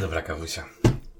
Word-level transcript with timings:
Dobra, 0.00 0.22
kawusia. 0.22 0.64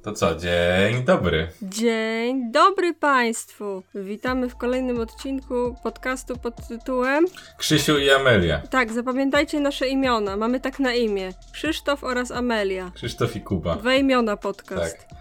To 0.02 0.12
co, 0.12 0.34
dzień 0.34 1.04
dobry. 1.04 1.48
Dzień 1.62 2.52
dobry 2.52 2.94
Państwu. 2.94 3.82
Witamy 3.94 4.48
w 4.48 4.56
kolejnym 4.56 5.00
odcinku 5.00 5.76
podcastu 5.82 6.36
pod 6.36 6.68
tytułem 6.68 7.24
Krzysiu 7.56 7.98
i 7.98 8.10
Amelia. 8.10 8.62
Tak, 8.70 8.92
zapamiętajcie 8.92 9.60
nasze 9.60 9.88
imiona. 9.88 10.36
Mamy 10.36 10.60
tak 10.60 10.78
na 10.78 10.94
imię. 10.94 11.32
Krzysztof 11.52 12.04
oraz 12.04 12.30
Amelia. 12.30 12.90
Krzysztof 12.94 13.36
i 13.36 13.40
Kuba. 13.40 13.76
Dwa 13.76 13.94
imiona 13.94 14.36
podcast. 14.36 14.98
Tak. 14.98 15.18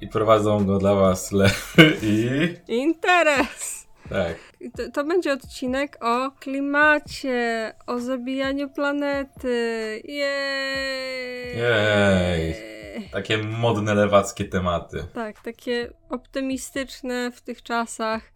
I 0.00 0.08
prowadzą 0.08 0.66
go 0.66 0.78
dla 0.78 0.94
was 0.94 1.32
Lewy 1.32 1.96
i... 2.02 2.28
Interes. 2.68 3.86
Tak. 4.08 4.36
To, 4.76 4.90
to 4.92 5.04
będzie 5.04 5.32
odcinek 5.32 5.96
o 6.00 6.30
klimacie, 6.30 7.72
o 7.86 7.98
zabijaniu 7.98 8.68
planety. 8.68 10.02
Jej. 10.04 11.56
Jej. 11.56 12.79
Takie 13.12 13.38
modne 13.38 13.94
lewackie 13.94 14.44
tematy. 14.44 15.04
Tak, 15.14 15.40
takie 15.42 15.92
optymistyczne 16.08 17.30
w 17.32 17.40
tych 17.40 17.62
czasach. 17.62 18.32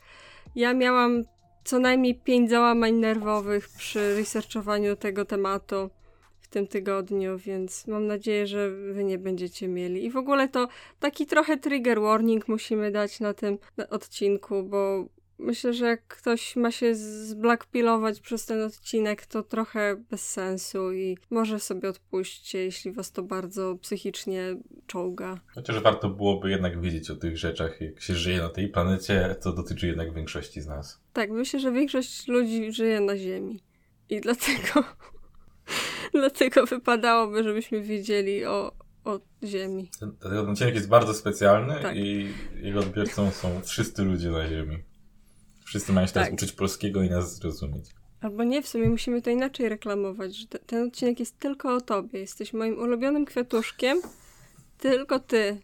Ja 0.54 0.74
miałam 0.74 1.24
co 1.64 1.78
najmniej 1.78 2.14
pięć 2.14 2.50
załamań 2.50 2.94
nerwowych 2.94 3.68
przy 3.68 4.16
researchowaniu 4.16 4.96
tego 4.96 5.24
tematu 5.24 5.90
w 6.40 6.48
tym 6.48 6.66
tygodniu, 6.66 7.38
więc 7.38 7.86
mam 7.86 8.06
nadzieję, 8.06 8.46
że 8.46 8.70
wy 8.70 9.04
nie 9.04 9.18
będziecie 9.18 9.68
mieli. 9.68 10.04
I 10.04 10.10
w 10.10 10.16
ogóle 10.16 10.48
to 10.48 10.68
taki 11.00 11.26
trochę 11.26 11.56
trigger 11.56 12.00
warning 12.00 12.48
musimy 12.48 12.90
dać 12.90 13.20
na 13.20 13.34
tym 13.34 13.58
odcinku, 13.90 14.62
bo 14.62 15.06
myślę, 15.44 15.72
że 15.72 15.86
jak 15.86 16.06
ktoś 16.06 16.56
ma 16.56 16.70
się 16.70 16.94
zblackpilować 16.94 18.20
przez 18.20 18.46
ten 18.46 18.62
odcinek, 18.62 19.26
to 19.26 19.42
trochę 19.42 19.96
bez 20.10 20.30
sensu 20.30 20.92
i 20.92 21.18
może 21.30 21.60
sobie 21.60 21.88
odpuśćcie, 21.88 22.58
jeśli 22.58 22.92
was 22.92 23.12
to 23.12 23.22
bardzo 23.22 23.76
psychicznie 23.76 24.56
czołga. 24.86 25.40
Chociaż 25.54 25.80
warto 25.80 26.08
byłoby 26.08 26.50
jednak 26.50 26.80
wiedzieć 26.80 27.10
o 27.10 27.16
tych 27.16 27.38
rzeczach, 27.38 27.80
jak 27.80 28.00
się 28.00 28.14
żyje 28.14 28.38
na 28.38 28.48
tej 28.48 28.68
planecie, 28.68 29.36
to 29.42 29.52
dotyczy 29.52 29.86
jednak 29.86 30.14
większości 30.14 30.60
z 30.60 30.66
nas. 30.66 31.00
Tak, 31.12 31.30
myślę, 31.30 31.60
że 31.60 31.72
większość 31.72 32.28
ludzi 32.28 32.72
żyje 32.72 33.00
na 33.00 33.16
Ziemi. 33.16 33.62
I 34.08 34.20
dlatego, 34.20 34.84
dlatego 36.20 36.66
wypadałoby, 36.66 37.44
żebyśmy 37.44 37.82
wiedzieli 37.82 38.44
o, 38.44 38.72
o 39.04 39.20
Ziemi. 39.44 39.90
Ten, 40.00 40.16
ten 40.16 40.48
odcinek 40.48 40.74
jest 40.74 40.88
bardzo 40.88 41.14
specjalny 41.14 41.74
Tak. 41.82 41.96
i 41.96 42.28
jego 42.62 42.80
odbiorcą 42.80 43.30
są 43.30 43.60
wszyscy 43.62 44.04
ludzie 44.04 44.30
na 44.30 44.48
Ziemi. 44.48 44.93
Wszyscy 45.74 45.92
mają 45.92 46.06
się 46.06 46.12
teraz 46.12 46.28
Tak. 46.28 46.34
uczyć 46.34 46.52
polskiego 46.52 47.02
i 47.02 47.10
nas 47.10 47.36
zrozumieć. 47.36 47.84
Albo 48.20 48.44
nie, 48.44 48.62
w 48.62 48.68
sumie 48.68 48.88
musimy 48.88 49.22
to 49.22 49.30
inaczej 49.30 49.68
reklamować, 49.68 50.36
że 50.36 50.46
te, 50.46 50.58
ten 50.58 50.88
odcinek 50.88 51.20
jest 51.20 51.38
tylko 51.38 51.74
o 51.74 51.80
tobie. 51.80 52.18
Jesteś 52.20 52.52
moim 52.52 52.78
ulubionym 52.78 53.24
kwiatuszkiem. 53.24 54.02
Tylko 54.78 55.20
ty 55.20 55.60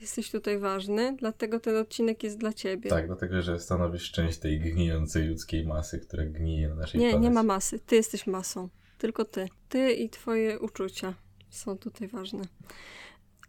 jesteś 0.00 0.30
tutaj 0.30 0.58
ważny, 0.58 1.16
dlatego 1.18 1.60
ten 1.60 1.76
odcinek 1.76 2.22
jest 2.22 2.38
dla 2.38 2.52
ciebie. 2.52 2.90
Tak, 2.90 3.06
dlatego, 3.06 3.42
że 3.42 3.60
stanowisz 3.60 4.10
część 4.10 4.38
tej 4.38 4.60
gnijącej 4.60 5.28
ludzkiej 5.28 5.66
masy, 5.66 5.98
która 5.98 6.24
gnije 6.24 6.68
na 6.68 6.74
naszej 6.74 7.00
Nie, 7.00 7.08
planecie. 7.10 7.28
nie 7.28 7.34
ma 7.34 7.42
masy. 7.42 7.78
Ty 7.78 7.96
jesteś 7.96 8.26
masą. 8.26 8.68
Tylko 8.98 9.24
ty. 9.24 9.48
Ty 9.68 9.92
i 9.92 10.08
twoje 10.10 10.58
uczucia 10.60 11.14
są 11.50 11.78
tutaj 11.78 12.08
ważne. 12.08 12.42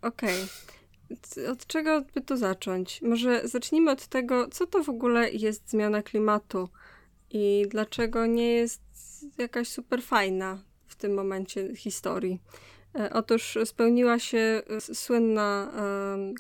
Okej. 0.02 0.44
C- 0.48 0.75
Od 1.52 1.67
czego 1.67 2.02
by 2.02 2.22
tu 2.22 2.38
zacząć? 2.38 3.02
Może 3.02 3.48
zacznijmy 3.48 3.92
od 3.92 4.08
tego, 4.08 4.48
co 4.48 4.67
to 4.67 4.84
w 4.84 4.89
ogóle 4.89 5.31
jest 5.31 5.70
zmiana 5.70 6.03
klimatu 6.03 6.70
i 7.31 7.66
dlaczego 7.70 8.25
nie 8.25 8.52
jest 8.52 8.81
jakaś 9.38 9.67
super 9.67 10.03
fajna 10.03 10.64
w 10.88 10.95
tym 10.95 11.14
momencie 11.14 11.75
historii. 11.75 12.39
E, 13.00 13.14
Otóż 13.14 13.58
spełniła 13.66 14.20
się 14.20 14.62
e, 14.68 14.82
słynna 14.82 15.72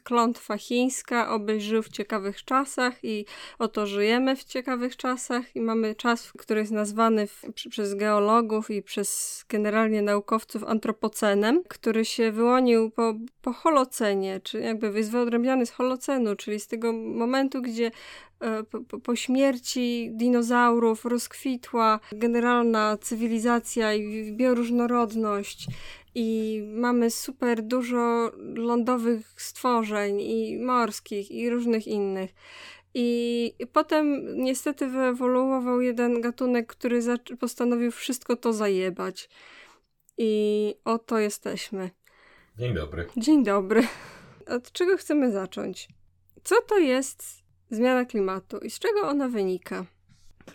klątwa 0.03 0.57
chińska, 0.57 1.29
obyś 1.33 1.63
żył 1.63 1.83
w 1.83 1.89
ciekawych 1.89 2.45
czasach 2.45 3.03
i 3.03 3.25
oto 3.59 3.87
żyjemy 3.87 4.35
w 4.35 4.43
ciekawych 4.43 4.97
czasach 4.97 5.55
i 5.55 5.61
mamy 5.61 5.95
czas, 5.95 6.31
który 6.37 6.59
jest 6.59 6.71
nazwany 6.71 7.27
w, 7.27 7.41
przez 7.69 7.95
geologów 7.95 8.71
i 8.71 8.81
przez 8.81 9.43
generalnie 9.49 10.01
naukowców 10.01 10.63
antropocenem, 10.63 11.63
który 11.67 12.05
się 12.05 12.31
wyłonił 12.31 12.91
po, 12.91 13.13
po 13.41 13.53
holocenie, 13.53 14.39
czy 14.43 14.59
jakby 14.59 14.91
jest 14.97 15.11
wyodrębniany 15.11 15.65
z 15.65 15.71
holocenu, 15.71 16.35
czyli 16.35 16.59
z 16.59 16.67
tego 16.67 16.93
momentu, 16.93 17.61
gdzie 17.61 17.91
e, 18.39 18.63
po- 18.63 18.99
po 18.99 19.15
śmierci 19.15 20.09
dinozaurów 20.13 21.05
rozkwitła 21.05 21.99
generalna 22.11 22.97
cywilizacja 23.01 23.93
i 23.93 24.31
bioróżnorodność 24.31 25.67
i 26.15 26.61
mamy 26.73 27.11
super 27.11 27.61
dużo 27.61 28.31
lądowych 28.55 29.41
stworzeń 29.41 30.21
i 30.21 30.57
morskich 30.59 31.31
i 31.31 31.49
różnych 31.49 31.87
innych. 31.87 32.31
I 32.93 33.53
potem 33.73 34.25
niestety 34.43 34.87
wyewoluował 34.87 35.81
jeden 35.81 36.21
gatunek, 36.21 36.67
który 36.67 36.99
postanowił 37.39 37.91
wszystko 37.91 38.35
to 38.35 38.53
zajebać. 38.53 39.29
I 40.17 40.75
oto 40.85 41.19
jesteśmy. 41.19 41.89
Dzień 42.57 42.73
dobry. 42.73 43.07
Dzień 43.17 43.43
dobry. 43.43 43.87
Od 44.47 44.71
czego 44.71 44.97
chcemy 44.97 45.31
zacząć? 45.31 45.87
Co 46.43 46.61
to 46.61 46.77
jest 46.77 47.23
zmiana 47.69 48.05
klimatu 48.05 48.57
i 48.57 48.69
z 48.69 48.79
czego 48.79 49.01
ona 49.01 49.29
wynika? 49.29 49.85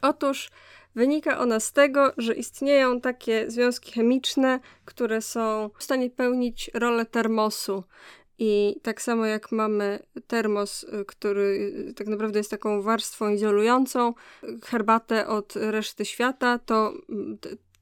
Otóż 0.03 0.51
wynika 0.95 1.39
ona 1.39 1.61
z 1.61 1.73
tego, 1.73 2.13
że 2.19 2.35
istnieją 2.35 3.01
takie 3.01 3.51
związki 3.51 3.93
chemiczne, 3.93 4.61
które 4.85 5.23
są 5.23 5.71
w 5.79 5.85
stanie 5.85 6.11
pełnić 6.11 6.71
rolę 6.75 7.07
termosu. 7.07 7.85
I 8.43 8.77
tak 8.83 9.03
samo 9.03 9.27
jak 9.27 9.53
mamy 9.53 9.99
termos, 10.27 10.87
który 11.07 11.73
tak 11.97 12.07
naprawdę 12.07 12.39
jest 12.39 12.51
taką 12.51 12.83
warstwą 12.83 13.29
izolującą 13.29 14.15
herbatę 14.65 15.27
od 15.27 15.57
reszty 15.57 16.05
świata, 16.05 16.59
to 16.59 16.93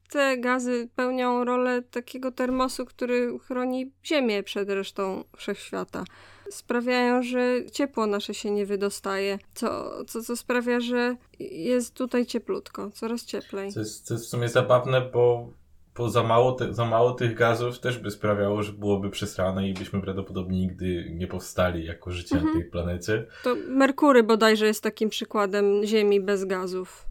te 0.09 0.37
gazy 0.37 0.89
pełnią 0.95 1.45
rolę 1.45 1.81
takiego 1.81 2.31
termosu, 2.31 2.85
który 2.85 3.39
chroni 3.39 3.91
Ziemię 4.05 4.43
przed 4.43 4.69
resztą 4.69 5.23
wszechświata. 5.37 6.03
Sprawiają, 6.49 7.23
że 7.23 7.65
ciepło 7.71 8.05
nasze 8.07 8.33
się 8.33 8.51
nie 8.51 8.65
wydostaje, 8.65 9.39
co, 9.53 9.91
co, 10.05 10.21
co 10.23 10.35
sprawia, 10.37 10.79
że 10.79 11.15
jest 11.39 11.93
tutaj 11.93 12.25
cieplutko, 12.25 12.91
coraz 12.91 13.25
cieplej. 13.25 13.73
To 13.73 13.79
jest, 13.79 14.07
to 14.07 14.13
jest 14.13 14.25
w 14.25 14.29
sumie 14.29 14.49
zabawne, 14.49 15.01
bo, 15.01 15.49
bo 15.97 16.09
za, 16.09 16.23
mało 16.23 16.51
te, 16.51 16.73
za 16.73 16.85
mało 16.85 17.11
tych 17.11 17.35
gazów 17.35 17.79
też 17.79 17.97
by 17.97 18.11
sprawiało, 18.11 18.63
że 18.63 18.71
byłoby 18.73 19.09
przesrane 19.09 19.69
i 19.69 19.73
byśmy 19.73 20.01
prawdopodobnie 20.01 20.59
nigdy 20.59 21.11
nie 21.15 21.27
powstali 21.27 21.85
jako 21.85 22.11
życie 22.11 22.35
Mhm. 22.35 22.53
na 22.53 22.61
tej 22.61 22.69
planecie. 22.71 23.25
To 23.43 23.55
Merkury 23.67 24.23
bodajże 24.23 24.65
jest 24.65 24.83
takim 24.83 25.09
przykładem 25.09 25.85
Ziemi 25.85 26.21
bez 26.21 26.45
gazów. 26.45 27.05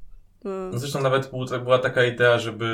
E, 0.44 0.78
Zresztą 0.78 1.02
nawet 1.02 1.30
był- 1.30 1.60
była 1.64 1.78
taka 1.78 2.04
idea, 2.04 2.38
żeby 2.38 2.64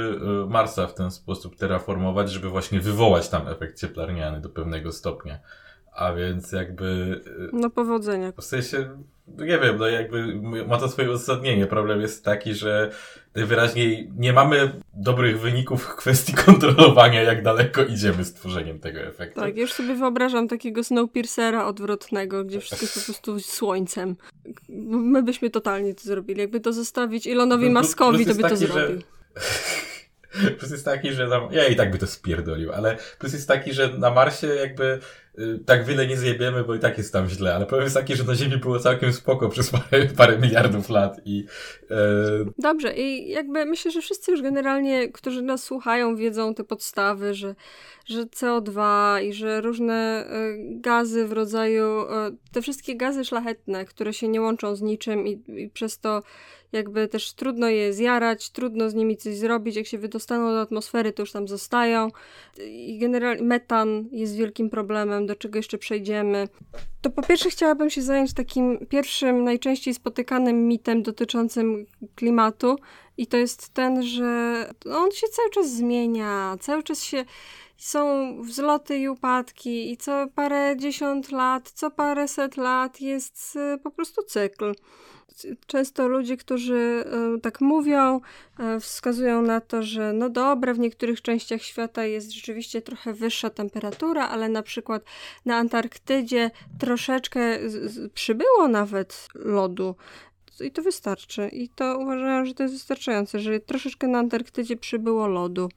y, 0.46 0.50
Marsa 0.50 0.86
w 0.86 0.94
ten 0.94 1.10
sposób 1.10 1.56
terraformować, 1.56 2.31
żeby 2.31 2.48
właśnie 2.48 2.81
wywołać 2.81 3.28
tam 3.28 3.48
efekt 3.48 3.78
cieplarniany 3.81 4.41
do 4.41 4.48
pewnego 4.48 4.92
stopnia. 4.92 5.38
A 5.94 6.12
więc 6.12 6.53
jakby 6.53 6.84
y, 7.27 7.49
No 7.53 7.71
powodzenia. 7.71 8.32
W 8.38 8.44
sensie, 8.44 8.88
nie 9.28 9.59
wiem, 9.59 9.77
no 9.78 9.87
jakby 9.88 10.34
ma 10.66 10.78
to 10.78 10.88
swoje 10.88 11.10
uzasadnienie. 11.10 11.66
Problem 11.66 12.00
jest 12.00 12.25
taki, 12.25 12.55
że 12.55 12.91
najwyraźniej 13.34 14.10
nie 14.16 14.32
mamy 14.32 14.81
dobrych 14.94 15.41
wyników 15.41 15.82
w 15.84 15.97
kwestii 15.97 16.32
kontrolowania, 16.47 17.22
jak 17.22 17.43
daleko 17.43 17.84
idziemy 17.84 18.25
z 18.25 18.34
tworzeniem 18.34 18.78
tego 18.78 19.00
efektu. 19.00 19.41
Tak, 19.41 19.56
już 19.56 19.72
sobie 19.72 19.94
wyobrażam 19.94 20.49
takiego 20.49 20.84
Snowpiercera 20.84 21.66
odwrotnego, 21.66 22.44
gdzie 22.44 22.61
wszystko 22.61 22.84
jest 22.84 22.94
po 22.99 23.05
prostu 23.05 23.41
słońcem. 23.41 24.16
My 24.88 25.22
byśmy 25.22 25.50
totalnie 25.50 25.94
to 25.94 26.03
zrobili. 26.03 26.41
Jakby 26.41 26.61
to 26.61 26.72
zostawić 26.72 27.26
Elonowi 27.26 27.66
No, 27.66 27.72
Maskowi, 27.72 28.26
to 28.26 28.34
by 28.34 28.43
to 28.43 28.49
taki, 28.49 28.66
że- 28.66 28.72
zrobił. 28.72 29.00
Plus 30.59 30.71
jest 30.71 30.84
taki, 30.84 31.12
że 31.12 31.28
ja 31.50 31.66
i 31.69 31.76
tak 31.76 31.91
by 31.91 31.99
to 31.99 32.06
spierdolił, 32.06 32.72
ale 32.72 32.97
plus 33.19 33.32
jest 33.32 33.49
taki, 33.49 33.72
że 33.72 33.99
na 33.99 34.11
Marsie 34.11 34.47
jakby 34.47 34.99
tak 35.66 35.84
wiele 35.84 36.06
nie 36.06 36.16
zjebiemy, 36.16 36.64
bo 36.64 36.75
i 36.75 36.78
tak 36.78 36.98
jest 36.98 37.12
tam 37.12 37.28
źle, 37.28 37.54
ale 37.54 37.66
problem 37.66 37.84
jest 37.84 37.96
taki, 37.96 38.16
że 38.16 38.25
na 38.25 38.34
Ziemi 38.34 38.56
było 38.56 38.78
całkiem 38.78 39.12
spoko 39.12 39.48
przez 39.48 39.70
parę, 39.70 40.06
parę 40.16 40.38
miliardów 40.38 40.88
lat 40.88 41.20
i 41.25 41.44
e, 41.90 41.96
Dobrze, 42.58 42.94
i 42.96 43.31
jakby 43.31 43.64
myślę, 43.64 43.90
że 43.90 44.00
wszyscy 44.00 44.31
już 44.31 44.42
generalnie, 44.42 45.08
którzy 45.08 45.42
nas 45.42 45.62
słuchają, 45.62 46.16
wiedzą 46.16 46.54
te 46.54 46.64
podstawy, 46.64 47.34
że, 47.34 47.54
że 48.06 48.22
CO2 48.25 48.82
i 49.22 49.32
że 49.32 49.60
różne 49.60 49.94
e, 49.94 50.56
gazy 50.81 51.26
w 51.26 51.32
rodzaju, 51.32 51.87
e, 51.87 52.30
te 52.52 52.62
wszystkie 52.62 52.96
gazy 52.96 53.25
szlachetne, 53.25 53.84
które 53.84 54.12
się 54.12 54.28
nie 54.28 54.40
łączą 54.40 54.76
z 54.76 54.82
niczym 54.82 55.26
i, 55.26 55.42
i 55.48 55.70
przez 55.70 55.98
to 55.98 56.22
jakby 56.75 57.09
też 57.09 57.32
trudno 57.32 57.69
je 57.69 57.93
zjarać, 57.93 58.50
trudno 58.50 58.91
z 58.91 58.94
nimi 58.94 59.17
coś 59.17 59.37
zrobić, 59.37 59.76
jak 59.76 59.87
się 59.87 59.99
wydostaną 59.99 60.50
do 60.50 60.61
atmosfery, 60.61 61.12
to 61.12 61.23
już 61.23 61.32
tam 61.32 61.49
zostają. 61.49 62.09
I 62.67 62.99
generalnie 62.99 63.43
metan 63.43 64.09
jest 64.12 64.37
wielkim 64.37 64.71
problemem, 64.71 65.26
do 65.26 65.37
czego 65.37 65.59
jeszcze 65.59 65.79
przejdziemy. 65.79 66.49
To 67.03 67.11
po 67.11 67.23
pierwsze 67.23 67.50
chciałabym 67.50 67.91
się 67.91 68.03
zająć 68.03 68.35
takim 68.35 68.87
pierwszym, 68.87 69.44
najczęściej 69.44 69.94
spotykanym 69.94 70.69
mitem 70.69 71.03
dotyczącym 71.03 71.87
klimatu 72.15 72.76
i 73.17 73.26
to 73.26 73.37
jest 73.37 73.69
ten, 73.69 74.03
że 74.03 74.65
on 74.94 75.11
się 75.11 75.26
cały 75.26 75.50
czas 75.50 75.71
zmienia, 75.71 76.56
cały 76.61 76.82
czas 76.82 77.03
się 77.03 77.25
są 77.76 78.35
wzloty 78.43 78.99
i 78.99 79.09
upadki 79.09 79.93
i 79.93 79.97
co 79.97 80.26
parę 80.35 80.76
dziesiąt 80.76 81.32
lat, 81.32 81.71
co 81.71 81.91
parę 81.91 82.29
set 82.29 82.56
lat 82.56 83.00
jest 83.00 83.56
y, 83.56 83.79
po 83.79 83.91
prostu 83.91 84.23
cykl. 84.23 84.75
Często 85.67 86.09
ludzie, 86.09 86.37
którzy 86.37 87.05
y, 87.37 87.41
tak 87.41 87.61
mówią, 87.61 88.21
y, 88.76 88.81
wskazują 88.81 89.43
na 89.43 89.61
to, 89.61 89.82
że 89.82 90.12
no 90.12 90.31
dobra, 90.31 90.75
w 90.75 90.79
niektórych 90.79 91.23
częściach 91.23 91.62
świata 91.62 92.05
jest 92.05 92.32
rzeczywiście 92.32 92.82
trochę 92.82 93.12
wyższa 93.12 93.50
temperatura, 93.50 94.29
ale 94.29 94.49
na 94.49 94.62
przykład 94.62 95.05
na 95.44 95.56
Antarktydzie 95.56 96.50
troszeczkę 96.79 97.59
przybyło 98.15 98.69
nawet 98.69 99.29
lodu. 99.35 99.94
I 100.61 100.71
to 100.71 100.82
wystarczy. 100.82 101.49
I 101.49 101.69
to 101.69 101.99
uważają, 101.99 102.47
że 102.47 102.55
to 102.55 102.62
jest 102.62 102.75
wystarczające, 102.75 103.38
że 103.38 103.61
troszeczkę 103.61 104.09
na 104.09 104.19
Antarktydzie 104.19 104.76
przybyło 104.76 105.26
lodu. 105.26 105.69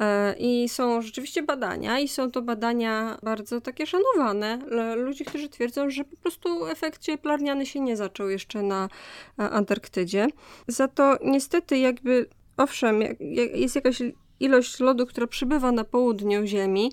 E, 0.00 0.34
I 0.38 0.68
są 0.68 1.02
rzeczywiście 1.02 1.42
badania, 1.42 1.98
i 1.98 2.08
są 2.08 2.30
to 2.30 2.42
badania 2.42 3.18
bardzo 3.22 3.60
takie 3.60 3.86
szanowane. 3.86 4.58
Ludzi, 4.96 5.24
którzy 5.24 5.48
twierdzą, 5.48 5.90
że 5.90 6.04
po 6.04 6.16
prostu 6.16 6.66
efekt 6.66 7.02
cieplarniany 7.02 7.66
się 7.66 7.80
nie 7.80 7.96
zaczął 7.96 8.28
jeszcze 8.28 8.62
na 8.62 8.88
e, 9.38 9.50
Antarktydzie. 9.50 10.26
Za 10.68 10.88
to 10.88 11.18
niestety, 11.24 11.78
jakby, 11.78 12.26
owszem, 12.56 13.00
jest 13.54 13.74
jakaś 13.74 14.02
ilość 14.40 14.80
lodu, 14.80 15.06
która 15.06 15.26
przybywa 15.26 15.72
na 15.72 15.84
południu 15.84 16.46
Ziemi, 16.46 16.92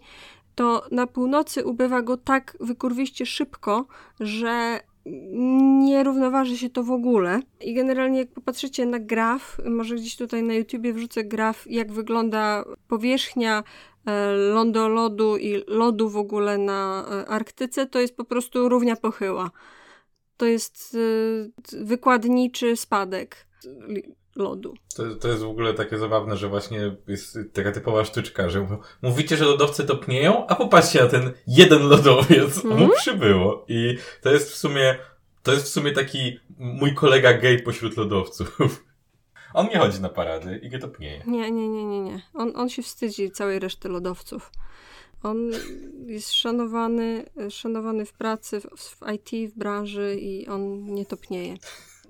to 0.56 0.86
na 0.92 1.08
północy 1.08 1.66
ubywa 1.66 2.01
go 2.01 2.18
tak 2.18 2.58
wykurwiście 2.60 3.25
szybko, 3.25 3.86
że 4.19 4.80
nie 5.06 6.04
równoważy 6.04 6.57
się 6.57 6.69
to 6.69 6.84
w 6.84 6.92
ogóle. 6.92 7.40
I 7.62 7.74
generalnie 7.74 8.19
jak 8.19 8.31
popatrzycie 8.31 8.86
na 8.86 9.00
graf, 9.00 9.57
może 9.66 9.96
gdzieś 9.96 10.16
tutaj 10.16 10.44
na 10.44 10.54
YouTubie 10.54 10.94
wrzucę 10.94 11.24
graf, 11.24 11.72
jak 11.72 11.92
wygląda 11.92 12.66
powierzchnia 12.88 13.63
e, 14.06 14.31
lądolodu 14.31 15.38
i 15.38 15.63
lodu 15.68 16.10
w 16.10 16.18
ogóle 16.18 16.57
na 16.57 17.06
e, 17.12 17.28
Arktyce, 17.28 17.86
to 17.86 18.00
jest 18.00 18.18
po 18.18 18.25
prostu 18.25 18.69
równia 18.69 18.96
pochyła. 18.96 19.52
To 20.38 20.46
jest 20.46 20.98
e, 21.74 21.86
wykładniczy 21.86 22.75
spadek 22.75 23.48
lodu. 24.36 24.74
To, 24.96 25.16
to 25.16 25.28
jest 25.28 25.44
w 25.44 25.50
ogóle 25.50 25.74
takie 25.74 25.98
zabawne, 25.98 26.38
że 26.38 26.48
właśnie 26.48 26.96
jest 27.08 27.38
taka 27.54 27.72
typowa 27.72 28.06
sztuczka, 28.06 28.50
że 28.50 28.68
mówicie, 29.02 29.38
że 29.38 29.46
lodowce 29.46 29.84
topnieją, 29.84 30.48
a 30.48 30.56
popatrzcie 30.56 31.02
na 31.02 31.08
ten 31.08 31.32
jeden 31.48 31.82
lodowiec, 31.82 32.66
mm. 32.66 32.78
mu 32.78 32.84
mhm. 32.84 32.92
przybyło. 33.00 33.66
I 33.68 33.98
to 34.22 34.32
jest 34.32 34.52
w 34.52 34.56
sumie, 34.56 34.96
to 35.44 35.52
jest 35.52 35.66
w 35.66 35.70
sumie 35.70 35.92
taki 35.92 36.40
mój 36.58 36.94
kolega 36.94 37.34
gay 37.34 37.60
pośród 37.60 37.98
lodowców. 37.98 38.58
On 39.54 39.68
nie 39.68 39.80
chodzi 39.80 40.02
na 40.02 40.10
parady 40.10 40.60
i 40.64 40.70
nie 40.70 40.80
topnieje. 40.80 41.24
Nie, 41.28 41.52
nie, 41.52 41.70
nie, 41.70 41.86
nie, 41.86 42.02
nie. 42.02 42.22
On, 42.34 42.52
on 42.56 42.70
się 42.70 42.82
wstydzi 42.82 43.32
całej 43.32 43.60
reszty 43.60 43.90
lodowców. 43.90 44.52
On 45.24 45.52
jest 46.06 46.34
szanowany, 46.34 47.26
szanowany 47.50 48.06
w 48.06 48.14
pracy, 48.14 48.62
w, 48.62 48.80
w 48.80 49.00
IT, 49.14 49.54
w 49.54 49.58
branży 49.58 50.16
i 50.20 50.48
on 50.48 50.86
nie 50.86 51.06
topnieje 51.06 51.58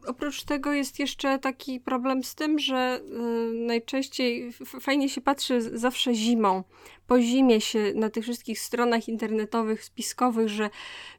oprócz 0.08 0.44
tego 0.44 0.74
jest 0.74 1.00
jeszcze 1.00 1.40
taki 1.40 1.80
problem 1.80 2.24
z 2.24 2.36
tym, 2.36 2.60
że 2.60 3.02
y, 3.02 3.54
najczęściej 3.54 4.54
fajnie 4.82 5.10
się 5.10 5.22
patrzy 5.22 5.78
zawsze 5.78 6.16
zimą. 6.16 6.64
Po 7.08 7.22
zimie 7.22 7.62
się 7.62 7.92
na 7.96 8.10
tych 8.10 8.24
wszystkich 8.24 8.60
stronach 8.60 9.08
internetowych, 9.08 9.84
spiskowych, 9.84 10.50
że 10.50 10.70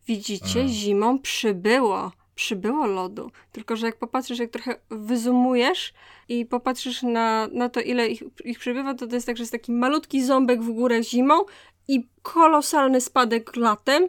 widzicie, 0.06 0.60
mm. 0.60 0.72
zimą 0.72 1.18
przybyło 1.18 2.12
przybyło 2.36 2.86
lodu. 2.86 3.30
Tylko, 3.52 3.76
że 3.76 3.86
jak 3.86 3.96
popatrzysz, 3.96 4.38
jak 4.38 4.50
trochę 4.50 4.76
wyzumujesz 4.90 5.92
i 6.28 6.46
popatrzysz 6.46 7.02
na, 7.02 7.48
na 7.52 7.68
to, 7.68 7.80
ile 7.80 8.08
ich, 8.08 8.22
ich 8.44 8.58
przybywa, 8.58 8.94
to 8.94 9.06
to 9.06 9.14
jest 9.14 9.26
tak, 9.26 9.36
że 9.36 9.42
jest 9.42 9.52
taki 9.52 9.72
malutki 9.72 10.24
ząbek 10.24 10.62
w 10.62 10.70
górę 10.70 11.02
zimą 11.02 11.34
i 11.88 12.06
kolosalny 12.22 13.00
spadek 13.00 13.56
latem. 13.56 14.08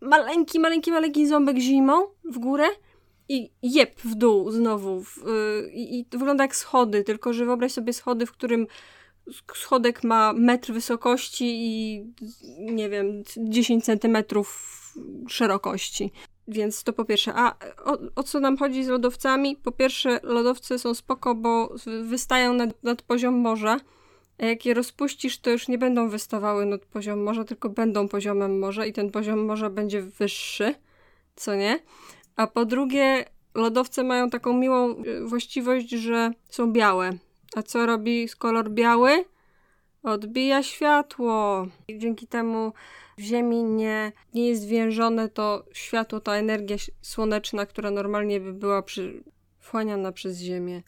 Maleńki, 0.00 0.60
maleńki, 0.60 0.90
maleńki 0.90 1.26
ząbek 1.26 1.58
zimą 1.58 2.06
w 2.24 2.38
górę 2.38 2.64
i 3.32 3.50
jeb 3.62 4.00
w 4.00 4.14
dół 4.14 4.50
znowu. 4.50 5.02
W, 5.02 5.18
y, 5.18 5.70
I 5.74 6.04
to 6.04 6.18
wygląda 6.18 6.44
jak 6.44 6.56
schody, 6.56 7.04
tylko 7.04 7.32
że 7.32 7.44
wyobraź 7.44 7.72
sobie 7.72 7.92
schody, 7.92 8.26
w 8.26 8.32
którym 8.32 8.66
schodek 9.54 10.04
ma 10.04 10.32
metr 10.32 10.72
wysokości 10.72 11.44
i 11.44 12.04
nie 12.58 12.88
wiem, 12.88 13.22
10 13.36 13.84
centymetrów 13.84 14.78
szerokości. 15.28 16.12
Więc 16.48 16.84
to 16.84 16.92
po 16.92 17.04
pierwsze. 17.04 17.32
A 17.34 17.56
o, 17.84 17.98
o, 18.16 18.22
co 18.22 18.40
nam 18.40 18.56
chodzi 18.56 18.84
z 18.84 18.88
lodowcami? 18.88 19.56
Po 19.56 19.72
pierwsze, 19.72 20.20
lodowce 20.22 20.78
są 20.78 20.94
spoko, 20.94 21.34
bo 21.34 21.74
wystają 22.02 22.52
nad, 22.52 22.82
nad 22.82 23.02
poziom 23.02 23.34
morza. 23.34 23.76
A 24.38 24.46
jak 24.46 24.66
je 24.66 24.74
rozpuścisz, 24.74 25.38
to 25.38 25.50
już 25.50 25.68
nie 25.68 25.78
będą 25.78 26.08
wystawały 26.08 26.66
nad 26.66 26.84
poziom 26.86 27.22
morza, 27.22 27.44
tylko 27.44 27.68
będą 27.68 28.08
poziomem 28.08 28.58
morza 28.58 28.86
i 28.86 28.92
ten 28.92 29.10
poziom 29.10 29.44
morza 29.44 29.70
będzie 29.70 30.02
wyższy, 30.02 30.74
co 31.36 31.54
nie? 31.54 31.78
A 32.36 32.46
po 32.46 32.64
drugie, 32.64 33.24
lodowce 33.54 34.02
mają 34.02 34.30
taką 34.30 34.52
miłą 34.52 35.04
y, 35.04 35.24
właściwość, 35.26 35.90
że 35.90 36.30
są 36.48 36.72
białe. 36.72 37.10
A 37.56 37.62
co 37.62 37.86
robi 37.86 38.28
kolor 38.38 38.70
biały? 38.70 39.24
Odbija 40.02 40.62
światło. 40.62 41.66
I 41.88 41.98
dzięki 41.98 42.26
temu 42.26 42.72
w 43.18 43.22
Ziemi 43.22 43.64
nie, 43.64 44.12
nie 44.34 44.48
jest 44.48 44.66
więżone 44.66 45.28
to 45.28 45.64
światło, 45.72 46.20
ta 46.20 46.34
energia 46.34 46.76
słoneczna, 47.02 47.66
która 47.66 47.90
normalnie 47.90 48.40
by 48.40 48.52
była 48.52 48.82
przy, 48.82 49.22
wchłaniana 49.58 50.12
przez 50.12 50.38
Ziemię. 50.38 50.82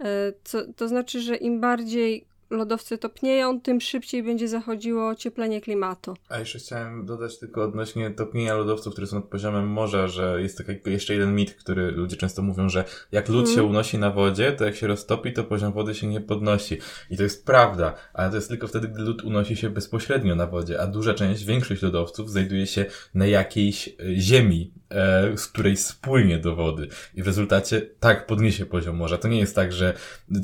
E, 0.00 0.32
co, 0.44 0.72
to 0.76 0.88
znaczy, 0.88 1.20
że 1.20 1.36
im 1.36 1.60
bardziej 1.60 2.26
lodowce 2.52 2.98
topnieją, 2.98 3.60
tym 3.60 3.80
szybciej 3.80 4.22
będzie 4.22 4.48
zachodziło 4.48 5.08
ocieplenie 5.08 5.60
klimatu. 5.60 6.16
A 6.28 6.38
jeszcze 6.38 6.58
chciałem 6.58 7.06
dodać 7.06 7.38
tylko 7.38 7.62
odnośnie 7.64 8.10
topnienia 8.10 8.54
lodowców, 8.54 8.92
które 8.92 9.06
są 9.06 9.16
nad 9.16 9.24
poziomem 9.24 9.68
morza, 9.68 10.08
że 10.08 10.42
jest 10.42 10.58
taki 10.58 10.90
jeszcze 10.90 11.12
jeden 11.14 11.34
mit, 11.34 11.54
który 11.54 11.90
ludzie 11.90 12.16
często 12.16 12.42
mówią, 12.42 12.68
że 12.68 12.84
jak 13.12 13.28
lód 13.28 13.46
się 13.46 13.52
mhm. 13.52 13.70
unosi 13.70 13.98
na 13.98 14.10
wodzie, 14.10 14.52
to 14.52 14.64
jak 14.64 14.76
się 14.76 14.86
roztopi, 14.86 15.32
to 15.32 15.44
poziom 15.44 15.72
wody 15.72 15.94
się 15.94 16.06
nie 16.06 16.20
podnosi. 16.20 16.78
I 17.10 17.16
to 17.16 17.22
jest 17.22 17.46
prawda, 17.46 17.94
ale 18.14 18.30
to 18.30 18.36
jest 18.36 18.48
tylko 18.48 18.68
wtedy, 18.68 18.88
gdy 18.88 19.02
lód 19.02 19.24
unosi 19.24 19.56
się 19.56 19.70
bezpośrednio 19.70 20.34
na 20.34 20.46
wodzie, 20.46 20.80
a 20.80 20.86
duża 20.86 21.14
część, 21.14 21.44
większość 21.44 21.82
lodowców 21.82 22.30
znajduje 22.30 22.66
się 22.66 22.86
na 23.14 23.26
jakiejś 23.26 23.88
e, 23.88 23.92
ziemi, 24.14 24.72
e, 24.92 25.36
z 25.36 25.46
której 25.46 25.76
spłynie 25.76 26.38
do 26.38 26.56
wody. 26.56 26.88
I 27.14 27.22
w 27.22 27.26
rezultacie 27.26 27.82
tak 28.00 28.26
podniesie 28.26 28.66
poziom 28.66 28.96
morza. 28.96 29.18
To 29.18 29.28
nie 29.28 29.38
jest 29.38 29.54
tak, 29.54 29.72
że 29.72 29.94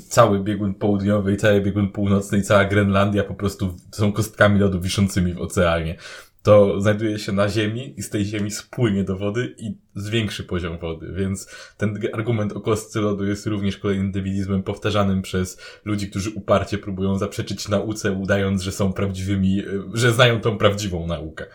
cały 0.08 0.40
biegun 0.40 0.74
południowy 0.74 1.32
i 1.32 1.36
cały 1.36 1.60
biegun 1.60 1.88
północny 1.88 2.38
i 2.38 2.42
cała 2.42 2.64
Grenlandia 2.64 3.24
po 3.24 3.34
prostu 3.34 3.76
są 3.90 4.12
kostkami 4.12 4.60
lodu 4.60 4.80
wiszącymi 4.80 5.34
w 5.34 5.40
oceanie. 5.40 5.96
To 6.42 6.80
znajduje 6.80 7.18
się 7.18 7.32
na 7.32 7.48
ziemi 7.48 7.94
i 7.96 8.02
z 8.02 8.10
tej 8.10 8.24
ziemi 8.24 8.50
spłynie 8.50 9.04
do 9.04 9.16
wody 9.16 9.54
i 9.58 9.74
zwiększy 9.94 10.44
poziom 10.44 10.78
wody, 10.78 11.12
więc 11.12 11.50
ten 11.76 12.00
argument 12.12 12.52
o 12.52 12.60
kostce 12.60 13.00
lodu 13.00 13.26
jest 13.26 13.46
również 13.46 13.78
kolejnym 13.78 14.12
debilizmem 14.12 14.62
powtarzanym 14.62 15.22
przez 15.22 15.60
ludzi, 15.84 16.10
którzy 16.10 16.30
uparcie 16.30 16.78
próbują 16.78 17.18
zaprzeczyć 17.18 17.68
nauce, 17.68 18.12
udając, 18.12 18.62
że 18.62 18.72
są 18.72 18.92
prawdziwymi, 18.92 19.62
że 19.94 20.12
znają 20.12 20.40
tą 20.40 20.58
prawdziwą 20.58 21.06
naukę. 21.06 21.46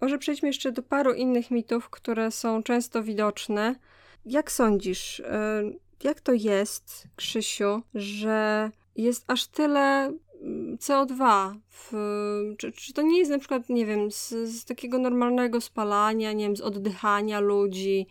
Może 0.00 0.18
przejdźmy 0.18 0.48
jeszcze 0.48 0.72
do 0.72 0.82
paru 0.82 1.12
innych 1.12 1.50
mitów, 1.50 1.90
które 1.90 2.30
są 2.30 2.62
często 2.62 3.02
widoczne. 3.02 3.74
Jak 4.26 4.52
sądzisz, 4.52 5.20
e, 5.20 5.62
jak 6.04 6.20
to 6.20 6.32
jest, 6.32 7.08
Krzysiu, 7.16 7.82
że 7.94 8.70
jest 8.96 9.24
aż 9.26 9.46
tyle 9.46 10.12
mm, 10.42 10.76
CO2. 10.76 11.54
W, 11.70 11.92
czy, 12.58 12.72
czy 12.72 12.92
to 12.92 13.02
nie 13.02 13.18
jest 13.18 13.30
na 13.30 13.38
przykład, 13.38 13.68
nie 13.68 13.86
wiem, 13.86 14.10
z, 14.10 14.28
z 14.28 14.64
takiego 14.64 14.98
normalnego 14.98 15.60
spalania, 15.60 16.32
nie 16.32 16.44
wiem, 16.44 16.56
z 16.56 16.60
oddychania 16.60 17.40
ludzi? 17.40 18.06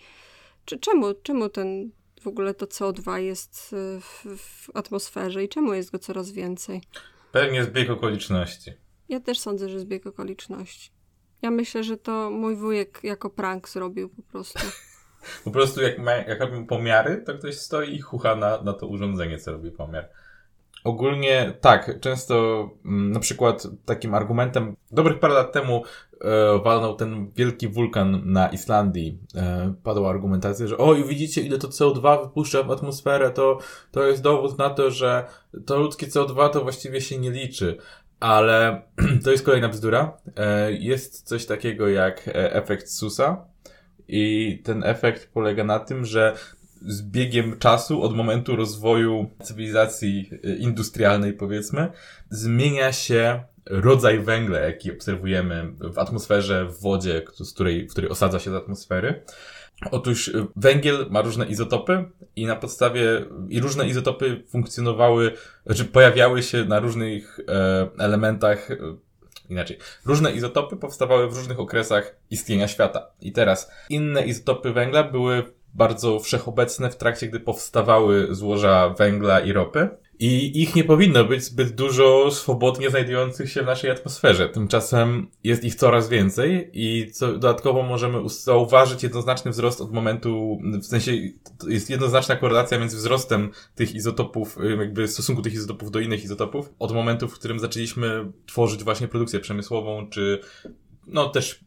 Czy 0.65 0.79
czemu, 0.79 1.13
czemu 1.23 1.49
ten 1.49 1.91
w 2.21 2.27
ogóle 2.27 2.53
to 2.53 2.65
CO2 2.65 3.15
jest 3.17 3.73
e, 3.73 3.99
w, 4.01 4.37
w 4.37 4.69
atmosferze 4.73 5.43
i 5.43 5.49
czemu 5.49 5.73
jest 5.73 5.91
go 5.91 5.99
coraz 5.99 6.31
więcej? 6.31 6.81
Pewnie 7.31 7.63
zbieg 7.63 7.89
okoliczności. 7.89 8.71
Ja 9.09 9.19
też 9.19 9.39
sądzę, 9.39 9.69
że 9.69 9.79
zbieg 9.79 10.07
okoliczności. 10.07 10.94
Ja 11.45 11.51
myślę, 11.51 11.83
że 11.83 11.97
to 11.97 12.29
mój 12.29 12.55
wujek 12.55 12.99
jako 13.03 13.29
prank 13.29 13.69
zrobił 13.69 14.09
po 14.09 14.21
prostu. 14.21 14.59
po 15.45 15.51
prostu 15.51 15.81
jak, 15.81 15.99
ma, 15.99 16.11
jak 16.11 16.39
robią 16.39 16.65
pomiary, 16.65 17.23
to 17.25 17.33
ktoś 17.33 17.57
stoi 17.57 17.95
i 17.95 18.01
chucha 18.01 18.35
na, 18.35 18.61
na 18.61 18.73
to 18.73 18.87
urządzenie, 18.87 19.37
co 19.37 19.51
robi 19.51 19.71
pomiar. 19.71 20.09
Ogólnie 20.83 21.53
tak, 21.61 21.99
często 21.99 22.35
mm, 22.85 23.11
na 23.11 23.19
przykład 23.19 23.67
takim 23.85 24.13
argumentem, 24.13 24.75
dobrych 24.91 25.19
parę 25.19 25.33
lat 25.33 25.51
temu 25.51 25.83
e, 26.21 26.59
walnął 26.63 26.95
ten 26.95 27.31
wielki 27.35 27.67
wulkan 27.67 28.21
na 28.25 28.47
Islandii. 28.47 29.19
E, 29.35 29.73
padła 29.83 30.09
argumentacja, 30.09 30.67
że 30.67 30.77
oj, 30.77 31.03
widzicie 31.03 31.41
ile 31.41 31.57
to 31.57 31.67
CO2 31.67 32.23
wypuszcza 32.23 32.63
w 32.63 32.71
atmosferę, 32.71 33.31
to, 33.31 33.59
to 33.91 34.03
jest 34.07 34.21
dowód 34.21 34.57
na 34.57 34.69
to, 34.69 34.91
że 34.91 35.25
to 35.65 35.77
ludzkie 35.77 36.07
CO2 36.07 36.49
to 36.49 36.61
właściwie 36.61 37.01
się 37.01 37.17
nie 37.17 37.31
liczy. 37.31 37.77
Ale 38.19 38.81
to 39.23 39.31
jest 39.31 39.45
kolejna 39.45 39.69
bzdura. 39.69 40.17
E, 40.37 40.71
jest 40.71 41.27
coś 41.27 41.45
takiego 41.45 41.87
jak 41.87 42.27
e, 42.27 42.53
efekt 42.53 42.89
Susa. 42.89 43.45
I 44.07 44.61
ten 44.63 44.83
efekt 44.83 45.29
polega 45.33 45.63
na 45.63 45.79
tym, 45.79 46.05
że 46.05 46.35
z 46.81 47.01
biegiem 47.01 47.59
czasu, 47.59 48.01
od 48.01 48.15
momentu 48.15 48.55
rozwoju 48.55 49.29
cywilizacji 49.43 50.29
e, 50.43 50.55
industrialnej, 50.55 51.33
powiedzmy, 51.33 51.91
zmienia 52.29 52.91
się 52.91 53.43
rodzaj 53.65 54.19
węgla, 54.19 54.59
jaki 54.59 54.91
obserwujemy 54.91 55.73
w 55.79 55.99
atmosferze, 55.99 56.65
w 56.65 56.81
wodzie, 56.81 57.21
z 57.33 57.53
której, 57.53 57.87
w 57.87 57.91
której 57.91 58.09
osadza 58.09 58.39
się 58.39 58.51
z 58.51 58.53
atmosfery. 58.53 59.23
Otóż 59.91 60.27
y, 60.27 60.47
węgiel 60.55 61.05
ma 61.09 61.21
różne 61.21 61.45
izotopy 61.45 62.05
i 62.35 62.45
na 62.45 62.55
podstawie, 62.55 63.25
i 63.49 63.59
różne 63.59 63.87
izotopy 63.87 64.43
funkcjonowały, 64.47 65.31
znaczy 65.65 65.85
pojawiały 65.85 66.43
się 66.43 66.65
na 66.65 66.79
różnych 66.79 67.39
e, 67.47 67.89
elementach, 67.97 68.71
e, 68.71 68.77
inaczej. 69.49 69.77
Różne 70.05 70.31
izotopy 70.31 70.77
powstawały 70.77 71.29
w 71.29 71.35
różnych 71.35 71.59
okresach 71.59 72.15
istnienia 72.31 72.67
świata. 72.67 73.07
I 73.21 73.31
teraz 73.31 73.71
inne 73.89 74.25
izotopy 74.25 74.73
węgla 74.73 75.03
były 75.03 75.43
bardzo 75.73 76.19
wszechobecne 76.19 76.89
w 76.89 76.95
trakcie, 76.95 77.27
gdy 77.27 77.39
powstawały 77.39 78.27
złoża 78.35 78.89
węgla 78.89 79.39
i 79.39 79.53
ropy. 79.53 79.89
I 80.19 80.61
ich 80.61 80.75
nie 80.75 80.83
powinno 80.83 81.25
być 81.25 81.43
zbyt 81.43 81.75
dużo 81.75 82.31
swobodnie 82.31 82.89
znajdujących 82.89 83.51
się 83.51 83.63
w 83.63 83.65
naszej 83.65 83.91
atmosferze. 83.91 84.49
Tymczasem 84.49 85.27
jest 85.43 85.63
ich 85.63 85.75
coraz 85.75 86.09
więcej 86.09 86.69
i 86.73 87.11
co 87.11 87.31
dodatkowo 87.31 87.83
możemy 87.83 88.29
zauważyć 88.29 89.03
jednoznaczny 89.03 89.51
wzrost 89.51 89.81
od 89.81 89.91
momentu, 89.91 90.59
w 90.81 90.85
sensie 90.85 91.11
jest 91.67 91.89
jednoznaczna 91.89 92.35
korelacja 92.35 92.79
między 92.79 92.97
wzrostem 92.97 93.51
tych 93.75 93.95
izotopów, 93.95 94.57
jakby 94.79 95.07
stosunku 95.07 95.41
tych 95.41 95.53
izotopów 95.53 95.91
do 95.91 95.99
innych 95.99 96.23
izotopów, 96.23 96.69
od 96.79 96.91
momentu, 96.91 97.27
w 97.27 97.33
którym 97.33 97.59
zaczęliśmy 97.59 98.31
tworzyć 98.45 98.83
właśnie 98.83 99.07
produkcję 99.07 99.39
przemysłową, 99.39 100.09
czy 100.09 100.39
no 101.07 101.29
też 101.29 101.65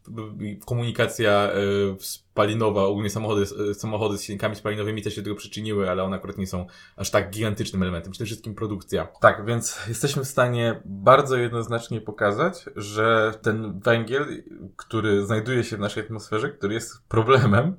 komunikacja 0.65 1.51
y, 1.53 2.03
spalinowa, 2.03 2.83
ogólnie 2.83 3.09
samochody, 3.09 3.45
y, 3.71 3.73
samochody 3.73 4.17
z 4.17 4.23
silnikami 4.23 4.55
spalinowymi 4.55 5.01
też 5.01 5.15
się 5.15 5.21
do 5.21 5.25
tego 5.25 5.35
przyczyniły, 5.35 5.89
ale 5.89 6.03
one 6.03 6.15
akurat 6.15 6.37
nie 6.37 6.47
są 6.47 6.65
aż 6.95 7.11
tak 7.11 7.29
gigantycznym 7.29 7.83
elementem. 7.83 8.11
Przede 8.11 8.25
wszystkim 8.25 8.55
produkcja. 8.55 9.07
Tak, 9.21 9.45
więc 9.45 9.79
jesteśmy 9.87 10.23
w 10.23 10.27
stanie 10.27 10.81
bardzo 10.85 11.37
jednoznacznie 11.37 12.01
pokazać, 12.01 12.65
że 12.75 13.33
ten 13.41 13.79
węgiel, 13.79 14.43
który 14.75 15.25
znajduje 15.25 15.63
się 15.63 15.77
w 15.77 15.79
naszej 15.79 16.03
atmosferze, 16.03 16.49
który 16.49 16.73
jest 16.73 17.07
problemem, 17.07 17.75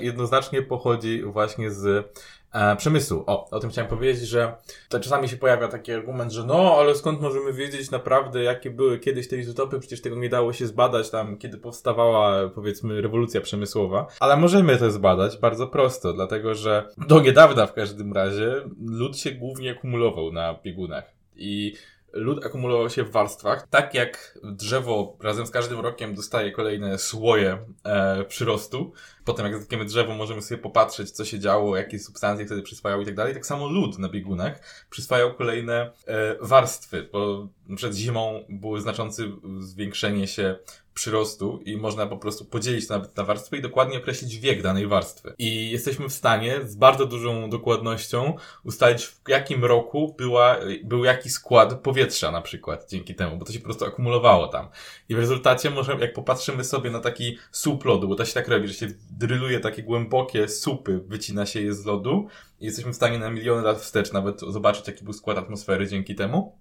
jednoznacznie 0.00 0.62
pochodzi 0.62 1.22
właśnie 1.22 1.70
z 1.70 2.12
e, 2.52 2.76
przemysłu. 2.76 3.24
O, 3.26 3.50
o 3.50 3.60
tym 3.60 3.70
chciałem 3.70 3.90
powiedzieć, 3.90 4.28
że 4.28 4.54
to 4.88 5.00
czasami 5.00 5.28
się 5.28 5.36
pojawia 5.36 5.68
taki 5.68 5.92
argument, 5.92 6.32
że 6.32 6.44
no, 6.44 6.76
ale 6.78 6.94
skąd 6.94 7.20
możemy 7.20 7.52
wiedzieć 7.52 7.90
naprawdę, 7.90 8.42
jakie 8.42 8.70
były 8.70 8.98
kiedyś 8.98 9.28
te 9.28 9.36
izotopy? 9.36 9.80
Przecież 9.80 10.02
tego 10.02 10.16
nie 10.16 10.28
dało 10.28 10.52
się 10.52 10.66
zbadać 10.66 11.10
tam, 11.10 11.38
kiedy 11.38 11.58
powstawała, 11.58 12.48
powiedzmy, 12.48 13.00
rewolucja 13.00 13.40
przemysłowa. 13.40 14.06
Ale 14.20 14.36
możemy 14.36 14.76
to 14.76 14.90
zbadać 14.90 15.38
bardzo 15.38 15.66
prosto, 15.66 16.12
dlatego 16.12 16.54
że 16.54 16.88
do 17.08 17.20
niedawna 17.20 17.66
w 17.66 17.72
każdym 17.72 18.12
razie 18.12 18.54
lód 18.86 19.18
się 19.18 19.30
głównie 19.30 19.70
akumulował 19.70 20.32
na 20.32 20.54
biegunach. 20.64 21.04
I 21.36 21.74
lód 22.12 22.46
akumulował 22.46 22.90
się 22.90 23.04
w 23.04 23.10
warstwach. 23.10 23.66
Tak 23.68 23.94
jak 23.94 24.38
drzewo 24.42 25.16
razem 25.20 25.46
z 25.46 25.50
każdym 25.50 25.80
rokiem 25.80 26.14
dostaje 26.14 26.52
kolejne 26.52 26.98
słoje 26.98 27.58
e, 27.84 28.24
przyrostu, 28.24 28.92
potem 29.24 29.46
jak 29.46 29.60
zetniemy 29.60 29.84
drzewo 29.84 30.14
możemy 30.14 30.42
sobie 30.42 30.62
popatrzeć, 30.62 31.10
co 31.10 31.24
się 31.24 31.38
działo, 31.38 31.76
jakie 31.76 31.98
substancje 31.98 32.46
wtedy 32.46 32.62
przyswajały 32.62 33.02
i 33.02 33.06
tak 33.06 33.14
dalej. 33.14 33.34
Tak 33.34 33.46
samo 33.46 33.68
lód 33.68 33.98
na 33.98 34.08
biegunach 34.08 34.60
przyswajał 34.90 35.34
kolejne 35.34 35.90
e, 36.06 36.36
warstwy, 36.40 37.08
bo 37.12 37.48
przed 37.76 37.94
zimą 37.94 38.44
było 38.48 38.80
znaczące 38.80 39.22
zwiększenie 39.58 40.26
się 40.26 40.56
przyrostu 40.94 41.60
i 41.64 41.76
można 41.76 42.06
po 42.06 42.16
prostu 42.16 42.44
podzielić 42.44 42.88
nawet 42.88 43.16
na 43.16 43.24
warstwy 43.24 43.56
i 43.56 43.62
dokładnie 43.62 43.98
określić 43.98 44.38
wiek 44.38 44.62
danej 44.62 44.86
warstwy. 44.86 45.34
I 45.38 45.70
jesteśmy 45.70 46.08
w 46.08 46.12
stanie 46.12 46.60
z 46.64 46.76
bardzo 46.76 47.06
dużą 47.06 47.50
dokładnością 47.50 48.36
ustalić 48.64 49.04
w 49.04 49.20
jakim 49.28 49.64
roku 49.64 50.14
była, 50.18 50.56
był 50.84 51.04
jaki 51.04 51.30
skład 51.30 51.80
powietrza 51.80 52.30
na 52.30 52.42
przykład 52.42 52.90
dzięki 52.90 53.14
temu, 53.14 53.36
bo 53.36 53.44
to 53.44 53.52
się 53.52 53.58
po 53.58 53.64
prostu 53.64 53.84
akumulowało 53.84 54.48
tam. 54.48 54.68
I 55.08 55.14
w 55.14 55.18
rezultacie 55.18 55.70
możemy, 55.70 56.00
jak 56.00 56.12
popatrzymy 56.12 56.64
sobie 56.64 56.90
na 56.90 57.00
taki 57.00 57.38
słup 57.50 57.84
lodu, 57.84 58.08
bo 58.08 58.14
to 58.14 58.24
się 58.24 58.34
tak 58.34 58.48
robi, 58.48 58.68
że 58.68 58.74
się 58.74 58.86
dryluje 59.10 59.60
takie 59.60 59.82
głębokie 59.82 60.48
supy, 60.48 61.00
wycina 61.06 61.46
się 61.46 61.60
je 61.60 61.74
z 61.74 61.84
lodu 61.84 62.28
i 62.60 62.64
jesteśmy 62.64 62.92
w 62.92 62.96
stanie 62.96 63.18
na 63.18 63.30
miliony 63.30 63.62
lat 63.62 63.80
wstecz 63.80 64.12
nawet 64.12 64.40
zobaczyć 64.40 64.86
jaki 64.86 65.04
był 65.04 65.12
skład 65.12 65.38
atmosfery 65.38 65.88
dzięki 65.88 66.14
temu. 66.14 66.58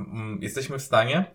Mm, 0.00 0.38
jesteśmy 0.42 0.78
w 0.78 0.82
stanie 0.82 1.32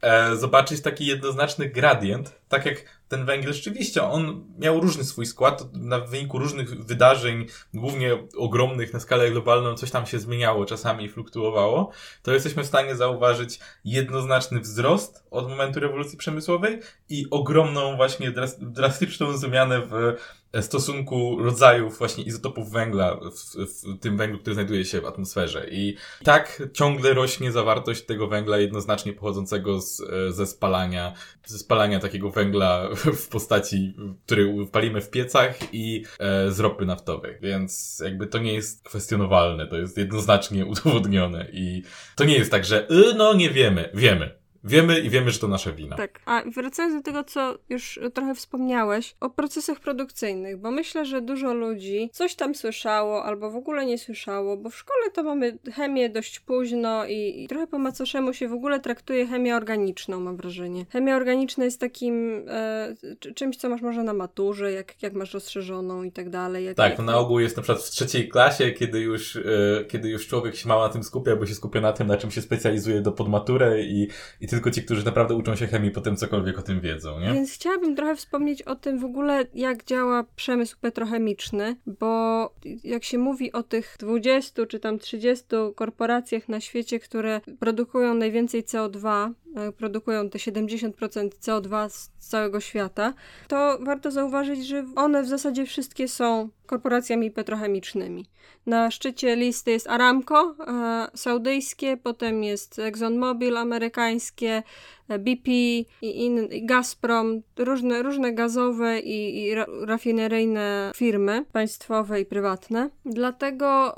e, 0.00 0.36
zobaczyć 0.36 0.80
taki 0.80 1.06
jednoznaczny 1.06 1.68
gradient, 1.68 2.40
tak 2.48 2.66
jak 2.66 2.84
ten 3.08 3.24
węgiel 3.24 3.52
rzeczywiście, 3.52 4.02
on 4.02 4.44
miał 4.58 4.80
różny 4.80 5.04
swój 5.04 5.26
skład, 5.26 5.74
na 5.74 6.00
wyniku 6.00 6.38
różnych 6.38 6.84
wydarzeń, 6.84 7.46
głównie 7.74 8.18
ogromnych 8.36 8.92
na 8.92 9.00
skalę 9.00 9.30
globalną, 9.30 9.74
coś 9.74 9.90
tam 9.90 10.06
się 10.06 10.18
zmieniało, 10.18 10.66
czasami 10.66 11.08
fluktuowało, 11.08 11.90
to 12.22 12.32
jesteśmy 12.32 12.62
w 12.62 12.66
stanie 12.66 12.96
zauważyć 12.96 13.60
jednoznaczny 13.84 14.60
wzrost 14.60 15.24
od 15.30 15.48
momentu 15.48 15.80
rewolucji 15.80 16.18
przemysłowej 16.18 16.80
i 17.08 17.26
ogromną 17.30 17.96
właśnie 17.96 18.32
drastyczną 18.60 19.36
zmianę 19.36 19.80
w 19.80 20.16
stosunku 20.62 21.38
rodzajów 21.38 21.98
właśnie 21.98 22.24
izotopów 22.24 22.70
węgla 22.70 23.16
w, 23.16 23.56
w, 23.56 23.98
tym 24.00 24.16
węglu, 24.16 24.38
który 24.38 24.54
znajduje 24.54 24.84
się 24.84 25.00
w 25.00 25.06
atmosferze. 25.06 25.66
I 25.70 25.96
tak 26.24 26.62
ciągle 26.72 27.14
rośnie 27.14 27.52
zawartość 27.52 28.02
tego 28.02 28.26
węgla 28.26 28.58
jednoznacznie 28.58 29.12
pochodzącego 29.12 29.80
z, 29.80 30.02
ze 30.30 30.46
spalania, 30.46 31.12
ze 31.44 31.58
spalania 31.58 32.00
takiego 32.00 32.30
węgla 32.30 32.88
w 33.22 33.28
postaci, 33.28 33.94
który 34.26 34.66
palimy 34.72 35.00
w 35.00 35.10
piecach 35.10 35.74
i 35.74 36.04
e, 36.18 36.50
z 36.50 36.60
ropy 36.60 36.86
naftowej. 36.86 37.36
Więc 37.40 38.02
jakby 38.04 38.26
to 38.26 38.38
nie 38.38 38.54
jest 38.54 38.84
kwestionowalne, 38.84 39.66
to 39.66 39.76
jest 39.76 39.98
jednoznacznie 39.98 40.66
udowodnione 40.72 41.48
i 41.52 41.82
to 42.16 42.24
nie 42.24 42.38
jest 42.38 42.50
tak, 42.50 42.64
że 42.64 42.90
y, 42.90 43.14
no 43.16 43.34
nie 43.34 43.50
wiemy, 43.50 43.90
wiemy. 43.94 44.43
Wiemy 44.64 45.00
i 45.00 45.10
wiemy, 45.10 45.30
że 45.30 45.38
to 45.38 45.48
nasza 45.48 45.72
wina. 45.72 45.96
Tak, 45.96 46.20
a 46.26 46.42
wracając 46.54 46.94
do 46.94 47.02
tego, 47.02 47.24
co 47.24 47.58
już 47.68 48.00
trochę 48.14 48.34
wspomniałeś, 48.34 49.14
o 49.20 49.30
procesach 49.30 49.80
produkcyjnych, 49.80 50.56
bo 50.56 50.70
myślę, 50.70 51.04
że 51.04 51.22
dużo 51.22 51.54
ludzi 51.54 52.10
coś 52.12 52.34
tam 52.34 52.54
słyszało 52.54 53.24
albo 53.24 53.50
w 53.50 53.56
ogóle 53.56 53.86
nie 53.86 53.98
słyszało, 53.98 54.56
bo 54.56 54.70
w 54.70 54.76
szkole 54.76 55.10
to 55.10 55.22
mamy 55.22 55.58
chemię 55.74 56.10
dość 56.10 56.40
późno 56.40 57.06
i, 57.06 57.42
i 57.42 57.48
trochę 57.48 57.66
po 57.66 57.78
macoszemu 57.78 58.32
się 58.32 58.48
w 58.48 58.52
ogóle 58.52 58.80
traktuje 58.80 59.26
chemię 59.26 59.56
organiczną, 59.56 60.20
mam 60.20 60.36
wrażenie. 60.36 60.86
Chemia 60.90 61.16
organiczna 61.16 61.64
jest 61.64 61.80
takim 61.80 62.44
e, 62.48 62.94
czymś, 63.34 63.56
co 63.56 63.68
masz 63.68 63.82
może 63.82 64.02
na 64.02 64.14
maturze, 64.14 64.72
jak, 64.72 65.02
jak 65.02 65.12
masz 65.12 65.34
rozszerzoną 65.34 66.02
i 66.02 66.12
tak 66.12 66.30
dalej. 66.30 66.64
Jak, 66.64 66.76
tak, 66.76 66.90
jak... 66.90 67.06
na 67.06 67.18
ogół 67.18 67.40
jest 67.40 67.56
na 67.56 67.62
przykład 67.62 67.84
w 67.84 67.90
trzeciej 67.90 68.28
klasie, 68.28 68.70
kiedy 68.70 69.00
już, 69.00 69.36
e, 69.36 69.42
kiedy 69.88 70.08
już 70.08 70.26
człowiek 70.26 70.56
się 70.56 70.68
mało 70.68 70.82
na 70.82 70.92
tym 70.92 71.02
skupia, 71.02 71.36
bo 71.36 71.46
się 71.46 71.54
skupia 71.54 71.80
na 71.80 71.92
tym, 71.92 72.06
na 72.06 72.16
czym 72.16 72.30
się 72.30 72.42
specjalizuje 72.42 73.00
do 73.00 73.12
podmaturę 73.12 73.82
i, 73.82 74.08
i 74.40 74.48
tylko 74.54 74.70
ci, 74.70 74.82
którzy 74.82 75.04
naprawdę 75.04 75.34
uczą 75.34 75.56
się 75.56 75.66
chemii, 75.66 75.90
potem 75.90 76.16
cokolwiek 76.16 76.58
o 76.58 76.62
tym 76.62 76.80
wiedzą, 76.80 77.20
nie? 77.20 77.32
Więc 77.32 77.52
chciałabym 77.52 77.96
trochę 77.96 78.16
wspomnieć 78.16 78.62
o 78.62 78.74
tym 78.74 78.98
w 78.98 79.04
ogóle, 79.04 79.46
jak 79.54 79.84
działa 79.84 80.24
przemysł 80.36 80.76
petrochemiczny, 80.80 81.76
bo 81.86 82.50
jak 82.84 83.04
się 83.04 83.18
mówi 83.18 83.52
o 83.52 83.62
tych 83.62 83.96
20 84.00 84.66
czy 84.66 84.80
tam 84.80 84.98
30 84.98 85.44
korporacjach 85.74 86.48
na 86.48 86.60
świecie, 86.60 87.00
które 87.00 87.40
produkują 87.60 88.14
najwięcej 88.14 88.64
CO2, 88.64 89.08
e, 89.08 89.32
produkują 89.76 90.30
te 90.30 90.38
70% 90.38 91.28
CO2 91.28 91.88
z 91.88 92.10
całego 92.18 92.60
świata, 92.60 93.14
to 93.48 93.78
warto 93.80 94.10
zauważyć, 94.10 94.66
że 94.66 94.84
one 94.96 95.22
w 95.22 95.28
zasadzie 95.28 95.66
wszystkie 95.66 96.08
są 96.08 96.48
korporacjami 96.66 97.30
petrochemicznymi. 97.30 98.26
Na 98.66 98.90
szczycie 98.90 99.36
listy 99.36 99.70
jest 99.70 99.88
Aramco 99.88 100.54
e, 100.66 101.08
saudyjskie, 101.14 101.96
potem 101.96 102.44
jest 102.44 102.78
ExxonMobil 102.78 103.56
amerykańskie, 103.56 104.62
BP 105.08 105.48
i, 105.48 105.86
in, 106.02 106.44
i 106.52 106.66
Gazprom, 106.66 107.42
różne, 107.58 108.02
różne 108.02 108.32
gazowe 108.32 109.00
i, 109.00 109.42
i 109.42 109.54
rafineryjne 109.86 110.92
firmy 110.96 111.44
państwowe 111.52 112.20
i 112.20 112.26
prywatne. 112.26 112.90
Dlatego 113.04 113.94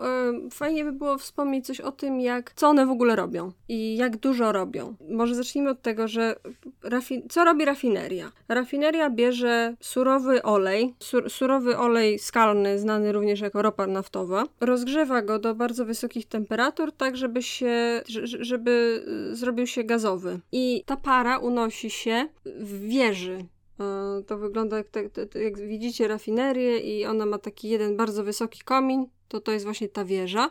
y, 0.47 0.51
fajnie 0.51 0.85
by 0.85 0.93
było 0.93 1.19
wspomnieć 1.19 1.67
coś 1.67 1.81
o 1.81 1.93
tym, 1.93 2.21
jak, 2.21 2.53
co 2.57 2.69
one 2.69 2.87
w 2.87 2.91
ogóle 2.91 3.17
robią 3.17 3.53
i 3.69 3.97
jak 3.97 4.17
dużo 4.17 4.53
robią. 4.53 4.95
Może 5.11 5.35
zacznijmy 5.35 5.71
od 5.71 5.83
tego, 5.83 6.09
że 6.09 6.37
rafi- 6.85 7.23
co 7.29 7.45
robi 7.45 7.65
rafineria? 7.65 8.33
Rafineria 8.49 9.11
bierze 9.11 9.75
surowy 9.81 10.43
olej, 10.43 10.95
sur, 10.99 11.31
surowy 11.31 11.79
olej 11.79 12.19
skalny, 12.19 12.79
znany 12.79 13.13
również 13.13 13.41
jako 13.41 13.63
ropa 13.63 13.87
naftowa, 13.87 14.45
rozgrzewa 14.61 15.23
go 15.23 15.39
do 15.39 15.55
bardzo 15.55 15.85
wysokich 15.85 16.27
temperatur, 16.27 16.93
tak 16.93 17.17
żeby 17.17 17.43
się, 17.43 18.03
żeby 18.41 19.05
zrobił 19.33 19.67
się 19.67 19.85
gazowy. 19.85 20.41
I 20.53 20.83
ta 20.87 20.96
para 20.97 21.39
unosi 21.39 21.91
się 21.91 22.29
w 22.45 22.81
wieży. 22.81 23.47
E, 23.81 24.23
to 24.27 24.39
wygląda 24.39 24.77
jak, 24.77 24.87
jak 25.35 25.59
widzicie 25.59 26.09
rafinerię 26.09 26.79
i 26.79 27.07
ona 27.07 27.27
ma 27.27 27.39
taki 27.39 27.69
jeden 27.69 27.97
bardzo 27.97 28.25
wysoki 28.25 28.61
komin, 28.61 29.07
to 29.29 29.41
to 29.41 29.53
jest 29.53 29.65
właśnie 29.65 29.89
ta 29.89 30.05
wieża. 30.05 30.51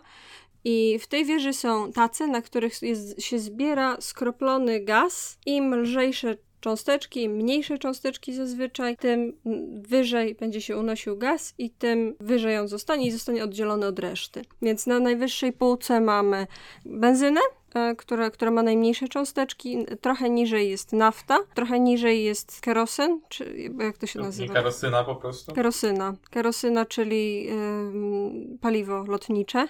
I 0.63 0.99
w 0.99 1.07
tej 1.07 1.25
wieży 1.25 1.53
są 1.53 1.91
tace, 1.91 2.27
na 2.27 2.41
których 2.41 2.81
jest, 2.81 3.21
się 3.21 3.39
zbiera 3.39 3.97
skroplony 3.99 4.79
gaz. 4.79 5.37
Im 5.45 5.75
lżejsze 5.75 6.37
cząsteczki, 6.65 7.23
im 7.23 7.31
mniejsze 7.31 7.77
cząsteczki 7.77 8.33
zazwyczaj, 8.33 8.97
tym 8.97 9.33
wyżej 9.71 10.35
będzie 10.35 10.61
się 10.61 10.77
unosił 10.77 11.17
gaz 11.17 11.53
i 11.57 11.69
tym 11.69 12.15
wyżej 12.19 12.57
on 12.57 12.67
zostanie 12.67 13.07
i 13.07 13.11
zostanie 13.11 13.43
oddzielony 13.43 13.85
od 13.85 13.99
reszty. 13.99 14.41
Więc 14.61 14.87
na 14.87 14.99
najwyższej 14.99 15.53
półce 15.53 16.01
mamy 16.01 16.47
benzynę, 16.85 17.41
e, 17.75 17.95
która, 17.95 18.29
która 18.29 18.51
ma 18.51 18.63
najmniejsze 18.63 19.07
cząsteczki. 19.07 19.85
Trochę 20.01 20.29
niżej 20.29 20.69
jest 20.69 20.93
nafta, 20.93 21.37
trochę 21.53 21.79
niżej 21.79 22.23
jest 22.23 22.61
kerosyn, 22.61 23.21
czy 23.29 23.69
jak 23.79 23.97
to 23.97 24.07
się 24.07 24.19
nazywa? 24.19 24.53
Kerosyna 24.53 25.03
po 25.03 25.15
prostu? 25.15 25.53
Kerosyna. 25.53 26.13
Kerosyna, 26.29 26.85
czyli 26.85 27.43
yy, 27.43 28.57
paliwo 28.61 29.03
lotnicze. 29.07 29.67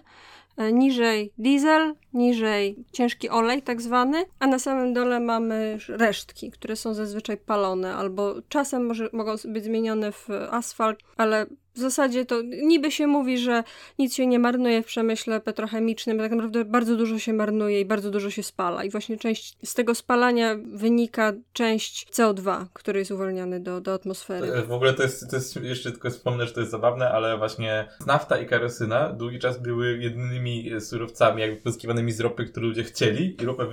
E, 0.58 0.74
niżej 0.74 1.32
diesel, 1.38 1.94
niżej 2.14 2.86
ciężki 2.92 3.30
olej 3.30 3.62
tak 3.62 3.82
zwany, 3.82 4.26
a 4.40 4.48
na 4.48 4.60
samym 4.60 4.94
dole 4.94 5.20
mamy 5.20 5.78
resztki, 5.88 6.52
które 6.52 6.76
są 6.76 6.94
zazwyczaj 6.94 7.38
palone 7.38 7.96
albo 7.96 8.36
czasem 8.50 8.86
może, 8.86 9.10
mogą 9.14 9.36
być 9.46 9.64
zmienione 9.64 10.12
w 10.12 10.30
asfalt, 10.52 11.00
ale 11.18 11.46
w 11.76 11.80
zasadzie 11.80 12.26
to 12.26 12.42
niby 12.42 12.92
się 12.92 13.08
mówi, 13.08 13.38
że 13.38 13.64
nic 14.00 14.16
się 14.16 14.28
nie 14.28 14.40
marnuje 14.40 14.84
w 14.84 14.86
przemyśle 14.86 15.40
petrochemicznym, 15.40 16.18
tak 16.18 16.32
naprawdę 16.32 16.66
bardzo 16.66 16.96
dużo 16.96 17.20
się 17.20 17.34
marnuje 17.34 17.82
i 17.82 17.86
bardzo 17.86 18.12
dużo 18.12 18.30
się 18.30 18.44
spala. 18.44 18.84
I 18.84 18.90
właśnie 18.90 19.18
część 19.18 19.58
z 19.64 19.74
tego 19.74 19.96
spalania 19.96 20.56
wynika 20.74 21.34
część 21.54 22.12
CO2, 22.12 22.66
który 22.74 23.00
jest 23.00 23.12
uwalniany 23.12 23.60
do, 23.60 23.82
do 23.82 23.94
atmosfery. 23.94 24.62
W 24.62 24.72
ogóle 24.72 24.94
to 24.94 25.04
jest, 25.04 25.30
to 25.30 25.36
jest, 25.36 25.56
jeszcze 25.56 25.92
tylko 25.92 26.10
wspomnę, 26.10 26.46
że 26.46 26.54
to 26.54 26.60
jest 26.60 26.72
zabawne, 26.72 27.12
ale 27.12 27.38
właśnie 27.38 27.88
nafta 28.06 28.38
i 28.38 28.46
kerosyna 28.46 29.10
długi 29.10 29.40
czas 29.40 29.62
były 29.62 29.98
jedynymi 29.98 30.72
surowcami 30.80 31.42
jakby 31.42 31.62
pozyskiwanymi 31.62 32.12
z 32.12 32.20
ropy, 32.20 32.46
które 32.46 32.66
ludzie 32.66 32.84
chcieli 32.84 33.42
i 33.42 33.46
ropę 33.46 33.68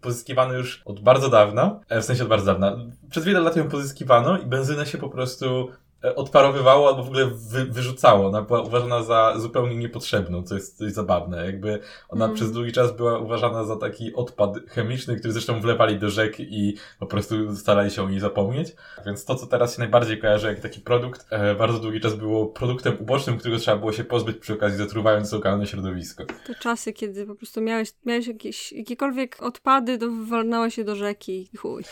pozyskiwano 0.00 0.54
już 0.54 0.82
od 0.84 1.00
bardzo 1.00 1.28
dawna, 1.28 1.80
e, 1.88 2.00
w 2.00 2.04
sensie 2.04 2.22
od 2.22 2.28
bardzo 2.28 2.46
dawna. 2.46 2.76
Przez 3.10 3.24
wiele 3.24 3.40
lat 3.40 3.56
ją 3.56 3.68
pozyskiwano 3.68 4.38
i 4.38 4.46
benzynę 4.46 4.86
się 4.86 4.98
po 4.98 5.08
prostu 5.08 5.68
E, 5.68 5.87
odparowywało 6.02 6.88
albo 6.88 7.02
w 7.02 7.06
ogóle 7.06 7.26
wy, 7.26 7.64
wyrzucało. 7.64 8.26
Ona 8.26 8.42
była 8.42 8.62
uważana 8.62 9.02
za 9.02 9.34
zupełnie 9.36 9.76
niepotrzebną, 9.76 10.42
co 10.42 10.54
jest 10.54 10.78
coś 10.78 10.92
zabawne. 10.92 11.46
Jakby 11.46 11.80
ona 12.08 12.24
mm. 12.24 12.36
przez 12.36 12.52
długi 12.52 12.72
czas 12.72 12.96
była 12.96 13.18
uważana 13.18 13.64
za 13.64 13.76
taki 13.76 14.14
odpad 14.14 14.54
chemiczny, 14.68 15.16
który 15.16 15.32
zresztą 15.32 15.60
wlewali 15.60 15.98
do 15.98 16.10
rzek 16.10 16.40
i 16.40 16.74
po 16.98 17.06
prostu 17.06 17.56
starali 17.56 17.90
się 17.90 18.02
o 18.02 18.08
niej 18.08 18.20
zapomnieć. 18.20 18.76
Więc 19.06 19.24
to, 19.24 19.34
co 19.34 19.46
teraz 19.46 19.74
się 19.74 19.78
najbardziej 19.78 20.18
kojarzy 20.18 20.46
jak 20.46 20.60
taki 20.60 20.80
produkt, 20.80 21.26
e, 21.30 21.54
bardzo 21.54 21.78
długi 21.78 22.00
czas 22.00 22.14
było 22.14 22.46
produktem 22.46 22.96
ubocznym, 23.00 23.38
którego 23.38 23.60
trzeba 23.60 23.76
było 23.76 23.92
się 23.92 24.04
pozbyć 24.04 24.36
przy 24.36 24.52
okazji 24.52 24.78
zatruwając 24.78 25.32
lokalne 25.32 25.66
środowisko. 25.66 26.24
Te 26.46 26.54
czasy, 26.54 26.92
kiedy 26.92 27.26
po 27.26 27.34
prostu 27.34 27.60
miałeś, 27.60 27.92
miałeś 28.04 28.26
jakieś, 28.26 28.72
jakiekolwiek 28.72 29.42
odpady, 29.42 29.98
to 29.98 30.10
wywalnęło 30.10 30.70
się 30.70 30.84
do 30.84 30.96
rzeki 30.96 31.48
i 31.52 31.56
chuj 31.56 31.84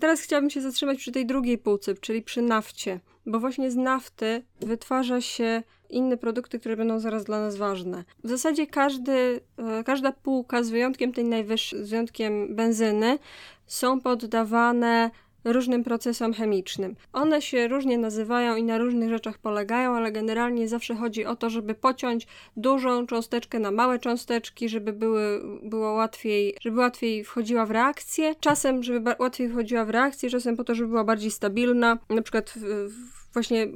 teraz 0.00 0.20
chciałabym 0.20 0.50
się 0.50 0.60
zatrzymać 0.60 0.98
przy 0.98 1.12
tej 1.12 1.26
drugiej 1.26 1.58
półce, 1.58 1.94
czyli 1.94 2.22
przy 2.22 2.42
nafcie, 2.42 3.00
bo 3.26 3.40
właśnie 3.40 3.70
z 3.70 3.76
nafty 3.76 4.42
wytwarza 4.60 5.20
się 5.20 5.62
inne 5.90 6.16
produkty, 6.16 6.58
które 6.58 6.76
będą 6.76 7.00
zaraz 7.00 7.24
dla 7.24 7.40
nas 7.40 7.56
ważne. 7.56 8.04
W 8.24 8.28
zasadzie 8.28 8.66
każdy, 8.66 9.40
e, 9.56 9.84
każda 9.84 10.12
półka, 10.12 10.62
z 10.62 10.70
wyjątkiem 10.70 11.12
tej 11.12 11.24
najwyższej, 11.24 11.84
z 11.84 11.90
wyjątkiem 11.90 12.56
benzyny, 12.56 13.18
są 13.66 14.00
poddawane 14.00 15.10
różnym 15.44 15.84
procesom 15.84 16.32
chemicznym. 16.32 16.96
One 17.12 17.42
się 17.42 17.68
różnie 17.68 17.98
nazywają 17.98 18.56
i 18.56 18.62
na 18.62 18.78
różnych 18.78 19.10
rzeczach 19.10 19.38
polegają, 19.38 19.96
ale 19.96 20.12
generalnie 20.12 20.68
zawsze 20.68 20.94
chodzi 20.94 21.24
o 21.24 21.36
to, 21.36 21.50
żeby 21.50 21.74
pociąć 21.74 22.26
dużą 22.56 23.06
cząsteczkę 23.06 23.58
na 23.58 23.70
małe 23.70 23.98
cząsteczki, 23.98 24.68
żeby 24.68 24.92
były, 24.92 25.42
było 25.62 25.92
łatwiej, 25.92 26.54
żeby 26.60 26.76
łatwiej 26.76 27.24
wchodziła 27.24 27.66
w 27.66 27.70
reakcję. 27.70 28.34
Czasem, 28.40 28.82
żeby 28.82 29.14
łatwiej 29.18 29.48
wchodziła 29.48 29.84
w 29.84 29.90
reakcję, 29.90 30.30
czasem 30.30 30.56
po 30.56 30.64
to, 30.64 30.74
żeby 30.74 30.88
była 30.88 31.04
bardziej 31.04 31.30
stabilna. 31.30 31.98
Na 32.08 32.22
przykład 32.22 32.50
w, 32.50 32.88
w 32.92 33.20
właśnie 33.32 33.68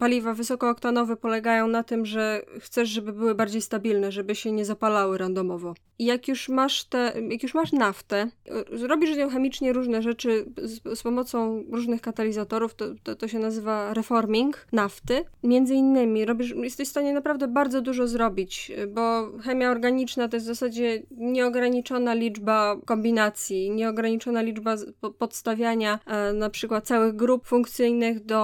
paliwa 0.00 0.34
wysokooktanowe 0.34 1.16
polegają 1.16 1.68
na 1.68 1.82
tym, 1.82 2.06
że 2.06 2.42
chcesz, 2.58 2.88
żeby 2.88 3.12
były 3.12 3.34
bardziej 3.34 3.62
stabilne, 3.62 4.12
żeby 4.12 4.34
się 4.34 4.52
nie 4.52 4.64
zapalały 4.64 5.18
randomowo. 5.18 5.74
I 5.98 6.04
jak 6.04 6.28
już 6.28 6.48
masz 6.48 6.84
te, 6.84 7.12
jak 7.28 7.42
już 7.42 7.54
masz 7.54 7.72
naftę, 7.72 8.30
zrobisz 8.72 9.14
z 9.14 9.16
nią 9.16 9.30
chemicznie 9.30 9.72
różne 9.72 10.02
rzeczy 10.02 10.46
z, 10.62 10.98
z 10.98 11.02
pomocą 11.02 11.64
różnych 11.72 12.00
katalizatorów, 12.00 12.74
to, 12.74 12.84
to, 13.02 13.16
to, 13.16 13.28
się 13.28 13.38
nazywa 13.38 13.94
reforming 13.94 14.66
nafty. 14.72 15.24
Między 15.42 15.74
innymi 15.74 16.24
robisz, 16.24 16.54
jesteś 16.56 16.88
w 16.88 16.90
stanie 16.90 17.12
naprawdę 17.12 17.48
bardzo 17.48 17.80
dużo 17.80 18.06
zrobić, 18.06 18.72
bo 18.88 19.30
chemia 19.42 19.70
organiczna 19.70 20.28
to 20.28 20.36
jest 20.36 20.46
w 20.46 20.54
zasadzie 20.54 21.02
nieograniczona 21.10 22.14
liczba 22.14 22.76
kombinacji, 22.84 23.70
nieograniczona 23.70 24.42
liczba 24.42 24.76
podstawiania 25.18 25.98
e, 26.06 26.32
na 26.32 26.50
przykład 26.50 26.86
całych 26.86 27.16
grup 27.16 27.46
funkcyjnych 27.46 28.24
do 28.24 28.40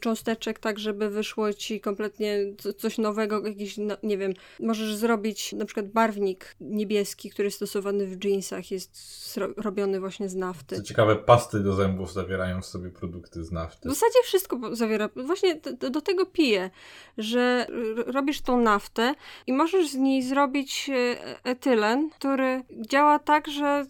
cząsteczek, 0.00 0.35
tak 0.60 0.78
żeby 0.78 1.10
wyszło 1.10 1.52
ci 1.52 1.80
kompletnie 1.80 2.38
coś 2.76 2.98
nowego, 2.98 3.46
jakiś, 3.46 3.76
no, 3.76 3.96
nie 4.02 4.18
wiem, 4.18 4.34
możesz 4.60 4.94
zrobić 4.94 5.52
na 5.52 5.64
przykład 5.64 5.88
barwnik 5.88 6.56
niebieski, 6.60 7.30
który 7.30 7.46
jest 7.46 7.56
stosowany 7.56 8.06
w 8.06 8.24
jeansach, 8.24 8.70
jest 8.70 9.40
robiony 9.56 10.00
właśnie 10.00 10.28
z 10.28 10.34
nafty. 10.34 10.76
Co 10.76 10.82
ciekawe, 10.82 11.16
pasty 11.16 11.60
do 11.60 11.74
zębów 11.74 12.12
zawierają 12.12 12.62
w 12.62 12.66
sobie 12.66 12.90
produkty 12.90 13.44
z 13.44 13.52
nafty. 13.52 13.88
W 13.88 13.92
zasadzie 13.92 14.18
wszystko 14.24 14.76
zawiera, 14.76 15.08
właśnie 15.16 15.60
do, 15.80 15.90
do 15.90 16.00
tego 16.00 16.26
piję, 16.26 16.70
że 17.18 17.66
robisz 18.06 18.40
tą 18.40 18.60
naftę 18.60 19.14
i 19.46 19.52
możesz 19.52 19.88
z 19.88 19.94
niej 19.94 20.22
zrobić 20.22 20.90
e, 20.90 21.16
etylen, 21.44 22.10
który 22.10 22.62
działa 22.70 23.18
tak, 23.18 23.48
że 23.48 23.86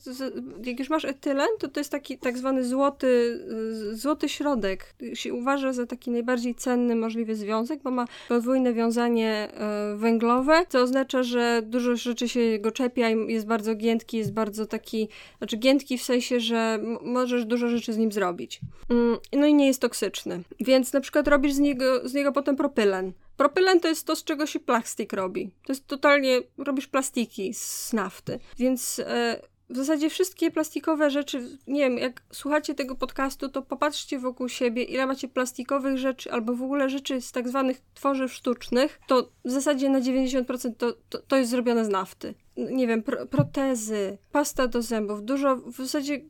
jak 0.65 0.79
już 0.79 0.91
masz 0.91 1.05
etylen, 1.05 1.49
to 1.59 1.69
to 1.69 1.81
jest 1.81 1.91
taki 1.91 2.19
tak 2.19 2.39
zwany 2.39 2.65
złoty, 2.65 3.41
złoty 3.93 4.29
środek. 4.29 4.95
Się 5.15 5.35
uważa 5.35 5.73
za 5.73 5.87
taki 5.87 6.11
najbardziej 6.11 6.36
cenny 6.55 6.97
możliwy 6.97 7.35
związek, 7.35 7.83
bo 7.83 7.91
ma 7.91 8.05
podwójne 8.29 8.73
wiązanie 8.73 9.49
e, 9.53 9.97
węglowe, 9.97 10.67
co 10.69 10.81
oznacza, 10.81 11.23
że 11.23 11.63
dużo 11.65 11.97
rzeczy 11.97 12.29
się 12.29 12.59
go 12.59 12.71
czepia 12.71 13.11
i 13.11 13.33
jest 13.33 13.47
bardzo 13.47 13.75
giętki, 13.75 14.17
jest 14.17 14.33
bardzo 14.33 14.67
taki, 14.67 15.09
znaczy 15.39 15.57
giętki 15.57 15.99
w 15.99 16.03
sensie, 16.03 16.41
że 16.41 16.79
możesz 17.03 17.45
dużo 17.45 17.69
rzeczy 17.69 17.93
z 17.93 17.97
nim 17.97 18.13
zrobić. 18.13 18.61
Mm, 18.91 19.17
no 19.33 19.47
i 19.47 19.55
nie 19.55 19.67
jest 19.67 19.81
toksyczny. 19.81 20.43
Więc 20.61 20.93
na 20.93 21.01
przykład 21.01 21.29
robisz 21.29 21.53
z 21.53 21.59
niego, 21.59 22.09
z 22.09 22.15
niego 22.15 22.33
potem 22.33 22.57
propylen. 22.57 23.13
Propylen 23.37 23.81
to 23.81 23.89
jest 23.89 24.07
to, 24.07 24.17
z 24.17 24.25
czego 24.25 24.47
się 24.47 24.61
plastik 24.61 25.13
robi. 25.13 25.51
To 25.67 25.73
jest 25.73 25.87
totalnie, 25.87 26.41
robisz 26.59 26.87
plastiki 26.87 27.55
z 27.55 27.93
nafty. 27.93 28.39
Więc 28.59 28.99
e, 28.99 29.41
w 29.71 29.77
zasadzie 29.77 30.11
wszystkie 30.11 30.51
plastikowe 30.51 31.11
rzeczy, 31.11 31.59
nie 31.67 31.81
wiem, 31.81 31.99
jak 31.99 32.23
słuchacie 32.33 32.75
tego 32.75 32.95
podcastu, 32.95 33.49
to 33.49 33.63
popatrzcie 33.63 34.19
wokół 34.19 34.49
siebie, 34.49 34.83
ile 34.83 35.07
macie 35.07 35.29
plastikowych 35.29 35.99
rzeczy, 35.99 36.33
albo 36.33 36.55
w 36.55 36.63
ogóle 36.63 36.91
rzeczy 36.91 37.21
z 37.21 37.33
tak 37.33 37.49
zwanych 37.49 37.81
tworzyw 37.95 38.33
sztucznych, 38.33 39.01
to 39.07 39.31
w 39.45 39.51
zasadzie 39.51 39.89
na 39.89 40.01
90% 40.01 40.73
to, 40.79 40.93
to, 41.09 41.19
to 41.19 41.37
jest 41.37 41.51
zrobione 41.51 41.85
z 41.85 41.89
nafty 41.89 42.35
nie 42.57 42.87
wiem, 42.87 43.03
pro, 43.03 43.27
protezy, 43.27 44.19
pasta 44.33 44.67
do 44.67 44.83
zębów, 44.83 45.25
dużo, 45.25 45.57
w 45.57 45.77
zasadzie 45.77 46.21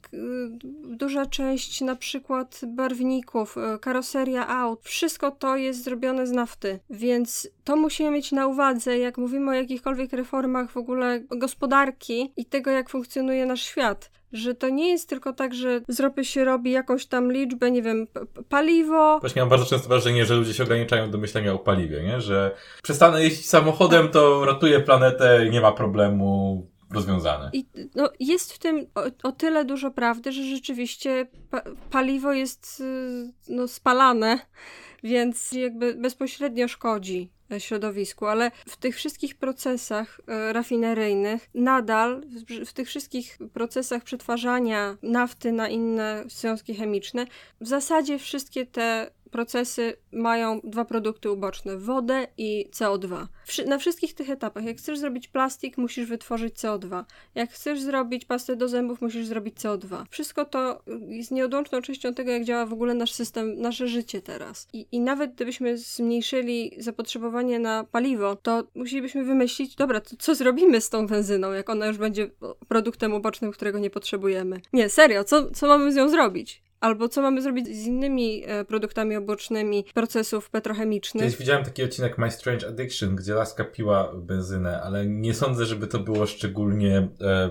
duża 0.85 1.27
część 1.27 1.81
na 1.81 1.97
przykład 1.97 2.61
barwników, 2.67 3.59
e, 3.59 3.79
karoseria 3.79 4.49
aut, 4.49 4.81
wszystko 4.83 5.31
to 5.31 5.57
jest 5.57 5.85
zrobione 5.85 6.27
z 6.27 6.33
nafty, 6.33 6.79
więc 6.91 7.49
to 7.65 7.77
musimy 7.77 8.11
mieć 8.11 8.33
na 8.33 8.47
uwadze, 8.47 8.99
jak 8.99 9.19
mówimy 9.19 9.51
o 9.51 9.55
jakichkolwiek 9.55 10.13
reformach 10.13 10.71
w 10.71 10.77
ogóle 10.77 11.21
gospodarki 11.21 12.33
i 12.37 12.45
tego, 12.45 12.71
jak 12.71 12.91
funkcjonuje 12.91 13.47
nasz 13.47 13.63
świat 13.63 14.11
że 14.33 14.55
to 14.55 14.69
nie 14.69 14.89
jest 14.89 15.09
tylko 15.09 15.33
tak, 15.33 15.55
że 15.55 15.81
z 15.89 16.01
ropy 16.01 16.25
się 16.25 16.45
robi 16.45 16.71
jakąś 16.71 17.07
tam 17.07 17.33
liczbę, 17.33 17.71
nie 17.71 17.83
wiem, 17.83 18.07
paliwo. 18.49 19.21
Właśnie 19.21 19.43
mam 19.43 19.49
bardzo 19.49 19.67
często 19.67 19.89
wrażenie, 19.89 20.25
że 20.25 20.35
ludzie 20.35 20.55
się 20.55 20.63
ograniczają 20.63 21.11
do 21.11 21.19
myślenia 21.19 21.53
o 21.53 21.59
paliwie, 21.59 22.03
nie? 22.03 22.21
Że 22.21 22.57
przestanę 22.83 23.23
jeździć 23.23 23.49
samochodem, 23.49 24.09
to 24.09 24.45
ratuje 24.45 24.81
planetę, 24.81 25.49
nie 25.51 25.61
ma 25.61 25.73
problemu, 25.73 26.67
rozwiązane. 26.91 27.51
I 27.53 27.67
no, 27.95 28.11
jest 28.21 28.53
w 28.53 28.59
tym 28.59 28.87
o, 28.95 29.29
o, 29.29 29.33
tyle 29.33 29.65
dużo 29.65 29.91
prawdy, 29.91 30.33
że 30.33 30.43
rzeczywiście 30.43 31.27
pa 31.51 31.63
paliwo 31.91 32.33
jest 32.33 32.81
y, 32.81 33.33
no, 33.49 33.69
spalane, 33.69 34.39
więc 35.03 35.53
jakby 35.53 35.95
bezpośrednio 35.95 36.69
szkodzi 36.69 37.36
środowisku, 37.59 38.27
ale 38.27 38.51
w 38.69 38.77
tych 38.77 38.97
wszystkich 38.97 39.35
procesach 39.35 40.21
e, 40.27 40.53
rafineryjnych 40.53 41.51
nadal, 41.55 42.23
w, 42.27 42.69
w 42.69 42.73
tych 42.73 42.89
wszystkich 42.89 43.39
procesach 43.53 44.05
przetwarzania 44.05 44.97
nafty 45.03 45.53
na 45.53 45.69
inne 45.69 46.25
związki 46.27 46.75
chemiczne, 46.75 47.27
w 47.61 47.69
zasadzie 47.69 48.19
wszystkie 48.19 48.67
te 48.67 49.11
procesy 49.37 49.97
mają 50.13 50.61
dwa 50.65 50.85
produkty 50.85 51.31
uboczne: 51.31 51.79
wodę 51.79 52.27
i 52.39 52.69
CO2. 52.73 53.27
Na 53.67 53.79
wszystkich 53.79 54.15
tych 54.15 54.31
etapach, 54.31 54.65
jak 54.65 54.77
chcesz 54.77 54.99
zrobić 54.99 55.29
plastik, 55.29 55.79
musisz 55.79 56.09
wytworzyć 56.09 56.55
CO2. 56.55 57.05
Jak 57.35 57.51
chcesz 57.51 57.81
zrobić 57.81 58.25
pastę 58.25 58.57
do 58.57 58.69
zębów, 58.69 59.01
musisz 59.01 59.27
zrobić 59.27 59.57
CO2. 59.57 60.05
Wszystko 60.11 60.45
to 60.45 60.83
jest 61.09 61.31
nieodłączną 61.31 61.83
częścią 61.83 62.15
tego, 62.15 62.31
jak 62.31 62.45
działa 62.45 62.67
w 62.67 62.73
ogóle 62.73 62.95
nasz 62.95 63.13
system, 63.13 63.61
nasze 63.61 63.89
życie 63.89 64.23
teraz. 64.23 64.69
I, 64.73 64.87
i 64.93 65.01
nawet 65.01 65.35
gdybyśmy 65.35 65.79
zmniejszyli 65.79 66.73
zapotrzebowanie 66.79 67.59
na 67.59 67.85
paliwo, 67.85 68.37
to 68.37 68.65
musielibyśmy 68.75 69.25
wymyślić, 69.25 69.75
dobra, 69.75 70.01
to 70.01 70.17
co 70.19 70.35
zrobimy 70.35 70.81
z 70.81 70.91
tą 70.91 71.07
benzyną, 71.07 71.53
jak 71.53 71.71
ona 71.71 71.87
już 71.87 71.99
będzie 71.99 72.31
produktem 72.69 73.15
ubocznym, 73.15 73.53
którego 73.53 73.79
nie 73.79 73.91
potrzebujemy. 73.91 74.61
Nie, 74.73 74.89
serio, 74.89 75.25
co, 75.25 75.51
co 75.51 75.67
mamy 75.67 75.93
z 75.93 75.97
nią 75.97 76.09
zrobić? 76.09 76.66
Albo 76.81 77.09
co 77.09 77.23
mamy 77.23 77.43
zrobić 77.43 77.67
z 77.67 77.87
innymi 77.87 78.43
e, 78.47 78.65
produktami 78.65 79.17
obocznymi 79.17 79.85
procesów 79.95 80.51
petrochemicznych. 80.51 81.25
Kiedyś 81.25 81.39
widziałem 81.39 81.65
taki 81.65 81.83
odcinek 81.83 82.19
My 82.19 82.31
Strange 82.31 82.69
Addiction, 82.69 83.17
gdzie 83.17 83.35
laska 83.35 83.65
piła 83.65 84.13
benzynę, 84.15 84.83
ale 84.83 85.07
nie 85.07 85.35
sądzę, 85.35 85.67
żeby 85.67 85.87
to 85.87 85.99
było 85.99 86.27
szczególnie 86.27 87.09
e, 87.21 87.51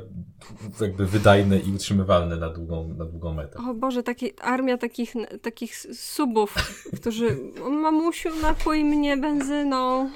jakby 0.82 1.06
wydajne 1.06 1.60
i 1.60 1.76
utrzymywalne 1.76 2.36
na 2.36 2.50
długą, 2.50 2.94
na 2.98 3.06
długą 3.06 3.34
metę. 3.34 3.60
O 3.70 3.74
Boże, 3.74 4.04
taki, 4.04 4.40
armia 4.42 4.78
takich, 4.78 5.14
takich 5.42 5.78
subów, 5.94 6.56
którzy 7.02 7.38
mamusiu 7.70 8.30
napój 8.42 8.84
mnie 8.84 9.18
benzyną. 9.18 10.10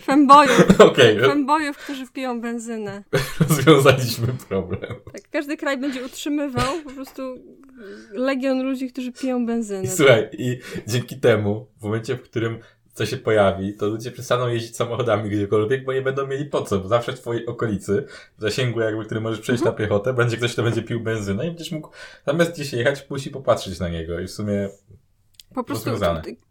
Fembojów. 0.00 0.80
Okay. 0.80 1.20
Fembojów, 1.20 1.76
którzy 1.78 2.06
piją 2.06 2.40
benzynę. 2.40 3.02
Rozwiązaliśmy 3.48 4.26
problem. 4.48 4.94
Tak, 5.12 5.22
każdy 5.32 5.56
kraj 5.56 5.78
będzie 5.78 6.04
utrzymywał 6.04 6.74
po 6.84 6.90
prostu 6.90 7.22
legion 8.12 8.62
ludzi, 8.62 8.92
którzy 8.92 9.12
piją 9.12 9.46
benzynę. 9.46 9.82
I 9.82 9.88
słuchaj, 9.88 10.28
i 10.32 10.58
dzięki 10.86 11.16
temu, 11.20 11.66
w 11.80 11.84
momencie, 11.84 12.16
w 12.16 12.22
którym 12.22 12.58
co 12.94 13.06
się 13.06 13.16
pojawi, 13.16 13.74
to 13.74 13.86
ludzie 13.86 14.10
przestaną 14.10 14.48
jeździć 14.48 14.76
samochodami 14.76 15.30
gdziekolwiek, 15.30 15.84
bo 15.84 15.92
nie 15.92 16.02
będą 16.02 16.26
mieli 16.26 16.44
po 16.44 16.62
co, 16.62 16.78
bo 16.78 16.88
zawsze 16.88 17.12
w 17.12 17.20
twojej 17.20 17.46
okolicy, 17.46 18.06
w 18.38 18.42
zasięgu 18.42 18.80
jakby, 18.80 19.04
który 19.04 19.20
możesz 19.20 19.40
przejść 19.40 19.62
mhm. 19.62 19.74
na 19.74 19.78
piechotę, 19.78 20.14
będzie 20.14 20.36
ktoś, 20.36 20.52
kto 20.52 20.62
będzie 20.62 20.82
pił 20.82 21.00
benzynę 21.00 21.44
i 21.44 21.48
będziesz 21.48 21.72
mógł 21.72 21.90
zamiast 22.26 22.52
gdzieś 22.52 22.72
jechać, 22.72 23.02
pójść 23.02 23.26
i 23.26 23.30
popatrzeć 23.30 23.80
na 23.80 23.88
niego 23.88 24.20
i 24.20 24.26
w 24.26 24.30
sumie 24.30 24.68
po 25.54 25.64
prostu 25.64 25.90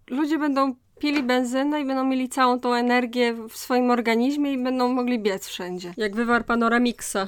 ludzie 0.09 0.37
będą 0.37 0.75
pili 0.99 1.23
benzynę 1.23 1.81
i 1.81 1.85
będą 1.85 2.03
mieli 2.03 2.29
całą 2.29 2.59
tą 2.59 2.73
energię 2.73 3.33
w 3.49 3.57
swoim 3.57 3.91
organizmie 3.91 4.53
i 4.53 4.63
będą 4.63 4.93
mogli 4.93 5.19
biec 5.19 5.47
wszędzie. 5.47 5.93
Jak 5.97 6.15
wywar 6.15 6.45
panoramixa. 6.45 7.27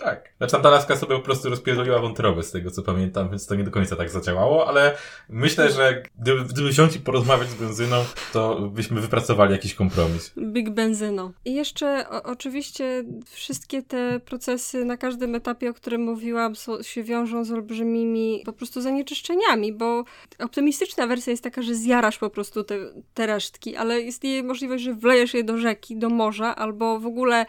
tak. 0.00 0.32
Znaczy 0.38 0.56
ta 0.62 0.70
laska 0.70 0.96
sobie 0.96 1.16
po 1.16 1.22
prostu 1.22 1.50
rozpierdoliła 1.50 1.98
wątrobę 1.98 2.42
z 2.42 2.50
tego 2.50 2.70
co 2.70 2.82
pamiętam, 2.82 3.30
więc 3.30 3.46
to 3.46 3.54
nie 3.54 3.64
do 3.64 3.70
końca 3.70 3.96
tak 3.96 4.10
zadziałało, 4.10 4.68
ale 4.68 4.96
myślę, 5.28 5.72
że 5.72 6.02
gdyby, 6.18 6.44
gdyby 6.44 6.68
wziąć 6.68 6.96
i 6.96 7.00
porozmawiać 7.00 7.48
z 7.48 7.54
benzyną, 7.54 8.04
to 8.32 8.60
byśmy 8.60 9.00
wypracowali 9.00 9.52
jakiś 9.52 9.74
kompromis. 9.74 10.32
Big 10.38 10.70
benzyno. 10.70 11.32
I 11.44 11.54
jeszcze 11.54 12.08
o, 12.10 12.22
oczywiście 12.22 13.04
wszystkie 13.30 13.82
te 13.82 14.20
procesy 14.20 14.84
na 14.84 14.96
każdym 14.96 15.34
etapie, 15.34 15.70
o 15.70 15.74
którym 15.74 16.02
mówiłam, 16.02 16.56
są, 16.56 16.82
się 16.82 17.02
wiążą 17.02 17.44
z 17.44 17.52
olbrzymimi 17.52 18.42
po 18.46 18.52
prostu 18.52 18.80
zanieczyszczeniami, 18.80 19.72
bo 19.72 20.04
optymistyczna 20.38 21.06
wersja 21.06 21.30
jest 21.30 21.44
taka, 21.44 21.62
że 21.62 21.74
zjarasz 21.74 22.18
po 22.18 22.30
prostu 22.30 22.64
te, 22.64 22.78
te 23.14 23.26
resztki, 23.26 23.76
ale 23.76 24.00
istnieje 24.00 24.42
możliwość, 24.42 24.84
że 24.84 24.94
wlejesz 24.94 25.34
je 25.34 25.44
do 25.44 25.58
rzeki, 25.58 25.96
do 25.96 26.08
morza, 26.08 26.56
albo 26.56 27.00
w 27.00 27.06
ogóle 27.06 27.46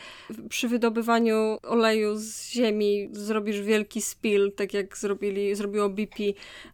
przy 0.50 0.68
wydobywaniu 0.68 1.58
oleju 1.64 2.16
z 2.16 2.41
ziemi 2.50 2.72
ziemi 2.72 3.10
zrobisz 3.12 3.62
wielki 3.62 4.02
spill, 4.02 4.52
tak 4.52 4.74
jak 4.74 4.98
zrobili, 4.98 5.56
zrobiło 5.56 5.90
BP 5.90 6.24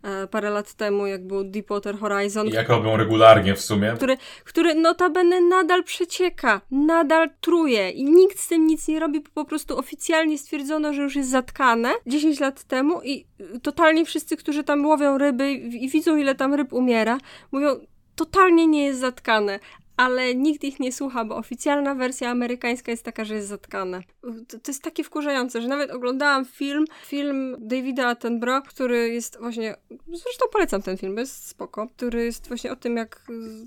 e, 0.03 0.27
parę 0.27 0.49
lat 0.49 0.73
temu, 0.73 1.07
jak 1.07 1.27
był 1.27 1.43
Deepwater 1.43 1.97
Horizon. 1.97 2.47
I 2.47 2.51
jak 2.51 2.69
robią 2.69 2.97
regularnie 2.97 3.55
w 3.55 3.61
sumie. 3.61 3.93
Który, 3.95 4.17
który 4.43 4.75
notabene 4.75 5.41
nadal 5.41 5.83
przecieka, 5.83 6.61
nadal 6.71 7.29
truje 7.41 7.89
i 7.89 8.03
nikt 8.03 8.39
z 8.39 8.47
tym 8.47 8.67
nic 8.67 8.87
nie 8.87 8.99
robi, 8.99 9.21
po 9.21 9.45
prostu 9.45 9.77
oficjalnie 9.77 10.37
stwierdzono, 10.37 10.93
że 10.93 11.01
już 11.01 11.15
jest 11.15 11.29
zatkane 11.29 11.93
10 12.07 12.39
lat 12.39 12.63
temu 12.63 13.01
i 13.03 13.25
totalnie 13.63 14.05
wszyscy, 14.05 14.37
którzy 14.37 14.63
tam 14.63 14.85
łowią 14.85 15.17
ryby 15.17 15.51
i 15.51 15.89
widzą 15.89 16.17
ile 16.17 16.35
tam 16.35 16.53
ryb 16.53 16.73
umiera, 16.73 17.17
mówią 17.51 17.79
totalnie 18.15 18.67
nie 18.67 18.85
jest 18.85 18.99
zatkane, 18.99 19.59
ale 19.97 20.35
nikt 20.35 20.63
ich 20.63 20.79
nie 20.79 20.91
słucha, 20.91 21.25
bo 21.25 21.35
oficjalna 21.35 21.95
wersja 21.95 22.29
amerykańska 22.29 22.91
jest 22.91 23.03
taka, 23.03 23.25
że 23.25 23.35
jest 23.35 23.47
zatkane. 23.47 24.01
To, 24.47 24.59
to 24.59 24.71
jest 24.71 24.83
takie 24.83 25.03
wkurzające, 25.03 25.61
że 25.61 25.67
nawet 25.67 25.91
oglądałam 25.91 26.45
film, 26.45 26.85
film 27.05 27.55
Davida 27.59 28.07
Attenborough, 28.07 28.67
który 28.67 29.09
jest 29.09 29.39
właśnie, 29.39 29.75
zresztą 30.07 30.45
polecam 30.51 30.81
ten 30.81 30.97
film, 30.97 31.17
jest 31.17 31.47
spoko, 31.47 31.87
który 31.87 32.25
jest 32.25 32.47
właśnie 32.47 32.71
o 32.71 32.75
tym, 32.75 32.97
jak 32.97 33.21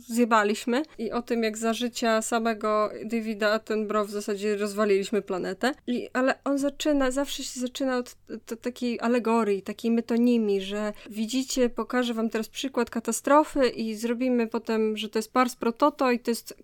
zjebaliśmy 0.08 0.82
i 0.98 1.12
o 1.12 1.22
tym, 1.22 1.42
jak 1.42 1.58
za 1.58 1.72
życia 1.72 2.22
samego 2.22 2.90
Davida 3.04 3.52
Attenborough 3.52 4.08
w 4.08 4.10
zasadzie 4.10 4.56
rozwaliliśmy 4.56 5.22
planetę. 5.22 5.74
I, 5.86 6.08
ale 6.12 6.38
on 6.44 6.58
zaczyna, 6.58 7.10
zawsze 7.10 7.42
się 7.42 7.60
zaczyna 7.60 7.96
od 7.96 8.16
takiej 8.62 9.00
alegorii, 9.00 9.62
takiej 9.62 9.90
metonimii, 9.90 10.60
że 10.60 10.92
widzicie, 11.10 11.68
pokażę 11.68 12.14
wam 12.14 12.30
teraz 12.30 12.48
przykład 12.48 12.90
katastrofy 12.90 13.68
i 13.68 13.94
zrobimy 13.94 14.46
potem, 14.46 14.96
że 14.96 15.08
to 15.08 15.18
jest 15.18 15.32
pars 15.32 15.56
pro 15.56 15.72
toto 15.72 16.10
to 16.20 16.30
jest, 16.30 16.54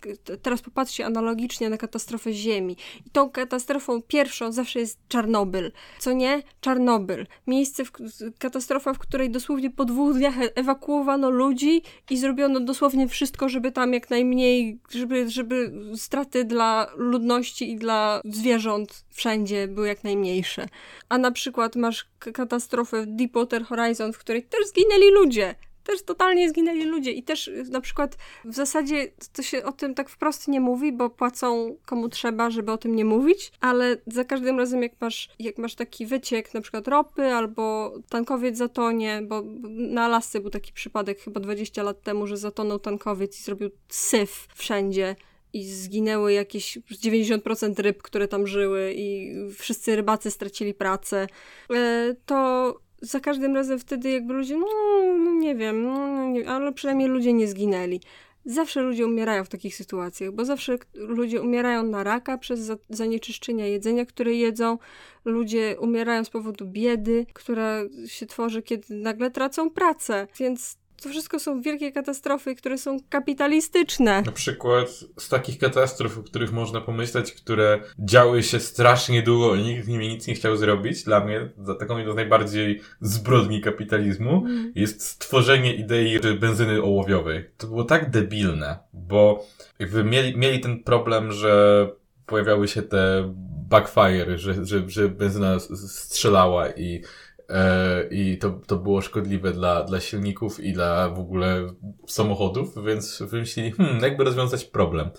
teraz 0.42 0.62
popatrzcie 0.62 1.06
analogicznie 1.06 1.70
na 1.70 1.76
katastrofę 1.76 2.32
Ziemi. 2.32 2.76
I 3.06 3.10
tą 3.10 3.30
katastrofą 3.30 4.02
pierwszą 4.02 4.52
zawsze 4.52 4.80
jest 4.80 4.98
Czarnobyl. 5.08 5.72
Co 5.98 6.12
nie? 6.12 6.42
Czarnobyl. 6.60 7.26
Miejsce, 7.46 7.84
w, 7.84 7.90
katastrofa, 8.38 8.94
w 8.94 8.98
której 8.98 9.30
dosłownie 9.30 9.70
po 9.70 9.84
dwóch 9.84 10.16
dniach 10.16 10.34
ewakuowano 10.54 11.30
ludzi 11.30 11.82
i 12.10 12.16
zrobiono 12.16 12.60
dosłownie 12.60 13.08
wszystko, 13.08 13.48
żeby 13.48 13.72
tam 13.72 13.92
jak 13.92 14.10
najmniej, 14.10 14.80
żeby, 14.90 15.30
żeby 15.30 15.72
straty 15.96 16.44
dla 16.44 16.86
ludności 16.96 17.70
i 17.72 17.76
dla 17.76 18.20
zwierząt 18.24 19.04
wszędzie 19.10 19.68
były 19.68 19.88
jak 19.88 20.04
najmniejsze. 20.04 20.68
A 21.08 21.18
na 21.18 21.30
przykład 21.30 21.76
masz 21.76 22.08
katastrofę 22.18 23.04
Deepwater 23.06 23.64
Horizon, 23.64 24.12
w 24.12 24.18
której 24.18 24.42
też 24.42 24.66
zginęli 24.66 25.10
ludzie 25.10 25.54
też 25.86 26.02
totalnie 26.02 26.48
zginęli 26.48 26.84
ludzie 26.84 27.12
i 27.12 27.22
też 27.22 27.48
y, 27.48 27.64
na 27.70 27.80
przykład 27.80 28.16
w 28.44 28.54
zasadzie 28.54 29.12
to 29.32 29.42
się 29.42 29.64
o 29.64 29.72
tym 29.72 29.94
tak 29.94 30.08
wprost 30.08 30.48
nie 30.48 30.60
mówi, 30.60 30.92
bo 30.92 31.10
płacą 31.10 31.76
komu 31.86 32.08
trzeba, 32.08 32.50
żeby 32.50 32.72
o 32.72 32.78
tym 32.78 32.96
nie 32.96 33.04
mówić, 33.04 33.52
ale 33.60 33.96
za 34.06 34.24
każdym 34.24 34.58
razem 34.58 34.82
jak 34.82 34.92
masz, 35.00 35.28
jak 35.38 35.58
masz 35.58 35.74
taki 35.74 36.06
wyciek 36.06 36.54
na 36.54 36.60
przykład 36.60 36.88
ropy 36.88 37.22
albo 37.22 37.94
tankowiec 38.08 38.56
zatonie, 38.56 39.22
bo 39.22 39.42
na 39.68 40.04
Alasce 40.04 40.40
był 40.40 40.50
taki 40.50 40.72
przypadek 40.72 41.20
chyba 41.20 41.40
20 41.40 41.82
lat 41.82 42.02
temu, 42.02 42.26
że 42.26 42.36
zatonął 42.36 42.78
tankowiec 42.78 43.40
i 43.40 43.42
zrobił 43.42 43.70
syf 43.88 44.48
wszędzie 44.54 45.16
i 45.52 45.64
zginęły 45.64 46.32
jakieś 46.32 46.78
90% 46.78 47.82
ryb, 47.82 48.02
które 48.02 48.28
tam 48.28 48.46
żyły 48.46 48.92
i 48.96 49.34
wszyscy 49.58 49.96
rybacy 49.96 50.30
stracili 50.30 50.74
pracę, 50.74 51.26
e, 51.74 52.14
to 52.26 52.85
za 53.00 53.20
każdym 53.20 53.54
razem 53.54 53.78
wtedy 53.78 54.10
jakby 54.10 54.34
ludzie, 54.34 54.56
no, 54.56 54.66
no 55.24 55.34
nie 55.34 55.54
wiem, 55.54 55.82
no, 55.82 56.28
nie, 56.28 56.48
ale 56.48 56.72
przynajmniej 56.72 57.08
ludzie 57.08 57.32
nie 57.32 57.48
zginęli. 57.48 58.00
Zawsze 58.44 58.82
ludzie 58.82 59.06
umierają 59.06 59.44
w 59.44 59.48
takich 59.48 59.76
sytuacjach, 59.76 60.32
bo 60.32 60.44
zawsze 60.44 60.78
ludzie 60.94 61.42
umierają 61.42 61.82
na 61.82 62.04
raka 62.04 62.38
przez 62.38 62.60
za 62.60 62.76
zanieczyszczenia 62.90 63.66
jedzenia, 63.66 64.06
które 64.06 64.34
jedzą. 64.34 64.78
Ludzie 65.24 65.76
umierają 65.80 66.24
z 66.24 66.30
powodu 66.30 66.66
biedy, 66.66 67.26
która 67.32 67.82
się 68.06 68.26
tworzy, 68.26 68.62
kiedy 68.62 68.94
nagle 68.94 69.30
tracą 69.30 69.70
pracę. 69.70 70.26
Więc 70.38 70.78
to 71.02 71.08
wszystko 71.08 71.38
są 71.38 71.60
wielkie 71.60 71.92
katastrofy, 71.92 72.54
które 72.54 72.78
są 72.78 72.96
kapitalistyczne. 73.08 74.22
Na 74.22 74.32
przykład 74.32 74.88
z 75.18 75.28
takich 75.28 75.58
katastrof, 75.58 76.18
o 76.18 76.22
których 76.22 76.52
można 76.52 76.80
pomyśleć, 76.80 77.32
które 77.32 77.80
działy 77.98 78.42
się 78.42 78.60
strasznie 78.60 79.22
długo 79.22 79.54
i 79.54 79.62
nikt 79.62 79.84
z 79.84 79.88
nimi 79.88 80.08
nic 80.08 80.26
nie 80.26 80.34
chciał 80.34 80.56
zrobić, 80.56 81.04
dla 81.04 81.24
mnie, 81.24 81.48
za 81.62 81.74
taką 81.74 81.98
jedną 81.98 82.12
z 82.12 82.16
najbardziej 82.16 82.80
zbrodni 83.00 83.60
kapitalizmu, 83.60 84.44
mm. 84.46 84.72
jest 84.74 85.06
stworzenie 85.06 85.74
idei 85.74 86.20
benzyny 86.40 86.82
ołowiowej. 86.82 87.50
To 87.56 87.66
było 87.66 87.84
tak 87.84 88.10
debilne, 88.10 88.78
bo 88.92 89.46
jakby 89.78 90.04
mieli, 90.04 90.38
mieli 90.38 90.60
ten 90.60 90.82
problem, 90.82 91.32
że 91.32 91.86
pojawiały 92.26 92.68
się 92.68 92.82
te 92.82 93.34
backfire, 93.68 94.38
że, 94.38 94.64
że, 94.64 94.82
że 94.90 95.08
benzyna 95.08 95.60
strzelała 95.60 96.70
i 96.70 97.02
i 98.10 98.38
to, 98.38 98.50
to 98.66 98.76
było 98.76 99.00
szkodliwe 99.00 99.52
dla, 99.52 99.84
dla 99.84 100.00
silników 100.00 100.60
i 100.60 100.72
dla 100.72 101.08
w 101.08 101.18
ogóle 101.18 101.66
samochodów, 102.06 102.84
więc 102.84 103.22
wymyślili, 103.22 103.72
hmm, 103.72 104.02
jakby 104.02 104.24
rozwiązać 104.24 104.64
problem. 104.64 105.10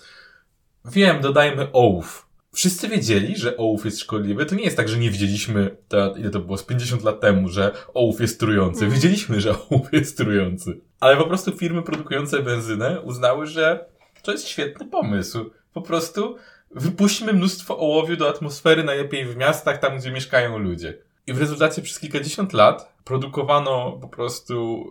Wiem, 0.85 1.21
dodajmy 1.21 1.71
ołów. 1.71 2.27
Wszyscy 2.53 2.87
wiedzieli, 2.87 3.37
że 3.37 3.57
ołów 3.57 3.85
jest 3.85 3.99
szkodliwy. 3.99 4.45
To 4.45 4.55
nie 4.55 4.63
jest 4.63 4.77
tak, 4.77 4.89
że 4.89 4.97
nie 4.97 5.11
wiedzieliśmy, 5.11 5.77
to, 5.87 6.15
ile 6.15 6.29
to 6.29 6.39
było, 6.39 6.57
z 6.57 6.63
50 6.63 7.03
lat 7.03 7.19
temu, 7.19 7.49
że 7.49 7.71
ołów 7.93 8.21
jest 8.21 8.39
trujący. 8.39 8.85
Mm. 8.85 8.91
Wiedzieliśmy, 8.91 9.41
że 9.41 9.55
ołów 9.69 9.93
jest 9.93 10.17
trujący. 10.17 10.81
Ale 10.99 11.17
po 11.17 11.27
prostu 11.27 11.51
firmy 11.51 11.81
produkujące 11.81 12.43
benzynę 12.43 13.01
uznały, 13.01 13.47
że 13.47 13.85
to 14.23 14.31
jest 14.31 14.47
świetny 14.47 14.85
pomysł. 14.85 15.51
Po 15.73 15.81
prostu 15.81 16.35
wypuśćmy 16.71 17.33
mnóstwo 17.33 17.77
ołowiu 17.77 18.17
do 18.17 18.29
atmosfery, 18.29 18.83
najlepiej 18.83 19.25
w 19.25 19.37
miastach, 19.37 19.77
tam 19.77 19.97
gdzie 19.97 20.11
mieszkają 20.11 20.57
ludzie. 20.57 20.97
I 21.27 21.33
w 21.33 21.39
rezultacie 21.39 21.81
przez 21.81 21.99
kilkadziesiąt 21.99 22.53
lat 22.53 22.93
produkowano 23.03 23.91
po 24.01 24.07
prostu 24.07 24.85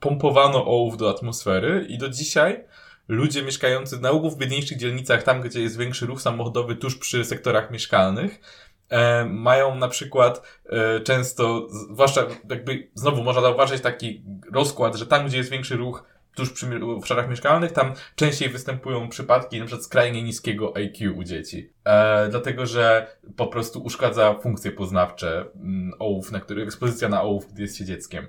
pompowano 0.00 0.64
ołów 0.66 0.96
do 0.96 1.10
atmosfery 1.10 1.86
i 1.88 1.98
do 1.98 2.08
dzisiaj 2.08 2.64
ludzie 3.08 3.42
mieszkający 3.42 4.00
na 4.00 4.10
ogół 4.10 4.30
w 4.30 4.38
biedniejszych 4.38 4.78
dzielnicach, 4.78 5.22
tam 5.22 5.40
gdzie 5.40 5.60
jest 5.60 5.78
większy 5.78 6.06
ruch 6.06 6.20
samochodowy, 6.20 6.76
tuż 6.76 6.98
przy 6.98 7.24
sektorach 7.24 7.70
mieszkalnych, 7.70 8.40
e, 8.88 9.24
mają 9.24 9.74
na 9.74 9.88
przykład 9.88 10.42
e, 10.66 11.00
często, 11.00 11.68
zwłaszcza 11.92 12.26
jakby 12.50 12.90
znowu 12.94 13.22
można 13.22 13.42
zauważyć 13.42 13.82
taki 13.82 14.24
rozkład, 14.52 14.94
że 14.94 15.06
tam 15.06 15.26
gdzie 15.26 15.36
jest 15.36 15.50
większy 15.50 15.76
ruch 15.76 16.04
tuż 16.34 16.50
przy 16.50 16.84
obszarach 16.84 17.28
mieszkalnych, 17.28 17.72
tam 17.72 17.92
częściej 18.16 18.48
występują 18.48 19.08
przypadki 19.08 19.60
przykład 19.60 19.84
skrajnie 19.84 20.22
niskiego 20.22 20.76
IQ 20.76 21.14
u 21.16 21.24
dzieci. 21.24 21.70
E, 21.84 22.28
dlatego, 22.28 22.66
że 22.66 23.06
po 23.36 23.46
prostu 23.46 23.82
uszkadza 23.82 24.34
funkcje 24.34 24.72
poznawcze 24.72 25.44
mm, 25.56 25.92
ołów, 25.98 26.32
na 26.32 26.40
który, 26.40 26.62
ekspozycja 26.62 27.08
na 27.08 27.22
ołów, 27.22 27.52
gdy 27.52 27.62
jest 27.62 27.76
się 27.76 27.84
dzieckiem. 27.84 28.28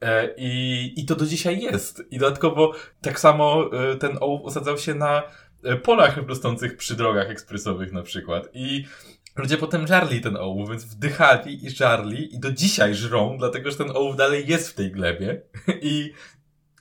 E, 0.00 0.34
I, 0.36 0.92
I 0.96 1.06
to 1.06 1.16
do 1.16 1.26
dzisiaj 1.26 1.60
jest. 1.60 2.02
I 2.10 2.18
dodatkowo 2.18 2.72
tak 3.00 3.20
samo 3.20 3.70
e, 3.72 3.96
ten 3.96 4.18
ołów 4.20 4.42
osadzał 4.44 4.78
się 4.78 4.94
na 4.94 5.22
e, 5.64 5.76
polach 5.76 6.16
rosnących 6.16 6.76
przy 6.76 6.96
drogach 6.96 7.30
ekspresowych 7.30 7.92
na 7.92 8.02
przykład. 8.02 8.48
I 8.54 8.84
ludzie 9.36 9.56
potem 9.56 9.86
żarli 9.86 10.20
ten 10.20 10.36
ołów, 10.36 10.70
więc 10.70 10.84
wdychali 10.84 11.66
i 11.66 11.70
żarli 11.70 12.34
i 12.34 12.38
do 12.38 12.52
dzisiaj 12.52 12.94
żrą, 12.94 13.36
dlatego 13.38 13.70
że 13.70 13.76
ten 13.76 13.90
ołów 13.90 14.16
dalej 14.16 14.46
jest 14.46 14.70
w 14.70 14.74
tej 14.74 14.92
glebie. 14.92 15.42
I 15.82 16.12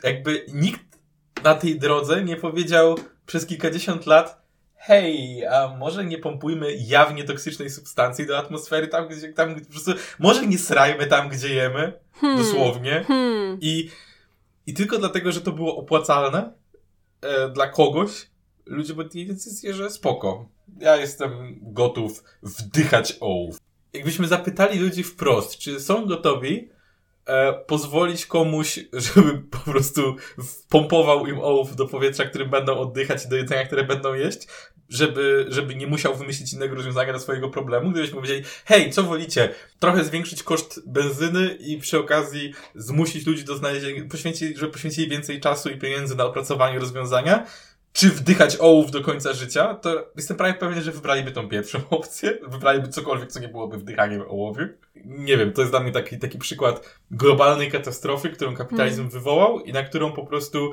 jakby 0.03 0.45
nikt 0.53 0.99
na 1.43 1.55
tej 1.55 1.79
drodze 1.79 2.23
nie 2.23 2.35
powiedział 2.35 2.95
przez 3.25 3.45
kilkadziesiąt 3.45 4.05
lat 4.05 4.43
hej, 4.85 5.45
a 5.45 5.75
może 5.79 6.05
nie 6.05 6.17
pompujmy 6.17 6.75
jawnie 6.75 7.23
toksycznej 7.23 7.69
substancji 7.69 8.27
do 8.27 8.37
atmosfery 8.37 8.87
tam, 8.87 9.07
gdzie, 9.07 9.33
tam, 9.33 9.55
po 9.55 9.71
prostu, 9.71 9.91
może 10.19 10.47
nie 10.47 10.57
srajmy 10.59 11.07
tam, 11.07 11.29
gdzie 11.29 11.53
jemy, 11.53 11.93
hmm. 12.13 12.39
dosłownie. 12.39 13.03
Hmm. 13.07 13.57
I, 13.61 13.89
I 14.67 14.73
tylko 14.73 14.97
dlatego, 14.97 15.31
że 15.31 15.41
to 15.41 15.51
było 15.51 15.77
opłacalne 15.77 16.53
e, 17.21 17.49
dla 17.49 17.67
kogoś, 17.67 18.11
ludzie 18.65 18.93
podjęli 18.93 19.27
decyzję, 19.27 19.73
że 19.73 19.89
spoko. 19.89 20.49
Ja 20.79 20.95
jestem 20.95 21.59
gotów 21.61 22.23
wdychać 22.43 23.17
ołów. 23.19 23.57
Jakbyśmy 23.93 24.27
zapytali 24.27 24.79
ludzi 24.79 25.03
wprost, 25.03 25.57
czy 25.57 25.79
są 25.79 26.05
gotowi 26.05 26.69
e, 27.25 27.53
pozwolić 27.53 28.25
komuś, 28.25 28.79
żeby 28.93 29.41
po 29.51 29.71
prostu 29.71 30.15
pompował 30.69 31.27
im 31.27 31.39
ołów 31.39 31.75
do 31.75 31.88
powietrza, 31.88 32.25
którym 32.25 32.49
będą 32.49 32.77
oddychać 32.77 33.25
i 33.25 33.29
do 33.29 33.36
jedzenia, 33.36 33.65
które 33.65 33.83
będą 33.83 34.13
jeść, 34.13 34.47
żeby, 34.89 35.45
żeby 35.49 35.75
nie 35.75 35.88
musiał 35.88 36.15
wymyślić 36.15 36.53
innego 36.53 36.75
rozwiązania 36.75 37.13
do 37.13 37.19
swojego 37.19 37.49
problemu, 37.49 37.91
gdybyśmy 37.91 38.15
powiedzieli, 38.15 38.43
hej, 38.65 38.91
co 38.91 39.03
wolicie? 39.03 39.49
Trochę 39.79 40.03
zwiększyć 40.03 40.43
koszt 40.43 40.81
benzyny 40.88 41.57
i 41.59 41.77
przy 41.77 41.99
okazji 41.99 42.53
zmusić 42.75 43.25
ludzi 43.25 43.43
do 43.43 43.55
znalezienia, 43.55 44.05
poświęcić, 44.09 44.57
żeby 44.57 44.71
poświęcili 44.71 45.09
więcej 45.09 45.39
czasu 45.39 45.69
i 45.69 45.77
pieniędzy 45.77 46.15
na 46.15 46.25
opracowanie 46.25 46.79
rozwiązania, 46.79 47.45
czy 47.93 48.10
wdychać 48.10 48.58
ołów 48.60 48.91
do 48.91 49.01
końca 49.01 49.34
życia, 49.34 49.73
to 49.73 50.12
jestem 50.15 50.38
prawie 50.38 50.53
pewien, 50.53 50.84
że 50.84 50.91
wybraliby 50.91 51.32
tą 51.32 51.49
pierwszą 51.49 51.79
opcję. 51.89 52.38
Wybraliby 52.47 52.88
cokolwiek, 52.88 53.32
co 53.32 53.39
nie 53.39 53.47
byłoby 53.47 53.77
wdychaniem 53.77 54.21
ołowiu. 54.21 54.67
Nie 55.06 55.38
wiem, 55.38 55.53
to 55.53 55.62
jest 55.62 55.73
dla 55.73 55.79
mnie 55.79 55.91
taki, 55.91 56.19
taki 56.19 56.38
przykład 56.38 56.99
globalnej 57.12 57.71
katastrofy, 57.71 58.29
którą 58.29 58.56
kapitalizm 58.56 58.97
hmm. 58.97 59.12
wywołał 59.12 59.60
i 59.60 59.73
na 59.73 59.84
którą 59.84 60.12
po 60.12 60.25
prostu 60.25 60.71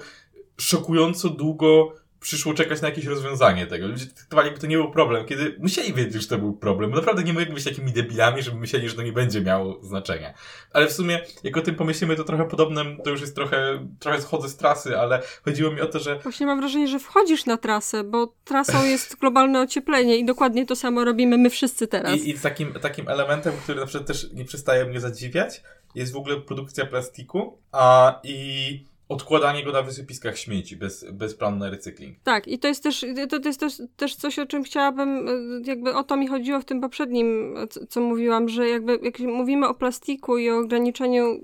szokująco 0.59 1.29
długo 1.29 1.93
przyszło 2.21 2.55
czekać 2.55 2.83
na 2.83 2.89
jakieś 2.89 3.05
rozwiązanie 3.05 3.67
tego. 3.67 3.87
Ludzie 3.87 4.07
traktowali, 4.07 4.47
jakby 4.47 4.61
to 4.61 4.67
nie 4.67 4.77
był 4.77 4.91
problem, 4.91 5.27
kiedy 5.27 5.57
musieli 5.59 5.95
wiedzieć, 5.95 6.23
że 6.23 6.29
to 6.29 6.39
był 6.39 6.53
problem. 6.53 6.91
Bo 6.91 6.97
naprawdę 6.97 7.23
nie 7.23 7.33
mogli 7.33 7.55
być 7.55 7.65
takimi 7.65 7.93
debilami, 7.93 8.43
żeby 8.43 8.61
myśleli, 8.61 8.89
że 8.89 8.97
to 8.97 9.03
nie 9.03 9.13
będzie 9.13 9.41
miało 9.41 9.79
znaczenia. 9.83 10.35
Ale 10.73 10.87
w 10.87 10.93
sumie, 10.93 11.21
jak 11.45 11.57
o 11.57 11.63
tym 11.63 11.75
pomyślimy, 11.75 12.17
to 12.17 12.25
trochę 12.25 12.49
podobnym, 12.49 12.99
to 13.05 13.11
już 13.11 13.21
jest 13.21 13.35
trochę, 13.35 13.87
trochę 13.99 14.23
schodzę 14.23 14.49
z 14.49 14.57
trasy, 14.57 14.99
ale 14.99 15.23
chodziło 15.45 15.73
mi 15.73 15.81
o 15.81 15.87
to, 15.87 15.99
że... 15.99 16.19
Właśnie 16.19 16.47
mam 16.47 16.61
wrażenie, 16.61 16.89
że 16.89 16.99
wchodzisz 16.99 17.47
na 17.47 17.57
trasę, 17.57 18.05
bo 18.05 18.35
trasą 18.45 18.85
jest 18.85 19.17
globalne 19.17 19.61
ocieplenie 19.61 20.17
i 20.17 20.25
dokładnie 20.25 20.67
to 20.67 20.77
samo 20.77 21.05
robimy 21.05 21.39
my 21.39 21.51
wszyscy 21.51 21.87
teraz. 21.87 22.21
I, 22.21 22.31
i 22.31 22.39
takim, 22.39 22.73
takim 22.73 23.09
elementem, 23.09 23.53
który 23.63 23.81
na 23.81 23.87
przykład 23.87 24.07
też 24.09 24.33
nie 24.33 24.45
przestaje 24.45 24.85
mnie 24.85 25.01
zadziwiać, 25.01 25.63
jest 25.95 26.13
w 26.13 26.17
ogóle 26.17 26.41
produkcja 26.41 26.87
plastiku, 26.87 27.59
a 27.73 28.21
i 28.25 28.90
odkładanie 29.11 29.65
go 29.65 29.73
na 29.73 29.83
wysypiskach 29.83 30.39
śmieci 30.39 30.77
bez, 30.77 31.11
bez 31.13 31.35
planu 31.35 31.57
na 31.57 31.71
recykling. 31.71 32.19
Tak, 32.25 32.49
i 32.49 32.59
to 32.59 32.69
jest 32.69 32.83
też, 32.83 33.07
to, 33.29 33.41
to 33.41 33.49
jest 33.49 33.61
też, 33.61 33.83
też 33.97 34.17
coś, 34.17 34.39
o 34.39 34.47
czym 34.47 34.63
chciałabym, 34.63 35.29
e, 35.29 35.33
jakby 35.65 35.95
o 35.95 36.05
to 36.05 36.17
mi 36.17 36.27
chodziło 36.27 36.61
w 36.61 36.65
tym 36.65 36.81
poprzednim, 36.81 37.55
co, 37.71 37.87
co 37.87 38.01
mówiłam, 38.01 38.49
że 38.49 38.69
jakby 38.69 38.99
jak 39.03 39.19
mówimy 39.19 39.69
o 39.69 39.75
plastiku 39.75 40.39
i 40.39 40.51
o 40.51 40.59
ograniczeniu 40.59 41.41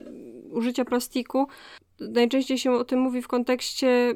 użycia 0.50 0.84
plastiku, 0.84 1.48
najczęściej 2.00 2.58
się 2.58 2.72
o 2.72 2.84
tym 2.84 3.00
mówi 3.00 3.22
w 3.22 3.28
kontekście 3.28 4.14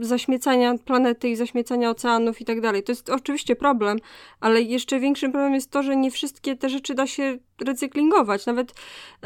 zaśmiecania 0.00 0.74
planety 0.84 1.28
i 1.28 1.36
zaśmiecania 1.36 1.90
oceanów 1.90 2.40
i 2.40 2.44
tak 2.44 2.60
dalej. 2.60 2.82
To 2.82 2.92
jest 2.92 3.10
oczywiście 3.10 3.56
problem, 3.56 3.98
ale 4.40 4.62
jeszcze 4.62 5.00
większym 5.00 5.32
problemem 5.32 5.54
jest 5.54 5.70
to, 5.70 5.82
że 5.82 5.96
nie 5.96 6.10
wszystkie 6.10 6.56
te 6.56 6.68
rzeczy 6.68 6.94
da 6.94 7.06
się 7.06 7.38
recyklingować. 7.60 8.46
Nawet, 8.46 8.70
e, 8.70 8.74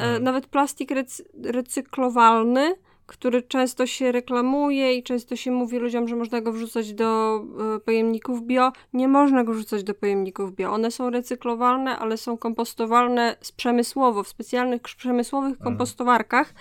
hmm. 0.00 0.22
nawet 0.22 0.46
plastik 0.46 0.90
recy 0.90 1.24
recyklowalny 1.42 2.74
który 3.10 3.42
często 3.42 3.86
się 3.86 4.12
reklamuje 4.12 4.94
i 4.94 5.02
często 5.02 5.36
się 5.36 5.50
mówi 5.50 5.78
ludziom, 5.78 6.08
że 6.08 6.16
można 6.16 6.40
go 6.40 6.52
wrzucać 6.52 6.92
do 6.92 7.40
e, 7.76 7.80
pojemników 7.80 8.46
bio. 8.46 8.72
Nie 8.92 9.08
można 9.08 9.44
go 9.44 9.52
wrzucać 9.52 9.84
do 9.84 9.94
pojemników 9.94 10.54
bio. 10.54 10.72
One 10.72 10.90
są 10.90 11.10
recyklowalne, 11.10 11.98
ale 11.98 12.16
są 12.16 12.38
kompostowalne 12.38 13.36
przemysłowo, 13.56 14.22
w 14.22 14.28
specjalnych 14.28 14.82
przemysłowych 14.82 15.58
kompostowarkach, 15.58 16.54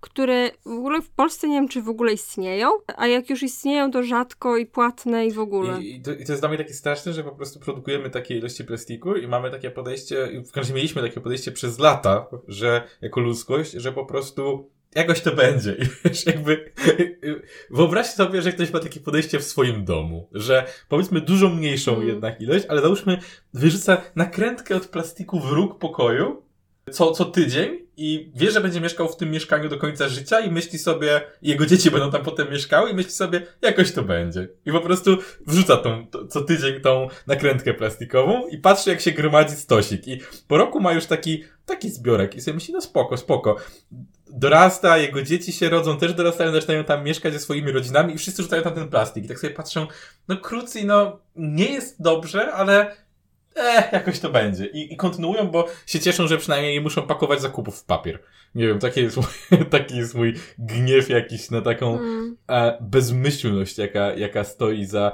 które 0.00 0.50
w 0.64 0.72
ogóle 0.72 1.02
w 1.02 1.10
Polsce 1.10 1.48
nie 1.48 1.54
wiem, 1.54 1.68
czy 1.68 1.82
w 1.82 1.88
ogóle 1.88 2.12
istnieją, 2.12 2.70
a 2.96 3.06
jak 3.06 3.30
już 3.30 3.42
istnieją, 3.42 3.90
to 3.90 4.02
rzadko 4.02 4.56
i 4.56 4.66
płatne 4.66 5.26
i 5.26 5.32
w 5.32 5.40
ogóle. 5.40 5.82
I, 5.82 5.94
i, 5.94 6.02
to, 6.02 6.12
i 6.12 6.24
to 6.24 6.32
jest 6.32 6.42
dla 6.42 6.48
mnie 6.48 6.58
takie 6.58 6.74
straszne, 6.74 7.12
że 7.12 7.24
po 7.24 7.32
prostu 7.32 7.60
produkujemy 7.60 8.10
takie 8.10 8.38
ilości 8.38 8.64
plastiku 8.64 9.14
i 9.14 9.28
mamy 9.28 9.50
takie 9.50 9.70
podejście, 9.70 10.42
w 10.48 10.52
każdym 10.52 10.76
mieliśmy 10.76 11.02
takie 11.02 11.20
podejście 11.20 11.52
przez 11.52 11.78
lata, 11.78 12.26
że 12.48 12.82
jako 13.00 13.20
ludzkość, 13.20 13.72
że 13.72 13.92
po 13.92 14.06
prostu 14.06 14.70
jakoś 14.94 15.20
to 15.20 15.34
będzie. 15.34 15.72
I 15.72 15.82
wiesz, 16.04 16.26
jakby 16.26 16.72
wyobraźcie 17.70 18.16
sobie, 18.16 18.42
że 18.42 18.52
ktoś 18.52 18.72
ma 18.72 18.80
takie 18.80 19.00
podejście 19.00 19.38
w 19.38 19.44
swoim 19.44 19.84
domu, 19.84 20.28
że 20.32 20.66
powiedzmy 20.88 21.20
dużo 21.20 21.48
mniejszą 21.48 21.94
mm. 21.94 22.08
jednak 22.08 22.40
ilość, 22.40 22.64
ale 22.68 22.82
załóżmy 22.82 23.18
wyrzuca 23.54 24.02
nakrętkę 24.16 24.76
od 24.76 24.86
plastiku 24.86 25.40
w 25.40 25.52
róg 25.52 25.78
pokoju 25.78 26.42
co, 26.90 27.12
co 27.12 27.24
tydzień 27.24 27.78
i 27.96 28.30
wie, 28.34 28.50
że 28.50 28.60
będzie 28.60 28.80
mieszkał 28.80 29.08
w 29.08 29.16
tym 29.16 29.30
mieszkaniu 29.30 29.68
do 29.68 29.78
końca 29.78 30.08
życia 30.08 30.40
i 30.40 30.50
myśli 30.50 30.78
sobie, 30.78 31.20
jego 31.42 31.66
dzieci 31.66 31.90
będą 31.90 32.10
tam 32.10 32.22
potem 32.22 32.50
mieszkały 32.50 32.90
i 32.90 32.94
myśli 32.94 33.12
sobie, 33.12 33.46
jakoś 33.62 33.92
to 33.92 34.02
będzie. 34.02 34.48
I 34.66 34.72
po 34.72 34.80
prostu 34.80 35.16
wrzuca 35.46 35.76
tą, 35.76 36.06
to, 36.06 36.26
co 36.26 36.40
tydzień 36.40 36.80
tą 36.80 37.08
nakrętkę 37.26 37.74
plastikową 37.74 38.48
i 38.48 38.58
patrzy, 38.58 38.90
jak 38.90 39.00
się 39.00 39.12
gromadzi 39.12 39.56
stosik. 39.56 40.08
I 40.08 40.20
po 40.48 40.58
roku 40.58 40.80
ma 40.80 40.92
już 40.92 41.06
taki, 41.06 41.44
taki 41.66 41.90
zbiorek 41.90 42.34
i 42.34 42.40
sobie 42.40 42.54
myśli, 42.54 42.74
no 42.74 42.80
spoko, 42.80 43.16
spoko 43.16 43.56
dorasta, 44.32 44.98
jego 44.98 45.22
dzieci 45.22 45.52
się 45.52 45.68
rodzą, 45.68 45.98
też 45.98 46.14
dorastają, 46.14 46.52
zaczynają 46.52 46.84
tam 46.84 47.04
mieszkać 47.04 47.32
ze 47.32 47.38
swoimi 47.38 47.72
rodzinami 47.72 48.14
i 48.14 48.18
wszyscy 48.18 48.42
rzucają 48.42 48.62
tam 48.62 48.74
ten 48.74 48.88
plastik. 48.88 49.24
I 49.24 49.28
tak 49.28 49.38
sobie 49.38 49.54
patrzą, 49.54 49.86
no 50.28 50.36
krócej, 50.36 50.86
no 50.86 51.18
nie 51.36 51.64
jest 51.64 52.02
dobrze, 52.02 52.52
ale 52.52 52.96
eh, 53.54 53.92
jakoś 53.92 54.20
to 54.20 54.30
będzie. 54.30 54.66
I, 54.66 54.92
I 54.92 54.96
kontynuują, 54.96 55.48
bo 55.48 55.68
się 55.86 56.00
cieszą, 56.00 56.26
że 56.26 56.38
przynajmniej 56.38 56.74
nie 56.74 56.80
muszą 56.80 57.02
pakować 57.02 57.40
zakupów 57.40 57.78
w 57.78 57.84
papier. 57.84 58.18
Nie 58.54 58.66
wiem, 58.66 58.78
taki 58.78 59.00
jest 59.00 59.16
mój, 59.16 59.26
taki 59.70 59.96
jest 59.96 60.14
mój 60.14 60.34
gniew 60.58 61.08
jakiś 61.08 61.50
na 61.50 61.60
taką 61.60 61.98
mm. 61.98 62.36
e, 62.48 62.78
bezmyślność, 62.80 63.78
jaka, 63.78 64.14
jaka 64.14 64.44
stoi 64.44 64.84
za 64.84 65.12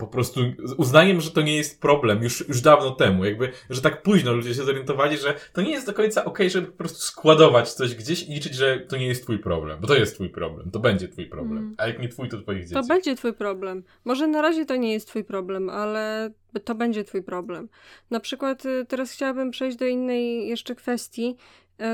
po 0.00 0.06
prostu 0.06 0.40
uznaniem, 0.76 1.20
że 1.20 1.30
to 1.30 1.42
nie 1.42 1.56
jest 1.56 1.80
problem 1.80 2.22
już, 2.22 2.48
już 2.48 2.60
dawno 2.60 2.90
temu, 2.90 3.24
jakby, 3.24 3.52
że 3.70 3.80
tak 3.80 4.02
późno 4.02 4.32
ludzie 4.32 4.54
się 4.54 4.64
zorientowali, 4.64 5.18
że 5.18 5.34
to 5.52 5.62
nie 5.62 5.70
jest 5.70 5.86
do 5.86 5.94
końca 5.94 6.20
okej, 6.20 6.32
okay, 6.32 6.50
żeby 6.50 6.66
po 6.66 6.78
prostu 6.78 6.98
składować 6.98 7.72
coś 7.72 7.94
gdzieś 7.94 8.22
i 8.22 8.32
liczyć, 8.32 8.54
że 8.54 8.80
to 8.80 8.96
nie 8.96 9.06
jest 9.06 9.22
twój 9.22 9.38
problem, 9.38 9.80
bo 9.80 9.86
to 9.86 9.94
jest 9.94 10.14
twój 10.14 10.28
problem, 10.28 10.70
to 10.70 10.78
będzie 10.78 11.08
twój 11.08 11.26
problem, 11.26 11.58
mm. 11.58 11.74
a 11.78 11.86
jak 11.86 11.98
nie 11.98 12.08
twój, 12.08 12.28
to 12.28 12.42
twoich 12.42 12.62
dzieci. 12.62 12.74
To 12.74 12.82
będzie 12.82 13.16
twój 13.16 13.32
problem. 13.32 13.82
Może 14.04 14.26
na 14.26 14.42
razie 14.42 14.66
to 14.66 14.76
nie 14.76 14.92
jest 14.92 15.08
twój 15.08 15.24
problem, 15.24 15.70
ale 15.70 16.30
to 16.64 16.74
będzie 16.74 17.04
twój 17.04 17.22
problem. 17.22 17.68
Na 18.10 18.20
przykład 18.20 18.66
y, 18.66 18.86
teraz 18.88 19.12
chciałabym 19.12 19.50
przejść 19.50 19.76
do 19.76 19.86
innej 19.86 20.48
jeszcze 20.48 20.74
kwestii, 20.74 21.36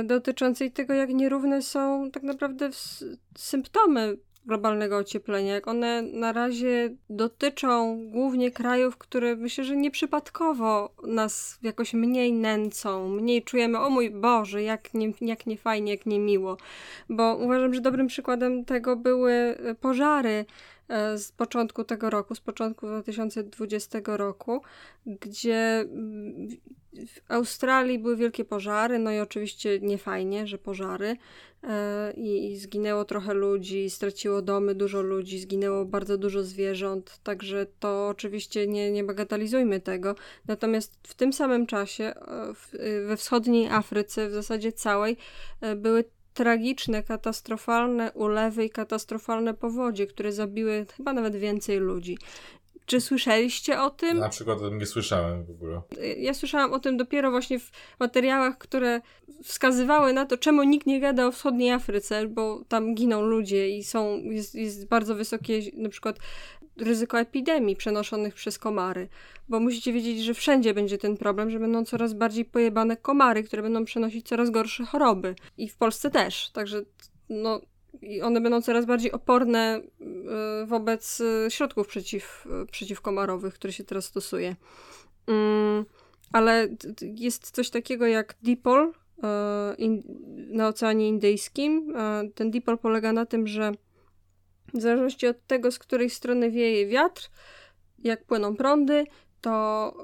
y, 0.01 0.05
dotyczącej 0.05 0.73
tego, 0.73 0.95
jak 0.95 1.11
nierówne 1.11 1.63
są 1.63 2.11
tak 2.11 2.23
naprawdę 2.23 2.71
symptomy 3.39 4.17
globalnego 4.47 4.97
ocieplenia, 4.97 5.55
jak 5.55 5.69
one 5.69 6.03
na 6.03 6.33
razie 6.33 6.91
dotyczą 7.11 8.01
głównie 8.11 8.51
krajów, 8.51 8.97
które 8.97 9.37
myślę, 9.37 9.65
że 9.65 9.77
nieprzypadkowo 9.77 10.91
nas 11.07 11.59
jakoś 11.63 11.95
mniej 11.95 12.33
nęcą, 12.33 13.09
mniej 13.09 13.43
czujemy, 13.43 13.79
o 13.79 13.91
mój 13.91 14.11
Boże, 14.11 14.63
jak 14.63 14.95
nie, 14.95 15.13
jak 15.21 15.47
nie 15.47 15.57
fajnie, 15.57 15.93
jak 15.93 16.07
nie 16.07 16.19
miło. 16.19 16.57
Bo 17.09 17.37
uważam, 17.37 17.75
że 17.75 17.81
dobrym 17.81 18.07
przykładem 18.07 18.65
tego 18.65 18.97
były 18.97 19.59
pożary 19.81 20.31
e, 20.31 20.76
z 21.17 21.33
początku 21.33 21.85
tego 21.85 22.11
roku, 22.11 22.35
z 22.35 22.41
początku 22.41 22.87
2020 22.87 24.01
roku, 24.07 24.63
gdzie 25.07 25.81
mm, 25.81 26.49
w 27.07 27.31
Australii 27.33 27.99
były 27.99 28.17
wielkie 28.17 28.45
pożary, 28.45 28.99
no 28.99 29.11
i 29.13 29.19
oczywiście 29.19 29.81
nie 29.81 29.99
fajnie, 29.99 30.47
że 30.47 30.59
pożary 30.59 31.17
e, 31.63 32.13
i, 32.13 32.53
i 32.53 32.59
zginęło 32.59 33.05
trochę 33.05 33.35
ludzi, 33.35 33.91
straciło 33.91 34.43
domy 34.43 34.75
dużo 34.75 35.03
ludzi, 35.03 35.39
zginęło 35.39 35.85
bardzo 35.85 36.19
dużo 36.19 36.43
zwierząt, 36.43 37.21
także 37.23 37.67
to 37.81 38.09
oczywiście 38.09 38.67
nie, 38.67 38.91
nie 38.91 39.05
bagatelizujmy 39.05 39.81
tego. 39.81 40.15
Natomiast 40.49 40.99
w 41.03 41.15
tym 41.15 41.33
samym 41.33 41.67
czasie 41.67 42.05
e, 42.05 42.55
w, 42.55 42.71
we 43.07 43.17
wschodniej 43.17 43.69
Afryce, 43.69 44.29
w 44.29 44.33
zasadzie 44.33 44.73
całej, 44.73 45.17
były 45.77 46.05
tragiczne, 46.37 47.03
katastrofalne 47.03 48.13
ulewy 48.13 48.65
i 48.65 48.71
katastrofalne 48.71 49.55
powodzie, 49.55 50.07
które 50.07 50.33
zabiły 50.33 50.87
chyba 50.97 51.13
nawet 51.13 51.37
więcej 51.37 51.79
ludzi. 51.79 52.19
Czy 52.87 53.01
słyszeliście 53.01 53.81
o 53.81 53.91
tym? 53.91 54.19
Na 54.19 54.29
przykład 54.29 54.59
o 54.59 54.69
tym 54.69 54.79
nie 54.79 54.87
słyszałem 54.87 55.45
w 55.45 55.51
ogóle. 55.51 55.81
Ja 56.19 56.35
słyszałam 56.35 56.73
o 56.73 56.79
tym 56.79 56.97
dopiero 56.97 57.31
właśnie 57.31 57.59
w 57.59 57.71
materiałach, 58.01 58.59
które 58.59 59.01
wskazywały 59.45 60.13
na 60.13 60.27
to, 60.27 60.37
czemu 60.37 60.63
nikt 60.63 60.87
nie 60.87 61.01
gada 61.01 61.27
o 61.27 61.33
wschodniej 61.33 61.71
Afryce, 61.71 62.27
bo 62.27 62.65
tam 62.69 62.95
giną 62.95 63.23
ludzie 63.23 63.69
i 63.69 63.85
są, 63.85 64.17
jest, 64.19 64.55
jest 64.55 64.89
bardzo 64.89 65.15
wysokie 65.15 65.61
na 65.77 65.89
przykład 65.89 66.19
ryzyko 66.79 67.21
epidemii 67.21 67.77
przenoszonych 67.77 68.35
przez 68.35 68.59
komary, 68.59 69.09
bo 69.49 69.61
musicie 69.61 69.93
wiedzieć, 69.93 70.25
że 70.25 70.35
wszędzie 70.35 70.75
będzie 70.75 70.99
ten 70.99 71.17
problem, 71.17 71.51
że 71.51 71.59
będą 71.59 71.85
coraz 71.85 72.15
bardziej 72.15 72.45
pojebane 72.45 72.97
komary, 72.97 73.43
które 73.43 73.63
będą 73.63 73.85
przenosić 73.85 74.29
coraz 74.29 74.51
gorsze 74.51 74.85
choroby. 74.85 75.35
I 75.59 75.69
w 75.69 75.77
Polsce 75.77 76.11
też. 76.11 76.51
Także 76.51 76.83
no, 77.29 77.61
i 78.03 78.23
one 78.23 78.41
będą 78.41 78.63
coraz 78.63 78.87
bardziej 78.87 79.13
oporne 79.13 79.81
y, 80.63 80.67
wobec 80.67 81.21
y, 81.21 81.47
środków 81.49 81.87
przeciw, 81.87 82.47
y, 82.63 82.67
przeciwkomarowych, 82.67 83.55
które 83.55 83.73
się 83.73 83.85
teraz 83.85 84.05
stosuje. 84.05 84.57
Mm, 85.27 85.85
ale 86.33 86.69
jest 87.01 87.51
coś 87.51 87.71
takiego 87.71 88.07
jak 88.07 88.35
dipol 88.43 88.93
na 90.49 90.69
Oceanie 90.69 91.09
Indyjskim. 91.09 91.95
Ten 92.35 92.51
dipol 92.51 92.79
polega 92.79 93.13
na 93.13 93.27
tym, 93.27 93.47
że 93.47 93.73
w 94.75 94.81
zależności 94.81 95.27
od 95.27 95.47
tego, 95.47 95.71
z 95.71 95.79
której 95.79 96.11
strony 96.11 96.51
wieje 96.51 96.87
wiatr, 96.87 97.31
jak 97.99 98.25
płyną 98.25 98.57
prądy, 98.57 99.05
to 99.41 99.95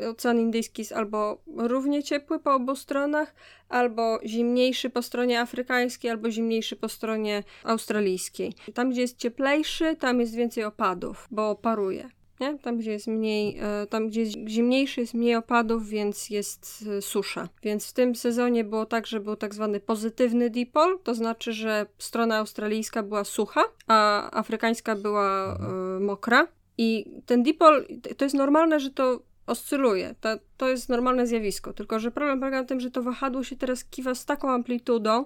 y, 0.00 0.08
Ocean 0.08 0.40
Indyjski 0.40 0.82
jest 0.82 0.92
albo 0.92 1.42
równie 1.46 2.02
ciepły 2.02 2.38
po 2.38 2.54
obu 2.54 2.76
stronach, 2.76 3.34
albo 3.68 4.18
zimniejszy 4.24 4.90
po 4.90 5.02
stronie 5.02 5.40
afrykańskiej, 5.40 6.10
albo 6.10 6.30
zimniejszy 6.30 6.76
po 6.76 6.88
stronie 6.88 7.44
australijskiej. 7.64 8.52
Tam, 8.74 8.90
gdzie 8.90 9.00
jest 9.00 9.18
cieplejszy, 9.18 9.96
tam 9.96 10.20
jest 10.20 10.34
więcej 10.34 10.64
opadów, 10.64 11.28
bo 11.30 11.54
paruje. 11.54 12.08
Nie? 12.40 12.58
Tam, 12.58 12.78
gdzie 12.78 12.92
jest 12.92 13.06
mniej, 13.06 13.60
y, 13.82 13.86
tam, 13.86 14.08
gdzie 14.08 14.20
jest 14.20 14.32
zimniejszy, 14.48 15.00
jest 15.00 15.14
mniej 15.14 15.34
opadów, 15.34 15.88
więc 15.88 16.30
jest 16.30 16.84
y, 16.98 17.02
susza. 17.02 17.48
Więc 17.62 17.90
w 17.90 17.92
tym 17.92 18.14
sezonie 18.14 18.64
było 18.64 18.86
tak, 18.86 19.06
że 19.06 19.20
był 19.20 19.36
tak 19.36 19.54
zwany 19.54 19.80
pozytywny 19.80 20.50
dipol, 20.50 20.98
to 21.02 21.14
znaczy, 21.14 21.52
że 21.52 21.86
strona 21.98 22.36
australijska 22.36 23.02
była 23.02 23.24
sucha, 23.24 23.64
a 23.86 24.30
afrykańska 24.38 24.96
była 24.96 25.58
mokra. 26.00 26.46
I 26.78 27.04
ten 27.26 27.42
dipol, 27.42 27.86
to 28.16 28.24
jest 28.24 28.34
normalne, 28.34 28.80
że 28.80 28.90
to 28.90 29.20
oscyluje. 29.48 30.14
To, 30.20 30.28
to 30.56 30.68
jest 30.68 30.88
normalne 30.88 31.26
zjawisko. 31.26 31.72
Tylko, 31.72 32.00
że 32.00 32.10
problem 32.10 32.40
polega 32.40 32.60
na 32.60 32.66
tym, 32.66 32.80
że 32.80 32.90
to 32.90 33.02
wahadło 33.02 33.44
się 33.44 33.56
teraz 33.56 33.84
kiwa 33.84 34.14
z 34.14 34.24
taką 34.24 34.50
amplitudą, 34.50 35.24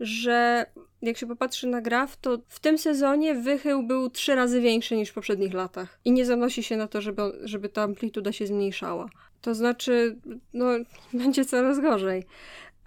że 0.00 0.66
jak 1.02 1.16
się 1.16 1.26
popatrzy 1.26 1.66
na 1.66 1.80
graf, 1.80 2.16
to 2.16 2.38
w 2.48 2.60
tym 2.60 2.78
sezonie 2.78 3.34
wychył 3.34 3.82
był 3.82 4.10
trzy 4.10 4.34
razy 4.34 4.60
większy 4.60 4.96
niż 4.96 5.10
w 5.10 5.14
poprzednich 5.14 5.54
latach. 5.54 6.00
I 6.04 6.12
nie 6.12 6.26
zanosi 6.26 6.62
się 6.62 6.76
na 6.76 6.88
to, 6.88 7.00
żeby, 7.00 7.22
żeby 7.42 7.68
ta 7.68 7.82
amplituda 7.82 8.32
się 8.32 8.46
zmniejszała. 8.46 9.10
To 9.40 9.54
znaczy, 9.54 10.18
no, 10.54 10.66
będzie 11.12 11.44
coraz 11.44 11.80
gorzej. 11.80 12.24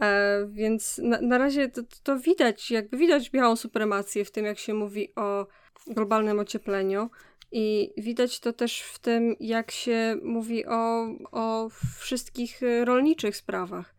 E, 0.01 0.47
więc 0.51 0.97
na, 0.97 1.21
na 1.21 1.37
razie 1.37 1.69
to, 1.69 1.81
to 2.03 2.19
widać, 2.19 2.71
jakby 2.71 2.97
widać 2.97 3.29
białą 3.29 3.55
supremację 3.55 4.25
w 4.25 4.31
tym, 4.31 4.45
jak 4.45 4.59
się 4.59 4.73
mówi 4.73 5.15
o 5.15 5.47
globalnym 5.87 6.39
ociepleniu. 6.39 7.09
I 7.51 7.93
widać 7.97 8.39
to 8.39 8.53
też 8.53 8.81
w 8.81 8.99
tym, 8.99 9.35
jak 9.39 9.71
się 9.71 10.15
mówi 10.23 10.65
o, 10.65 11.07
o 11.31 11.69
wszystkich 11.99 12.63
y, 12.63 12.85
rolniczych 12.85 13.35
sprawach. 13.35 13.92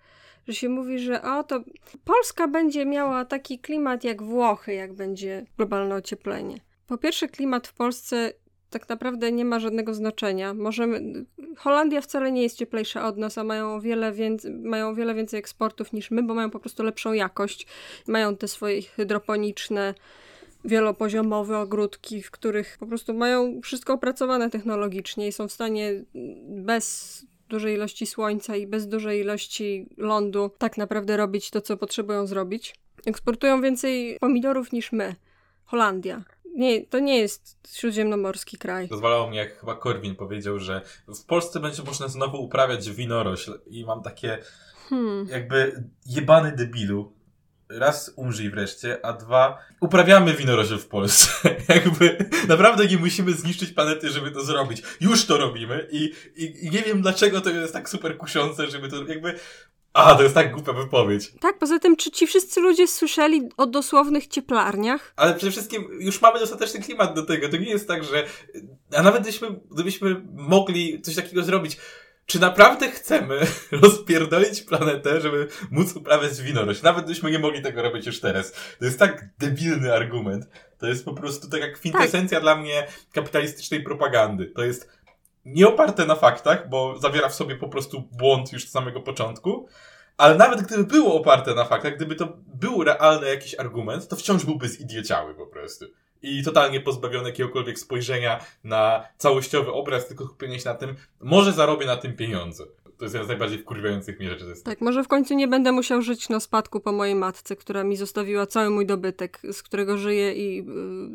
Że 0.48 0.54
się 0.54 0.68
mówi, 0.68 0.98
że 0.98 1.22
o 1.22 1.44
to 1.44 1.64
Polska 2.04 2.48
będzie 2.48 2.87
miała 2.87 3.24
taki 3.24 3.59
klimat 3.59 4.04
jak 4.04 4.22
Włochy, 4.22 4.74
jak 4.74 4.92
będzie 4.92 5.46
globalne 5.57 5.94
ocieplenie. 5.94 6.61
Po 6.87 6.98
pierwsze, 6.98 7.28
klimat 7.28 7.66
w 7.66 7.72
Polsce 7.72 8.33
tak 8.70 8.88
naprawdę 8.88 9.33
nie 9.33 9.44
ma 9.44 9.61
żadnego 9.61 9.94
znaczenia. 9.94 10.54
Możemy, 10.54 11.24
Holandia 11.57 12.00
wcale 12.00 12.33
nie 12.33 12.42
jest 12.42 12.59
cieplejsza 12.59 13.07
od 13.07 13.16
nas, 13.16 13.38
a 13.38 13.44
mają 13.44 13.74
o 13.74 13.80
wiele, 13.80 14.12
więcej, 14.12 14.52
mają 14.52 14.94
wiele 14.94 15.14
więcej 15.14 15.40
eksportów 15.40 15.92
niż 15.92 16.11
my, 16.11 16.22
bo 16.22 16.35
mają 16.35 16.50
po 16.50 16.61
prostu 16.61 16.83
lepszą 16.83 17.12
jakość. 17.12 17.66
Mają 18.07 18.37
te 18.37 18.48
swoje 18.48 18.83
hydroponiczne 18.83 19.94
wielopoziomowe 20.64 21.59
ogródki, 21.59 22.22
w 22.22 22.30
których 22.30 22.76
po 22.80 22.87
prostu 22.87 23.14
mają 23.14 23.61
wszystko 23.61 23.92
opracowane 23.92 24.50
technologicznie 24.50 25.28
i 25.28 25.33
są 25.33 25.48
w 25.48 25.52
stanie 25.52 26.04
bez 26.46 27.26
dużej 27.55 27.75
ilości 27.75 28.07
słońca 28.07 28.57
i 28.57 28.67
bez 28.67 28.88
dużej 28.88 29.21
ilości 29.21 29.88
lądu 29.97 30.51
tak 30.59 30.77
naprawdę 30.77 31.17
robić 31.17 31.51
to, 31.51 31.61
co 31.61 31.77
potrzebują 31.77 32.27
zrobić. 32.27 32.75
Eksportują 33.07 33.61
więcej 33.62 34.19
pomidorów 34.21 34.73
niż 34.73 34.93
my. 34.93 35.17
Holandia. 35.64 36.25
Nie, 36.57 36.87
to 36.87 36.99
nie 36.99 37.19
jest 37.19 37.59
śródziemnomorski 37.73 38.59
kraj. 38.59 38.88
Rozwalało 38.90 39.29
mnie, 39.31 39.38
jak 39.38 39.61
chyba 39.61 39.75
Korwin 39.75 40.14
powiedział, 40.14 40.59
że 40.59 40.81
w 41.09 41.25
Polsce 41.25 41.61
będzie 41.61 41.83
można 41.83 42.09
znowu 42.09 42.45
uprawiać 42.45 42.90
winorośl 42.90 43.59
i 43.67 43.85
mam 43.85 44.03
takie 44.03 44.38
hmm. 44.90 45.27
jakby 45.29 45.85
jebany 46.07 46.53
debilu 46.53 47.12
raz 47.78 48.12
umrzyj 48.16 48.50
wreszcie, 48.50 49.06
a 49.06 49.12
dwa, 49.12 49.58
uprawiamy 49.80 50.34
winorośl 50.34 50.78
w 50.78 50.87
Polsce. 50.87 51.30
Jakby 51.74 52.30
naprawdę 52.48 52.87
nie 52.87 52.98
musimy 52.98 53.32
zniszczyć 53.32 53.72
planety, 53.72 54.10
żeby 54.10 54.30
to 54.30 54.44
zrobić. 54.44 54.82
Już 55.00 55.26
to 55.26 55.38
robimy 55.38 55.88
i, 55.92 56.12
i, 56.37 56.66
i 56.66 56.70
nie 56.70 56.82
wiem 56.82 57.02
dlaczego 57.02 57.40
to 57.40 57.50
jest 57.50 57.72
tak 57.72 57.88
super 57.88 58.16
kuszące, 58.16 58.70
żeby 58.70 58.88
to 58.88 58.96
jakby 59.04 59.34
a, 59.94 60.14
to 60.14 60.22
jest 60.22 60.34
tak 60.34 60.52
głupia 60.52 60.72
wypowiedź. 60.72 61.32
Tak, 61.40 61.58
poza 61.58 61.78
tym, 61.78 61.96
czy 61.96 62.10
ci 62.10 62.26
wszyscy 62.26 62.60
ludzie 62.60 62.88
słyszeli 62.88 63.48
o 63.56 63.66
dosłownych 63.66 64.26
cieplarniach? 64.26 65.12
Ale 65.16 65.34
przede 65.34 65.52
wszystkim 65.52 65.88
już 66.00 66.22
mamy 66.22 66.40
dostateczny 66.40 66.80
klimat 66.80 67.14
do 67.14 67.22
tego. 67.22 67.48
To 67.48 67.56
nie 67.56 67.70
jest 67.70 67.88
tak, 67.88 68.04
że. 68.04 68.26
A 68.96 69.02
nawet 69.02 69.22
gdybyśmy, 69.22 69.60
gdybyśmy 69.70 70.22
mogli 70.32 71.02
coś 71.02 71.14
takiego 71.14 71.42
zrobić, 71.42 71.76
czy 72.26 72.40
naprawdę 72.40 72.90
chcemy 72.90 73.40
rozpierdolić 73.82 74.62
planetę, 74.62 75.20
żeby 75.20 75.48
móc 75.70 75.96
uprawiać 75.96 76.42
winorość? 76.42 76.82
Nawet 76.82 77.04
gdybyśmy 77.04 77.30
nie 77.30 77.38
mogli 77.38 77.62
tego 77.62 77.82
robić 77.82 78.06
już 78.06 78.20
teraz. 78.20 78.52
To 78.78 78.84
jest 78.84 78.98
tak 78.98 79.28
debilny 79.38 79.94
argument. 79.94 80.48
To 80.78 80.87
jest 80.87 81.04
po 81.04 81.14
prostu 81.14 81.50
taka 81.50 81.68
kwintesencja 81.68 82.37
tak. 82.37 82.42
dla 82.42 82.56
mnie 82.56 82.87
kapitalistycznej 83.12 83.82
propagandy. 83.82 84.46
To 84.46 84.64
jest 84.64 84.88
nie 85.44 85.68
oparte 85.68 86.06
na 86.06 86.14
faktach, 86.14 86.68
bo 86.68 86.98
zawiera 86.98 87.28
w 87.28 87.34
sobie 87.34 87.56
po 87.56 87.68
prostu 87.68 88.08
błąd 88.12 88.52
już 88.52 88.64
od 88.64 88.70
samego 88.70 89.00
początku. 89.00 89.68
Ale 90.16 90.34
nawet 90.34 90.62
gdyby 90.62 90.84
było 90.84 91.14
oparte 91.14 91.54
na 91.54 91.64
faktach, 91.64 91.96
gdyby 91.96 92.16
to 92.16 92.38
był 92.46 92.84
realny 92.84 93.28
jakiś 93.28 93.54
argument, 93.54 94.08
to 94.08 94.16
wciąż 94.16 94.44
byłby 94.44 94.68
zidiociały 94.68 95.34
po 95.34 95.46
prostu 95.46 95.84
i 96.24 96.42
totalnie 96.42 96.80
pozbawiony 96.80 97.28
jakiegokolwiek 97.28 97.78
spojrzenia 97.78 98.44
na 98.64 99.08
całościowy 99.18 99.72
obraz, 99.72 100.08
tylko 100.08 100.24
skupienie 100.24 100.60
się 100.60 100.68
na 100.68 100.74
tym, 100.74 100.96
może 101.20 101.52
zarobię 101.52 101.87
na 101.87 101.96
tym 101.96 102.16
pieniądze 102.16 102.64
to 102.98 103.04
jest 103.04 103.14
jedna 103.14 103.26
z 103.26 103.28
najbardziej 103.28 103.59
wkurwiających 103.59 104.20
mnie 104.20 104.30
rzeczy. 104.30 104.44
Tak, 104.64 104.80
może 104.80 105.04
w 105.04 105.09
końcu 105.09 105.35
nie 105.35 105.48
będę 105.48 105.72
musiał 105.72 106.02
żyć 106.02 106.28
na 106.28 106.40
spadku 106.40 106.80
po 106.80 106.92
mojej 106.92 107.14
matce, 107.14 107.57
która 107.57 107.85
mi 107.85 107.96
zostawiła 107.96 108.46
cały 108.46 108.70
mój 108.70 108.87
dobytek, 108.87 109.40
z 109.52 109.62
którego 109.62 109.98
żyję 109.98 110.33
i 110.33 110.61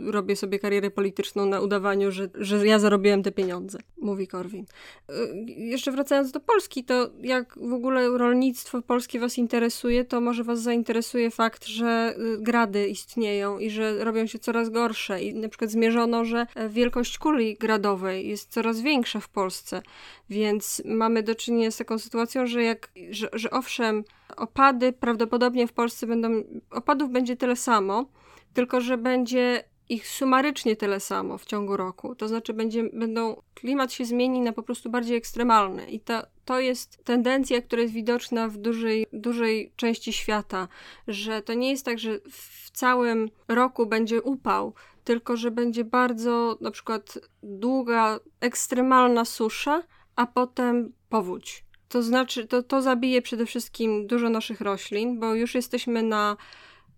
y, 0.07 0.11
robię 0.11 0.35
sobie 0.35 0.59
karierę 0.59 0.91
polityczną 0.91 1.45
na 1.45 1.61
udawaniu, 1.61 2.11
że, 2.11 2.29
że 2.35 2.67
ja 2.67 2.79
zarobiłem 2.79 3.23
te 3.23 3.31
pieniądze, 3.31 3.79
mówi 3.97 4.27
Korwin. 4.27 4.65
Y, 5.09 5.13
jeszcze 5.47 5.91
wracając 5.91 6.31
do 6.31 6.39
Polski, 6.39 6.83
to 6.83 7.09
jak 7.21 7.59
w 7.61 7.73
ogóle 7.73 8.17
rolnictwo 8.17 8.81
polskie 8.81 9.19
was 9.19 9.37
interesuje, 9.37 10.05
to 10.05 10.21
może 10.21 10.43
was 10.43 10.61
zainteresuje 10.61 11.31
fakt, 11.31 11.65
że 11.65 12.15
y, 12.17 12.37
grady 12.41 12.87
istnieją 12.87 13.59
i 13.59 13.69
że 13.69 14.03
robią 14.03 14.27
się 14.27 14.39
coraz 14.39 14.69
gorsze 14.69 15.23
i 15.23 15.33
na 15.33 15.49
przykład 15.49 15.71
zmierzono, 15.71 16.25
że 16.25 16.47
wielkość 16.69 17.17
kuli 17.17 17.55
gradowej 17.55 18.27
jest 18.27 18.51
coraz 18.51 18.81
większa 18.81 19.19
w 19.19 19.29
Polsce, 19.29 19.81
więc 20.29 20.81
mamy 20.85 21.23
do 21.23 21.35
czynienia 21.35 21.71
z 21.71 21.77
taką 21.77 21.99
sytuacją, 21.99 22.47
że 22.47 22.63
jak, 22.63 22.91
że, 23.09 23.29
że 23.33 23.51
owszem, 23.51 24.03
opady 24.37 24.93
prawdopodobnie 24.93 25.67
w 25.67 25.73
Polsce 25.73 26.07
będą, 26.07 26.43
opadów 26.71 27.11
będzie 27.11 27.37
tyle 27.37 27.55
samo, 27.55 28.05
tylko 28.53 28.81
że 28.81 28.97
będzie 28.97 29.63
ich 29.89 30.07
sumarycznie 30.07 30.75
tyle 30.75 30.99
samo 30.99 31.37
w 31.37 31.45
ciągu 31.45 31.77
roku. 31.77 32.15
To 32.15 32.27
znaczy 32.27 32.53
będzie, 32.53 32.83
będą, 32.93 33.41
klimat 33.53 33.93
się 33.93 34.05
zmieni 34.05 34.41
na 34.41 34.53
po 34.53 34.63
prostu 34.63 34.89
bardziej 34.89 35.17
ekstremalny 35.17 35.89
i 35.89 35.99
to, 35.99 36.21
to 36.45 36.59
jest 36.59 37.03
tendencja, 37.03 37.61
która 37.61 37.81
jest 37.81 37.93
widoczna 37.93 38.47
w 38.47 38.57
dużej, 38.57 39.05
dużej 39.13 39.73
części 39.75 40.13
świata, 40.13 40.67
że 41.07 41.41
to 41.41 41.53
nie 41.53 41.71
jest 41.71 41.85
tak, 41.85 41.99
że 41.99 42.19
w 42.31 42.71
całym 42.71 43.29
roku 43.47 43.85
będzie 43.85 44.21
upał, 44.21 44.73
tylko 45.03 45.37
że 45.37 45.51
będzie 45.51 45.83
bardzo 45.83 46.57
na 46.61 46.71
przykład 46.71 47.19
długa, 47.43 48.19
ekstremalna 48.39 49.25
susza, 49.25 49.83
a 50.19 50.27
potem 50.27 50.93
powódź. 51.09 51.63
To 51.89 52.03
znaczy, 52.03 52.47
to, 52.47 52.63
to 52.63 52.81
zabije 52.81 53.21
przede 53.21 53.45
wszystkim 53.45 54.07
dużo 54.07 54.29
naszych 54.29 54.61
roślin, 54.61 55.19
bo 55.19 55.35
już 55.35 55.55
jesteśmy 55.55 56.03
na 56.03 56.37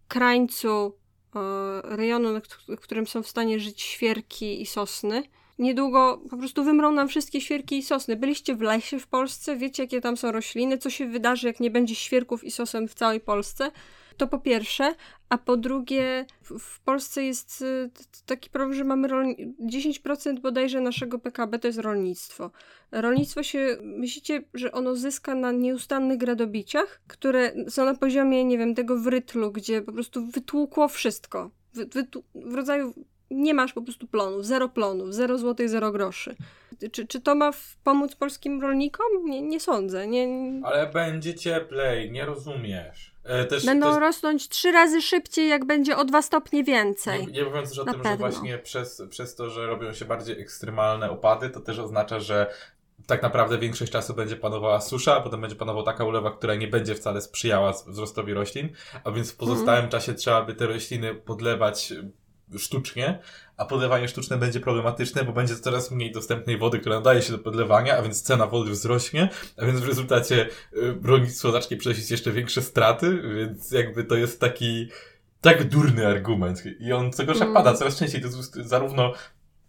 krańcu 0.07 0.97
e, 1.35 1.95
rejonu, 1.95 2.29
w 2.67 2.79
którym 2.79 3.07
są 3.07 3.23
w 3.23 3.27
stanie 3.27 3.59
żyć 3.59 3.81
świerki 3.81 4.61
i 4.61 4.65
sosny. 4.65 5.23
Niedługo 5.59 6.21
po 6.29 6.37
prostu 6.37 6.63
wymrą 6.63 6.91
nam 6.91 7.07
wszystkie 7.07 7.41
świerki 7.41 7.77
i 7.77 7.83
sosny. 7.83 8.15
Byliście 8.15 8.55
w 8.55 8.61
lesie 8.61 8.99
w 8.99 9.07
Polsce, 9.07 9.57
wiecie 9.57 9.83
jakie 9.83 10.01
tam 10.01 10.17
są 10.17 10.31
rośliny, 10.31 10.77
co 10.77 10.89
się 10.89 11.07
wydarzy, 11.07 11.47
jak 11.47 11.59
nie 11.59 11.71
będzie 11.71 11.95
świerków 11.95 12.43
i 12.43 12.51
sosen 12.51 12.87
w 12.87 12.93
całej 12.93 13.19
Polsce. 13.19 13.71
To 14.17 14.27
po 14.27 14.39
pierwsze, 14.39 14.95
a 15.29 15.37
po 15.37 15.57
drugie, 15.57 16.25
w 16.59 16.79
Polsce 16.79 17.23
jest 17.23 17.61
y, 17.61 17.89
taki 18.25 18.49
problem, 18.49 18.73
że 18.73 18.83
mamy 18.83 19.07
rolni- 19.07 19.53
10% 19.59 20.39
bodajże 20.39 20.81
naszego 20.81 21.19
PKB 21.19 21.59
to 21.59 21.67
jest 21.67 21.79
rolnictwo. 21.79 22.51
Rolnictwo 22.91 23.43
się, 23.43 23.77
myślicie, 23.81 24.43
że 24.53 24.71
ono 24.71 24.95
zyska 24.95 25.35
na 25.35 25.51
nieustannych 25.51 26.17
gradobiciach, 26.17 27.01
które 27.07 27.53
są 27.69 27.85
na 27.85 27.95
poziomie, 27.95 28.45
nie 28.45 28.57
wiem, 28.57 28.75
tego 28.75 28.97
wrytlu, 28.97 29.51
gdzie 29.51 29.81
po 29.81 29.91
prostu 29.91 30.25
wytłukło 30.25 30.87
wszystko. 30.87 31.51
W 32.35 32.55
rodzaju 32.55 32.93
nie 33.31 33.53
masz 33.53 33.73
po 33.73 33.81
prostu 33.81 34.07
plonów, 34.07 34.45
zero 34.45 34.69
plonów, 34.69 35.13
zero 35.13 35.37
złotych, 35.37 35.69
zero 35.69 35.91
groszy. 35.91 36.35
Czy, 36.91 37.07
czy 37.07 37.21
to 37.21 37.35
ma 37.35 37.51
pomóc 37.83 38.15
polskim 38.15 38.61
rolnikom? 38.61 39.05
Nie, 39.23 39.41
nie 39.41 39.59
sądzę. 39.59 40.07
Nie... 40.07 40.27
Ale 40.63 40.87
będzie 40.87 41.33
cieplej, 41.35 42.11
nie 42.11 42.25
rozumiesz. 42.25 43.10
E, 43.23 43.45
też, 43.45 43.65
Będą 43.65 43.91
też... 43.91 43.99
rosnąć 43.99 44.49
trzy 44.49 44.71
razy 44.71 45.01
szybciej, 45.01 45.49
jak 45.49 45.65
będzie 45.65 45.97
o 45.97 46.05
dwa 46.05 46.21
stopnie 46.21 46.63
więcej. 46.63 47.27
Nie, 47.27 47.33
nie 47.33 47.43
mówiąc 47.43 47.69
też 47.69 47.79
o 47.79 47.83
Na 47.83 47.93
tym, 47.93 48.01
pewno. 48.01 48.25
że 48.25 48.31
właśnie 48.31 48.57
przez, 48.57 49.03
przez 49.09 49.35
to, 49.35 49.49
że 49.49 49.67
robią 49.67 49.93
się 49.93 50.05
bardziej 50.05 50.41
ekstremalne 50.41 51.11
opady, 51.11 51.49
to 51.49 51.59
też 51.59 51.79
oznacza, 51.79 52.19
że 52.19 52.53
tak 53.07 53.21
naprawdę 53.21 53.57
większość 53.57 53.91
czasu 53.91 54.13
będzie 54.13 54.35
panowała 54.35 54.81
susza, 54.81 55.15
a 55.15 55.21
potem 55.21 55.41
będzie 55.41 55.55
panowała 55.55 55.85
taka 55.85 56.05
ulewa, 56.05 56.31
która 56.31 56.55
nie 56.55 56.67
będzie 56.67 56.95
wcale 56.95 57.21
sprzyjała 57.21 57.73
wzrostowi 57.87 58.33
roślin, 58.33 58.69
a 59.03 59.11
więc 59.11 59.31
w 59.31 59.35
pozostałym 59.35 59.79
mm. 59.79 59.91
czasie 59.91 60.13
trzeba 60.13 60.41
by 60.41 60.53
te 60.55 60.67
rośliny 60.67 61.15
podlewać 61.15 61.93
sztucznie, 62.59 63.19
a 63.57 63.65
podlewanie 63.65 64.07
sztuczne 64.07 64.37
będzie 64.37 64.59
problematyczne, 64.59 65.23
bo 65.23 65.33
będzie 65.33 65.55
coraz 65.55 65.91
mniej 65.91 66.11
dostępnej 66.11 66.57
wody, 66.57 66.79
która 66.79 66.95
nadaje 66.95 67.21
się 67.21 67.31
do 67.31 67.39
podlewania, 67.39 67.97
a 67.97 68.01
więc 68.01 68.21
cena 68.21 68.47
wody 68.47 68.71
wzrośnie, 68.71 69.29
a 69.57 69.65
więc 69.65 69.79
w 69.79 69.87
rezultacie 69.87 70.47
y, 70.73 70.95
rolnictwo 71.03 71.51
zacznie 71.51 71.77
przynosić 71.77 72.11
jeszcze 72.11 72.31
większe 72.31 72.61
straty, 72.61 73.21
więc 73.35 73.71
jakby 73.71 74.03
to 74.03 74.15
jest 74.15 74.39
taki 74.39 74.87
tak 75.41 75.69
durny 75.69 76.07
argument 76.07 76.63
i 76.79 76.93
on 76.93 77.11
co 77.11 77.25
gorsza 77.25 77.43
mm. 77.43 77.53
pada 77.53 77.73
coraz 77.73 77.97
częściej, 77.97 78.21
to 78.21 78.27
jest 78.27 78.55
zarówno 78.55 79.13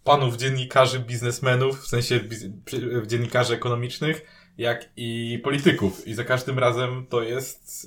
panów 0.05 0.37
dziennikarzy, 0.37 0.99
biznesmenów, 0.99 1.80
w 1.80 1.87
sensie 1.87 2.20
dziennikarzy 3.07 3.55
ekonomicznych, 3.55 4.26
jak 4.59 4.89
i 4.97 5.41
polityków 5.45 6.07
i 6.09 6.14
za 6.14 6.24
każdym 6.24 6.59
razem 6.59 7.07
to 7.09 7.22
jest 7.22 7.87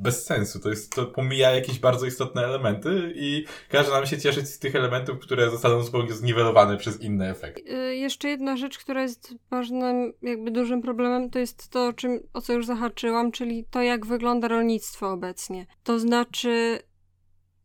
bez 0.00 0.24
sensu. 0.24 0.60
To 0.60 0.68
jest, 0.68 0.94
to 0.94 1.06
pomija 1.06 1.50
jakieś 1.50 1.78
bardzo 1.78 2.06
istotne 2.06 2.44
elementy 2.44 3.12
i 3.16 3.44
każe 3.68 3.90
nam 3.90 4.06
się 4.06 4.18
cieszyć 4.18 4.48
z 4.48 4.58
tych 4.58 4.74
elementów, 4.76 5.18
które 5.18 5.50
zostaną 5.50 5.82
zupełnie 5.82 6.12
zniwelowane 6.12 6.76
przez 6.76 7.00
inne 7.00 7.30
efekty. 7.30 7.62
Yy, 7.62 7.96
jeszcze 7.96 8.28
jedna 8.28 8.56
rzecz, 8.56 8.78
która 8.78 9.02
jest 9.02 9.34
ważnym, 9.50 10.12
jakby 10.22 10.50
dużym 10.50 10.82
problemem, 10.82 11.30
to 11.30 11.38
jest 11.38 11.68
to, 11.68 11.86
o, 11.86 11.92
czym, 11.92 12.20
o 12.34 12.40
co 12.40 12.52
już 12.52 12.66
zahaczyłam, 12.66 13.32
czyli 13.32 13.64
to, 13.70 13.82
jak 13.82 14.06
wygląda 14.06 14.48
rolnictwo 14.48 15.10
obecnie. 15.10 15.66
To 15.84 15.98
znaczy, 15.98 16.78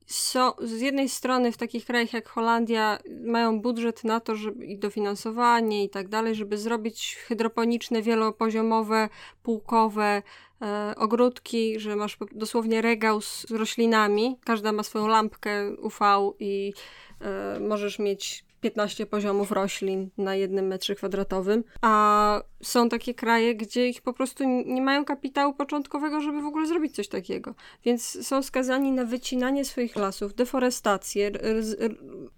są, 0.05 0.51
z 0.61 0.81
jednej 0.81 1.09
strony 1.09 1.51
w 1.51 1.57
takich 1.57 1.85
krajach 1.85 2.13
jak 2.13 2.29
Holandia 2.29 2.97
mają 3.25 3.61
budżet 3.61 4.03
na 4.03 4.19
to, 4.19 4.35
żeby 4.35 4.65
i 4.65 4.77
dofinansowanie 4.77 5.83
i 5.83 5.89
tak 5.89 6.07
dalej, 6.07 6.35
żeby 6.35 6.57
zrobić 6.57 7.15
hydroponiczne, 7.27 8.01
wielopoziomowe, 8.01 9.09
półkowe 9.43 10.23
e, 10.61 10.93
ogródki, 10.97 11.79
że 11.79 11.95
masz 11.95 12.17
dosłownie 12.31 12.81
regał 12.81 13.21
z 13.21 13.51
roślinami, 13.51 14.37
każda 14.43 14.71
ma 14.71 14.83
swoją 14.83 15.07
lampkę 15.07 15.75
UV 15.75 15.99
i 16.39 16.73
e, 17.21 17.59
możesz 17.59 17.99
mieć 17.99 18.44
15 18.65 19.05
poziomów 19.05 19.51
roślin 19.51 20.09
na 20.17 20.35
jednym 20.35 20.67
metrze 20.67 20.95
kwadratowym, 20.95 21.63
a 21.81 22.41
są 22.63 22.89
takie 22.89 23.13
kraje, 23.13 23.55
gdzie 23.55 23.89
ich 23.89 24.01
po 24.01 24.13
prostu 24.13 24.43
nie 24.65 24.81
mają 24.81 25.05
kapitału 25.05 25.53
początkowego, 25.53 26.21
żeby 26.21 26.41
w 26.41 26.45
ogóle 26.45 26.67
zrobić 26.67 26.95
coś 26.95 27.07
takiego. 27.07 27.55
Więc 27.83 28.27
są 28.27 28.43
skazani 28.43 28.91
na 28.91 29.05
wycinanie 29.05 29.65
swoich 29.65 29.95
lasów, 29.95 30.35
deforestację, 30.35 31.31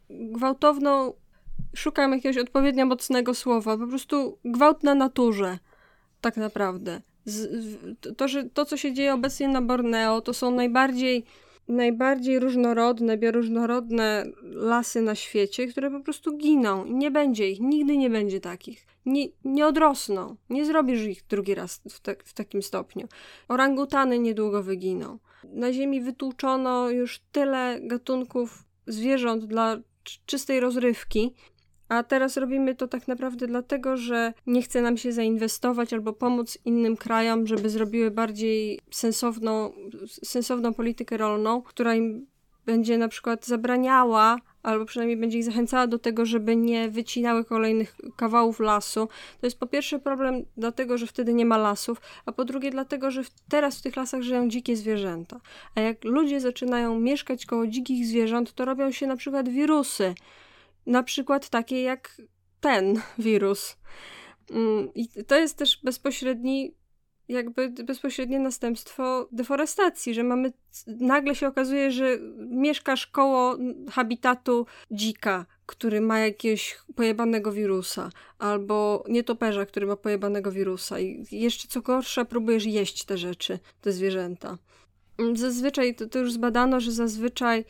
gwałtowną, 0.10 1.14
szukam 1.76 2.12
jakiegoś 2.12 2.38
odpowiednio 2.38 2.86
mocnego 2.86 3.34
słowa, 3.34 3.78
po 3.78 3.88
prostu 3.88 4.38
gwałt 4.46 4.84
na 4.84 4.96
naturze, 4.96 5.60
tak 6.22 6.38
naprawdę. 6.38 7.02
to, 8.18 8.28
że 8.28 8.44
to, 8.44 8.66
co 8.66 8.78
się 8.78 8.94
dzieje 8.94 9.14
obecnie 9.14 9.48
na 9.48 9.62
Borneo, 9.62 10.22
to 10.22 10.34
są 10.34 10.52
najbardziej 10.52 11.26
najbardziej 11.68 12.40
różnorodne, 12.40 13.18
bioróżnorodne 13.18 14.26
lasy 14.44 15.02
na 15.02 15.16
świecie, 15.16 15.68
które 15.68 15.92
po 15.92 16.00
prostu 16.00 16.38
giną. 16.38 16.86
Nie 16.86 17.12
będzie 17.12 17.50
ich, 17.50 17.60
nigdy 17.60 17.98
nie 17.98 18.10
będzie 18.10 18.40
takich. 18.40 18.88
Nie, 19.06 19.28
nie 19.46 19.68
odrosną. 19.68 20.36
Nie 20.50 20.66
zrobisz 20.66 21.02
ich 21.02 21.24
drugi 21.30 21.56
raz 21.56 21.82
w, 21.90 22.00
te, 22.00 22.16
w 22.26 22.34
takim 22.34 22.62
stopniu. 22.62 23.08
Orangutany 23.48 24.20
niedługo 24.20 24.64
wyginą. 24.64 25.20
Na 25.44 25.74
Ziemi 25.74 26.02
wytłuczono 26.02 26.90
już 26.90 27.20
tyle 27.32 27.80
gatunków 27.82 28.64
zwierząt 28.88 29.46
dla 29.46 29.78
czystej 30.26 30.60
rozrywki, 30.60 31.34
a 31.90 32.04
teraz 32.04 32.38
robimy 32.38 32.76
to 32.76 32.88
tak 32.88 33.08
naprawdę 33.08 33.48
dlatego, 33.48 33.98
że 33.98 34.34
nie 34.48 34.62
chce 34.62 34.82
nam 34.82 34.98
się 34.98 35.12
zainwestować 35.12 35.94
albo 35.94 36.14
pomóc 36.14 36.58
innym 36.66 36.98
krajom, 36.98 37.48
żeby 37.48 37.70
zrobiły 37.70 38.12
bardziej 38.12 38.80
sensowną, 38.92 39.74
sensowną 40.24 40.74
politykę 40.74 41.18
rolną, 41.18 41.62
która 41.62 41.96
im 41.96 42.28
będzie 42.66 42.98
na 42.98 43.08
przykład 43.08 43.46
zabraniała 43.46 44.38
albo 44.64 44.86
przynajmniej 44.86 45.18
będzie 45.18 45.38
ich 45.38 45.44
zachęcała 45.44 45.88
do 45.88 46.00
tego, 46.00 46.26
żeby 46.26 46.56
nie 46.56 46.90
wycinały 46.90 47.46
kolejnych 47.46 47.96
kawałów 48.16 48.60
lasu. 48.60 49.08
To 49.42 49.48
jest 49.48 49.60
po 49.60 49.68
pierwsze 49.68 50.00
problem 50.00 50.46
dlatego, 50.58 50.98
że 50.98 51.08
wtedy 51.08 51.34
nie 51.34 51.46
ma 51.46 51.58
lasów, 51.58 52.02
a 52.26 52.32
po 52.32 52.46
drugie 52.46 52.72
dlatego, 52.72 53.12
że 53.12 53.22
teraz 53.50 53.80
w 53.80 53.82
tych 53.82 53.96
lasach 53.96 54.22
żyją 54.22 54.50
dzikie 54.50 54.76
zwierzęta. 54.76 55.40
A 55.76 55.82
jak 55.82 56.04
ludzie 56.04 56.40
zaczynają 56.40 57.00
mieszkać 57.00 57.46
koło 57.46 57.68
dzikich 57.68 58.06
zwierząt, 58.06 58.54
to 58.54 58.66
robią 58.66 58.92
się 58.92 59.08
na 59.08 59.16
przykład 59.16 59.50
wirusy 59.50 60.16
na 60.88 61.04
przykład 61.04 61.50
takie 61.50 61.82
jak 61.82 62.22
ten 62.62 63.02
wirus. 63.18 63.78
Mm, 64.52 64.94
I 64.96 65.10
to 65.28 65.36
jest 65.36 65.58
też 65.58 65.80
bezpośredni, 65.84 66.74
jakby 67.28 67.70
bezpośrednie 67.70 68.40
następstwo 68.40 69.28
deforestacji, 69.32 70.14
że 70.14 70.24
mamy, 70.24 70.54
nagle 70.88 71.36
się 71.36 71.48
okazuje, 71.48 71.92
że 71.92 72.18
mieszkasz 72.38 73.08
koło 73.08 73.58
habitatu 73.92 74.66
dzika, 74.92 75.46
który 75.66 76.02
ma 76.02 76.20
jakiegoś 76.20 76.78
pojebanego 76.96 77.52
wirusa, 77.52 78.10
albo 78.40 79.04
nietoperza, 79.10 79.66
który 79.66 79.88
ma 79.88 79.96
pojebanego 79.96 80.52
wirusa 80.52 81.00
i 81.00 81.26
jeszcze 81.32 81.68
co 81.68 81.82
gorsza 81.82 82.26
próbujesz 82.26 82.66
jeść 82.66 83.04
te 83.06 83.18
rzeczy, 83.18 83.60
te 83.82 83.92
zwierzęta. 83.92 84.58
Mm, 85.18 85.38
zazwyczaj, 85.38 85.96
to, 85.96 86.08
to 86.08 86.20
już 86.20 86.34
zbadano, 86.34 86.80
że 86.80 86.92
zazwyczaj 86.92 87.66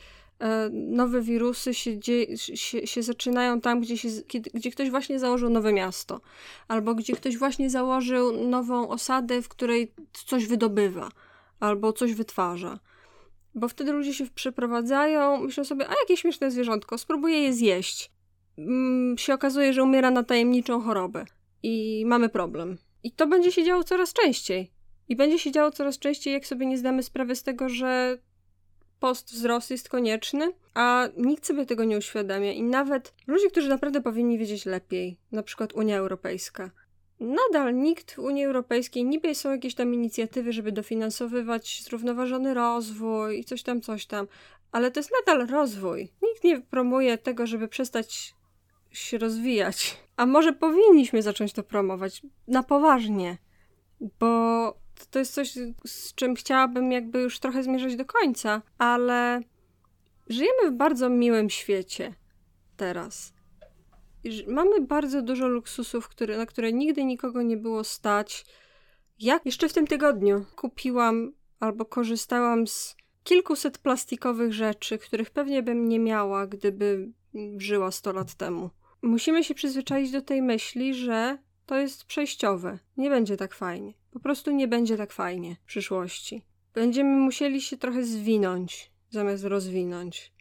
nowe 0.72 1.20
wirusy 1.22 1.74
się, 1.74 1.90
się, 2.36 2.86
się 2.86 3.02
zaczynają 3.02 3.60
tam, 3.60 3.80
gdzie, 3.80 3.98
się, 3.98 4.08
kiedy, 4.28 4.50
gdzie 4.54 4.70
ktoś 4.70 4.90
właśnie 4.90 5.18
założył 5.18 5.50
nowe 5.50 5.72
miasto, 5.72 6.20
albo 6.68 6.94
gdzie 6.94 7.12
ktoś 7.12 7.38
właśnie 7.38 7.70
założył 7.70 8.48
nową 8.48 8.88
osadę, 8.88 9.42
w 9.42 9.48
której 9.48 9.92
coś 10.26 10.46
wydobywa, 10.46 11.08
albo 11.60 11.92
coś 11.92 12.14
wytwarza. 12.14 12.78
Bo 13.54 13.68
wtedy 13.68 13.92
ludzie 13.92 14.14
się 14.14 14.26
przeprowadzają, 14.34 15.40
myślą 15.40 15.64
sobie, 15.64 15.88
a 15.88 15.92
jakie 16.00 16.16
śmieszne 16.16 16.50
zwierzątko, 16.50 16.98
spróbuję 16.98 17.42
je 17.42 17.52
zjeść. 17.52 18.10
Mm, 18.58 19.18
się 19.18 19.34
okazuje, 19.34 19.72
że 19.72 19.82
umiera 19.82 20.10
na 20.10 20.22
tajemniczą 20.22 20.80
chorobę 20.80 21.24
i 21.62 22.04
mamy 22.06 22.28
problem. 22.28 22.78
I 23.02 23.12
to 23.12 23.26
będzie 23.26 23.52
się 23.52 23.64
działo 23.64 23.84
coraz 23.84 24.12
częściej. 24.12 24.72
I 25.08 25.16
będzie 25.16 25.38
się 25.38 25.52
działo 25.52 25.70
coraz 25.70 25.98
częściej, 25.98 26.32
jak 26.32 26.46
sobie 26.46 26.66
nie 26.66 26.78
zdamy 26.78 27.02
sprawy 27.02 27.36
z 27.36 27.42
tego, 27.42 27.68
że 27.68 28.18
post 29.00 29.32
wzrost 29.32 29.70
jest 29.70 29.88
konieczny, 29.88 30.52
a 30.74 31.08
nikt 31.16 31.46
sobie 31.46 31.66
tego 31.66 31.84
nie 31.84 31.98
uświadamia. 31.98 32.52
I 32.52 32.62
nawet 32.62 33.14
ludzie, 33.26 33.50
którzy 33.50 33.68
naprawdę 33.68 34.00
powinni 34.00 34.38
wiedzieć 34.38 34.66
lepiej, 34.66 35.18
na 35.32 35.42
przykład 35.42 35.72
Unia 35.72 35.96
Europejska, 35.96 36.70
nadal 37.20 37.74
nikt 37.74 38.12
w 38.12 38.18
Unii 38.18 38.44
Europejskiej, 38.44 39.04
niby 39.04 39.34
są 39.34 39.50
jakieś 39.50 39.74
tam 39.74 39.94
inicjatywy, 39.94 40.52
żeby 40.52 40.72
dofinansowywać 40.72 41.82
zrównoważony 41.84 42.54
rozwój 42.54 43.38
i 43.40 43.44
coś 43.44 43.62
tam, 43.62 43.80
coś 43.80 44.06
tam, 44.06 44.26
ale 44.72 44.90
to 44.90 45.00
jest 45.00 45.10
nadal 45.26 45.46
rozwój. 45.46 46.12
Nikt 46.22 46.44
nie 46.44 46.60
promuje 46.60 47.18
tego, 47.18 47.46
żeby 47.46 47.68
przestać 47.68 48.34
się 48.90 49.18
rozwijać. 49.18 49.96
A 50.16 50.26
może 50.26 50.52
powinniśmy 50.52 51.22
zacząć 51.22 51.52
to 51.52 51.62
promować 51.62 52.22
na 52.48 52.62
poważnie, 52.62 53.38
bo 54.20 54.74
to 55.06 55.18
jest 55.18 55.34
coś, 55.34 55.54
z 55.86 56.14
czym 56.14 56.34
chciałabym 56.34 56.92
jakby 56.92 57.20
już 57.20 57.38
trochę 57.38 57.62
zmierzać 57.62 57.96
do 57.96 58.04
końca, 58.04 58.62
ale 58.78 59.40
żyjemy 60.28 60.70
w 60.70 60.74
bardzo 60.74 61.08
miłym 61.08 61.50
świecie 61.50 62.14
teraz. 62.76 63.32
Mamy 64.46 64.80
bardzo 64.80 65.22
dużo 65.22 65.48
luksusów, 65.48 66.08
które, 66.08 66.38
na 66.38 66.46
które 66.46 66.72
nigdy 66.72 67.04
nikogo 67.04 67.42
nie 67.42 67.56
było 67.56 67.84
stać. 67.84 68.44
Ja 69.18 69.40
jeszcze 69.44 69.68
w 69.68 69.72
tym 69.72 69.86
tygodniu 69.86 70.44
kupiłam 70.56 71.32
albo 71.60 71.84
korzystałam 71.84 72.66
z 72.66 72.96
kilkuset 73.24 73.78
plastikowych 73.78 74.52
rzeczy, 74.52 74.98
których 74.98 75.30
pewnie 75.30 75.62
bym 75.62 75.88
nie 75.88 75.98
miała, 75.98 76.46
gdyby 76.46 77.12
żyła 77.56 77.90
100 77.90 78.12
lat 78.12 78.34
temu. 78.34 78.70
Musimy 79.02 79.44
się 79.44 79.54
przyzwyczaić 79.54 80.10
do 80.10 80.22
tej 80.22 80.42
myśli, 80.42 80.94
że 80.94 81.38
to 81.66 81.76
jest 81.76 82.04
przejściowe. 82.04 82.78
Nie 82.96 83.10
będzie 83.10 83.36
tak 83.36 83.54
fajnie. 83.54 83.94
Po 84.10 84.20
prostu 84.20 84.50
nie 84.50 84.68
będzie 84.68 84.96
tak 84.96 85.12
fajnie 85.12 85.56
w 85.56 85.66
przyszłości. 85.66 86.42
Będziemy 86.74 87.16
musieli 87.16 87.60
się 87.60 87.76
trochę 87.76 88.04
zwinąć, 88.04 88.90
zamiast 89.10 89.44
rozwinąć. 89.44 90.32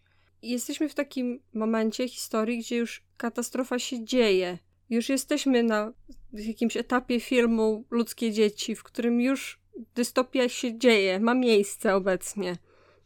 I 0.42 0.50
jesteśmy 0.50 0.90
w 0.90 0.94
takim 0.96 1.40
momencie 1.54 2.08
historii, 2.08 2.60
gdzie 2.60 2.78
już 2.78 3.04
katastrofa 3.18 3.80
się 3.80 4.06
dzieje. 4.06 4.58
Już 4.90 5.10
jesteśmy 5.10 5.64
na 5.64 5.94
jakimś 6.34 6.78
etapie 6.78 7.20
filmu 7.20 7.86
Ludzkie 7.92 8.32
Dzieci, 8.32 8.76
w 8.76 8.84
którym 8.84 9.22
już 9.22 9.60
dystopia 9.96 10.50
się 10.50 10.78
dzieje, 10.78 11.20
ma 11.20 11.34
miejsce 11.34 11.96
obecnie. 11.96 12.58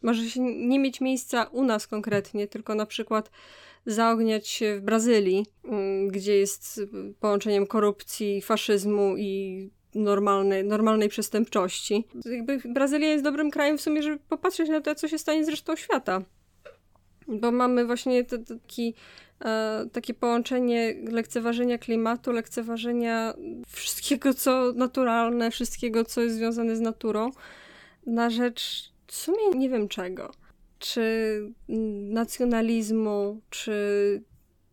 Może 0.02 0.30
się 0.30 0.42
nie 0.42 0.80
mieć 0.80 1.02
miejsca 1.02 1.44
u 1.44 1.64
nas 1.64 1.88
konkretnie, 1.88 2.48
tylko 2.48 2.76
na 2.76 2.86
przykład 2.86 3.32
zaogniać 3.86 4.48
się 4.48 4.78
w 4.80 4.82
Brazylii, 4.82 5.46
mm, 5.64 6.08
gdzie 6.08 6.38
jest 6.38 6.82
połączeniem 7.20 7.68
korupcji, 7.68 8.42
faszyzmu 8.42 9.18
i 9.18 9.70
normalnej, 9.96 10.64
normalnej 10.64 11.10
przestępczości. 11.10 12.08
Jakby 12.26 12.60
Brazylia 12.66 13.10
jest 13.10 13.24
dobrym 13.24 13.52
krajem 13.52 13.78
w 13.78 13.82
sumie, 13.82 14.04
żeby 14.04 14.20
popatrzeć 14.30 14.70
na 14.70 14.82
to, 14.82 14.96
co 14.96 15.08
się 15.08 15.18
stanie 15.18 15.46
z 15.46 15.50
resztą 15.50 15.76
świata. 15.76 16.22
Bo 17.28 17.52
mamy 17.52 17.86
właśnie 17.86 18.24
taki, 18.24 18.94
e, 19.46 19.86
takie 19.92 20.14
połączenie 20.14 20.96
lekceważenia 21.12 21.78
klimatu, 21.78 22.32
lekceważenia 22.32 23.34
wszystkiego, 23.68 24.34
co 24.34 24.74
naturalne, 24.76 25.52
wszystkiego, 25.52 26.06
co 26.06 26.22
jest 26.22 26.36
związane 26.36 26.76
z 26.76 26.82
naturą, 26.82 27.32
na 28.06 28.30
rzecz 28.30 28.92
w 29.08 29.16
sumie 29.16 29.50
nie 29.56 29.70
wiem 29.70 29.88
czego. 29.88 30.32
Czy 30.80 31.04
nacjonalizmu, 32.10 33.42
czy 33.50 33.74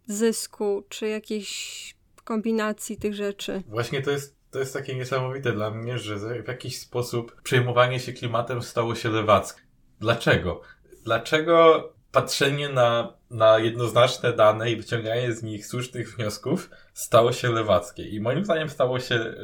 zysku, 0.06 0.82
czy 0.88 1.08
jakiejś 1.08 1.94
kombinacji 2.24 2.96
tych 2.96 3.14
rzeczy. 3.14 3.62
Właśnie 3.68 4.02
to 4.02 4.10
jest, 4.10 4.37
to 4.50 4.58
jest 4.58 4.72
takie 4.74 4.94
niesamowite 4.94 5.52
dla 5.52 5.70
mnie, 5.70 5.98
że 5.98 6.42
w 6.42 6.48
jakiś 6.48 6.80
sposób 6.80 7.42
przejmowanie 7.42 8.00
się 8.00 8.12
klimatem 8.12 8.62
stało 8.62 8.94
się 8.94 9.10
lewackie. 9.10 9.60
Dlaczego? 10.00 10.60
Dlaczego 11.04 11.88
patrzenie 12.12 12.68
na, 12.68 13.12
na 13.30 13.58
jednoznaczne 13.58 14.32
dane 14.32 14.70
i 14.70 14.76
wyciąganie 14.76 15.32
z 15.32 15.42
nich 15.42 15.66
słusznych 15.66 16.16
wniosków 16.16 16.70
stało 16.94 17.32
się 17.32 17.52
lewackie? 17.52 18.08
I 18.08 18.20
moim 18.20 18.44
zdaniem 18.44 18.68
stało 18.68 19.00
się 19.00 19.14
y, 19.14 19.34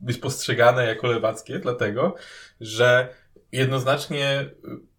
być 0.00 0.18
postrzegane 0.18 0.86
jako 0.86 1.06
lewackie, 1.06 1.58
dlatego, 1.58 2.14
że 2.60 3.14
jednoznacznie 3.52 4.40
y, 4.40 4.91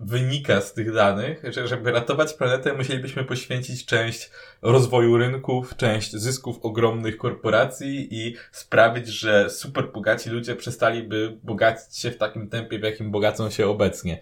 wynika 0.00 0.60
z 0.60 0.74
tych 0.74 0.92
danych, 0.92 1.42
że 1.48 1.68
żeby 1.68 1.92
ratować 1.92 2.34
planetę, 2.34 2.72
musielibyśmy 2.72 3.24
poświęcić 3.24 3.86
część 3.86 4.30
rozwoju 4.62 5.16
rynków, 5.16 5.76
część 5.76 6.12
zysków 6.12 6.58
ogromnych 6.62 7.16
korporacji 7.16 8.08
i 8.10 8.36
sprawić, 8.52 9.08
że 9.08 9.50
super 9.50 9.92
bogaci 9.92 10.30
ludzie 10.30 10.56
przestaliby 10.56 11.38
bogacić 11.42 11.96
się 11.98 12.10
w 12.10 12.18
takim 12.18 12.48
tempie, 12.48 12.78
w 12.78 12.82
jakim 12.82 13.10
bogacą 13.10 13.50
się 13.50 13.68
obecnie. 13.68 14.20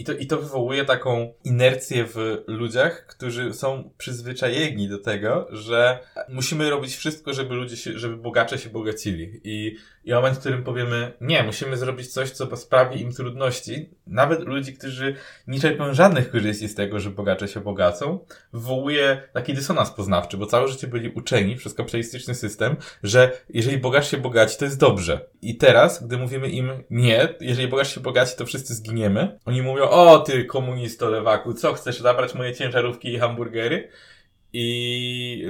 I 0.00 0.04
to, 0.04 0.12
I 0.12 0.26
to 0.26 0.38
wywołuje 0.38 0.84
taką 0.84 1.32
inercję 1.44 2.04
w 2.04 2.44
ludziach, 2.46 3.06
którzy 3.06 3.54
są 3.54 3.90
przyzwyczajeni 3.98 4.88
do 4.88 4.98
tego, 4.98 5.48
że 5.50 5.98
musimy 6.28 6.70
robić 6.70 6.96
wszystko, 6.96 7.32
żeby 7.32 7.54
ludzie 7.54 7.76
się, 7.76 7.98
żeby 7.98 8.16
bogacze 8.16 8.58
się 8.58 8.70
bogacili. 8.70 9.40
I, 9.44 9.76
i 10.04 10.12
moment, 10.12 10.36
w 10.36 10.40
którym 10.40 10.64
powiemy, 10.64 11.12
nie, 11.20 11.42
musimy 11.42 11.76
zrobić 11.76 12.12
coś, 12.12 12.30
co 12.30 12.56
sprawi 12.56 13.00
im 13.00 13.12
trudności, 13.12 13.90
nawet 14.06 14.40
ludzi, 14.40 14.72
którzy 14.72 15.14
nie 15.46 15.60
czerpią 15.60 15.94
żadnych 15.94 16.30
korzyści 16.30 16.68
z 16.68 16.74
tego, 16.74 17.00
że 17.00 17.10
bogacze 17.10 17.48
się 17.48 17.60
bogacą, 17.60 18.18
wywołuje 18.52 19.22
taki 19.32 19.54
dysonans 19.54 19.90
poznawczy, 19.90 20.36
bo 20.36 20.46
całe 20.46 20.68
życie 20.68 20.86
byli 20.86 21.08
uczeni 21.08 21.56
przez 21.56 21.74
kapitalistyczny 21.74 22.34
system, 22.34 22.76
że 23.02 23.32
jeżeli 23.48 23.78
bogacz 23.78 24.06
się 24.06 24.16
bogaci, 24.16 24.58
to 24.58 24.64
jest 24.64 24.78
dobrze. 24.78 25.28
I 25.42 25.56
teraz, 25.56 26.06
gdy 26.06 26.18
mówimy 26.18 26.48
im 26.48 26.70
nie, 26.90 27.34
jeżeli 27.40 27.68
bogacz 27.68 27.88
się 27.88 28.00
bogaci, 28.00 28.36
to 28.36 28.46
wszyscy 28.46 28.74
zginiemy, 28.74 29.38
oni 29.44 29.62
mówią, 29.62 29.84
o 29.84 30.18
ty 30.18 30.44
komunisto 30.44 31.10
lewaku, 31.10 31.54
co 31.54 31.72
chcesz 31.72 32.00
zabrać 32.00 32.34
moje 32.34 32.54
ciężarówki 32.54 33.12
i 33.12 33.18
hamburgery? 33.18 33.88
I 34.52 35.46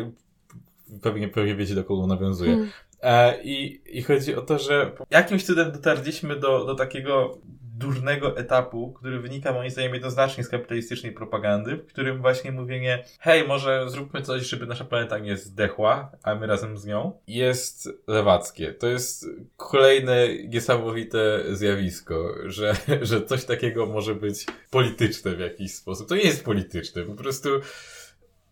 pewnie, 1.03 1.29
pewnie 1.29 1.55
wiecie 1.55 1.75
do 1.75 1.85
kogo 1.85 2.07
nawiązuje. 2.07 2.51
Hmm. 2.51 2.71
E, 3.03 3.43
I, 3.43 3.81
I 3.99 4.03
chodzi 4.03 4.35
o 4.35 4.43
to, 4.43 4.59
że 4.59 4.93
jakimś 5.11 5.45
cudem 5.45 5.73
dotarliśmy 5.73 6.37
do, 6.37 6.65
do 6.65 6.75
takiego 6.75 7.39
durnego 7.81 8.37
etapu, 8.37 8.93
który 8.93 9.21
wynika 9.21 9.53
moim 9.53 9.71
zdaniem 9.71 9.95
jednoznacznie 9.95 10.45
z 10.45 10.49
kapitalistycznej 10.49 11.13
propagandy, 11.13 11.77
w 11.77 11.87
którym 11.87 12.21
właśnie 12.21 12.53
mówienie, 12.53 13.05
hej, 13.21 13.49
może 13.49 13.91
zróbmy 13.91 14.23
coś, 14.23 14.43
żeby 14.43 14.67
nasza 14.67 14.85
planeta 14.85 15.19
nie 15.19 15.37
zdechła, 15.37 16.13
a 16.23 16.35
my 16.35 16.47
razem 16.47 16.79
z 16.79 16.87
nią, 16.87 17.13
jest 17.27 17.89
lewackie. 18.07 18.73
To 18.73 18.87
jest 18.87 19.27
kolejne 19.57 20.45
niesamowite 20.47 21.45
zjawisko, 21.51 22.35
że, 22.45 22.77
że 23.03 23.23
coś 23.23 23.45
takiego 23.45 23.87
może 23.87 24.15
być 24.15 24.47
polityczne 24.71 25.37
w 25.37 25.41
jakiś 25.41 25.75
sposób. 25.75 26.09
To 26.09 26.17
nie 26.17 26.23
jest 26.23 26.45
polityczne, 26.45 27.03
po 27.03 27.15
prostu 27.15 27.49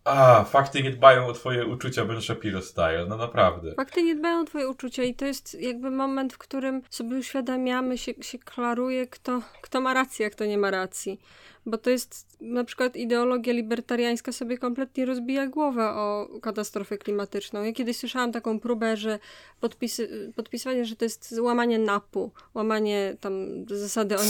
a, 0.03 0.43
fakty 0.43 0.83
nie 0.83 0.91
dbają 0.91 1.27
o 1.27 1.33
twoje 1.33 1.65
uczucia 1.65 2.05
Ben 2.05 2.21
Shapiro 2.21 2.61
style, 2.61 3.05
no 3.09 3.17
naprawdę. 3.17 3.73
Fakty 3.75 4.03
nie 4.03 4.15
dbają 4.15 4.39
o 4.41 4.43
twoje 4.43 4.69
uczucia 4.69 5.03
i 5.03 5.15
to 5.15 5.25
jest 5.25 5.61
jakby 5.61 5.91
moment, 5.91 6.33
w 6.33 6.37
którym 6.37 6.81
sobie 6.89 7.17
uświadamiamy, 7.17 7.97
się, 7.97 8.13
się 8.21 8.39
klaruje, 8.39 9.07
kto, 9.07 9.41
kto 9.61 9.81
ma 9.81 9.93
rację, 9.93 10.25
a 10.25 10.29
kto 10.29 10.45
nie 10.45 10.57
ma 10.57 10.71
racji. 10.71 11.19
Bo 11.65 11.77
to 11.77 11.89
jest 11.89 12.37
na 12.41 12.63
przykład 12.63 12.95
ideologia 12.95 13.53
libertariańska 13.53 14.31
sobie 14.31 14.57
kompletnie 14.57 15.05
rozbija 15.05 15.47
głowę 15.47 15.89
o 15.89 16.29
katastrofę 16.41 16.97
klimatyczną. 16.97 17.63
Ja 17.63 17.73
kiedyś 17.73 17.97
słyszałam 17.97 18.31
taką 18.31 18.59
próbę, 18.59 18.97
że 18.97 19.19
podpisy, 19.59 20.33
podpisywanie, 20.35 20.85
że 20.85 20.95
to 20.95 21.05
jest 21.05 21.35
łamanie 21.41 21.79
NAP-u, 21.79 22.31
łamanie 22.53 23.15
tam 23.19 23.65
zasady 23.67 24.17
o 24.17 24.21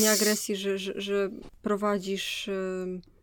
nieagresji, 0.00 0.56
że, 0.56 0.78
że, 0.78 0.92
że 0.96 1.30
prowadzisz 1.62 2.50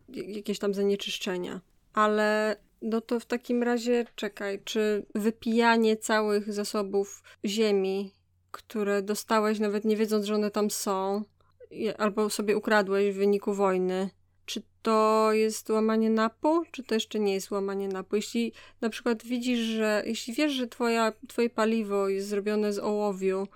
jakieś 0.08 0.58
tam 0.58 0.74
zanieczyszczenia 0.74 1.60
ale 1.94 2.56
no 2.82 3.00
to 3.00 3.20
w 3.20 3.26
takim 3.26 3.62
razie 3.62 4.06
czekaj, 4.16 4.60
czy 4.64 5.06
wypijanie 5.14 5.96
całych 5.96 6.52
zasobów 6.52 7.22
ziemi, 7.44 8.12
które 8.50 9.02
dostałeś 9.02 9.60
nawet 9.60 9.84
nie 9.84 9.96
wiedząc, 9.96 10.26
że 10.26 10.34
one 10.34 10.50
tam 10.50 10.70
są, 10.70 11.22
albo 11.98 12.30
sobie 12.30 12.56
ukradłeś 12.56 13.14
w 13.14 13.18
wyniku 13.18 13.54
wojny, 13.54 14.10
czy 14.46 14.62
to 14.82 15.28
jest 15.32 15.70
łamanie 15.70 16.10
napu, 16.10 16.62
czy 16.70 16.82
to 16.82 16.94
jeszcze 16.94 17.20
nie 17.20 17.34
jest 17.34 17.50
łamanie 17.50 17.88
napu? 17.88 18.16
Jeśli 18.16 18.52
na 18.80 18.90
przykład 18.90 19.22
widzisz, 19.22 19.58
że 19.58 20.02
jeśli 20.06 20.34
wiesz, 20.34 20.52
że 20.52 20.66
twoja, 20.66 21.12
twoje 21.28 21.50
paliwo 21.50 22.08
jest 22.08 22.28
zrobione 22.28 22.72
z 22.72 22.78
ołowiu, 22.78 23.48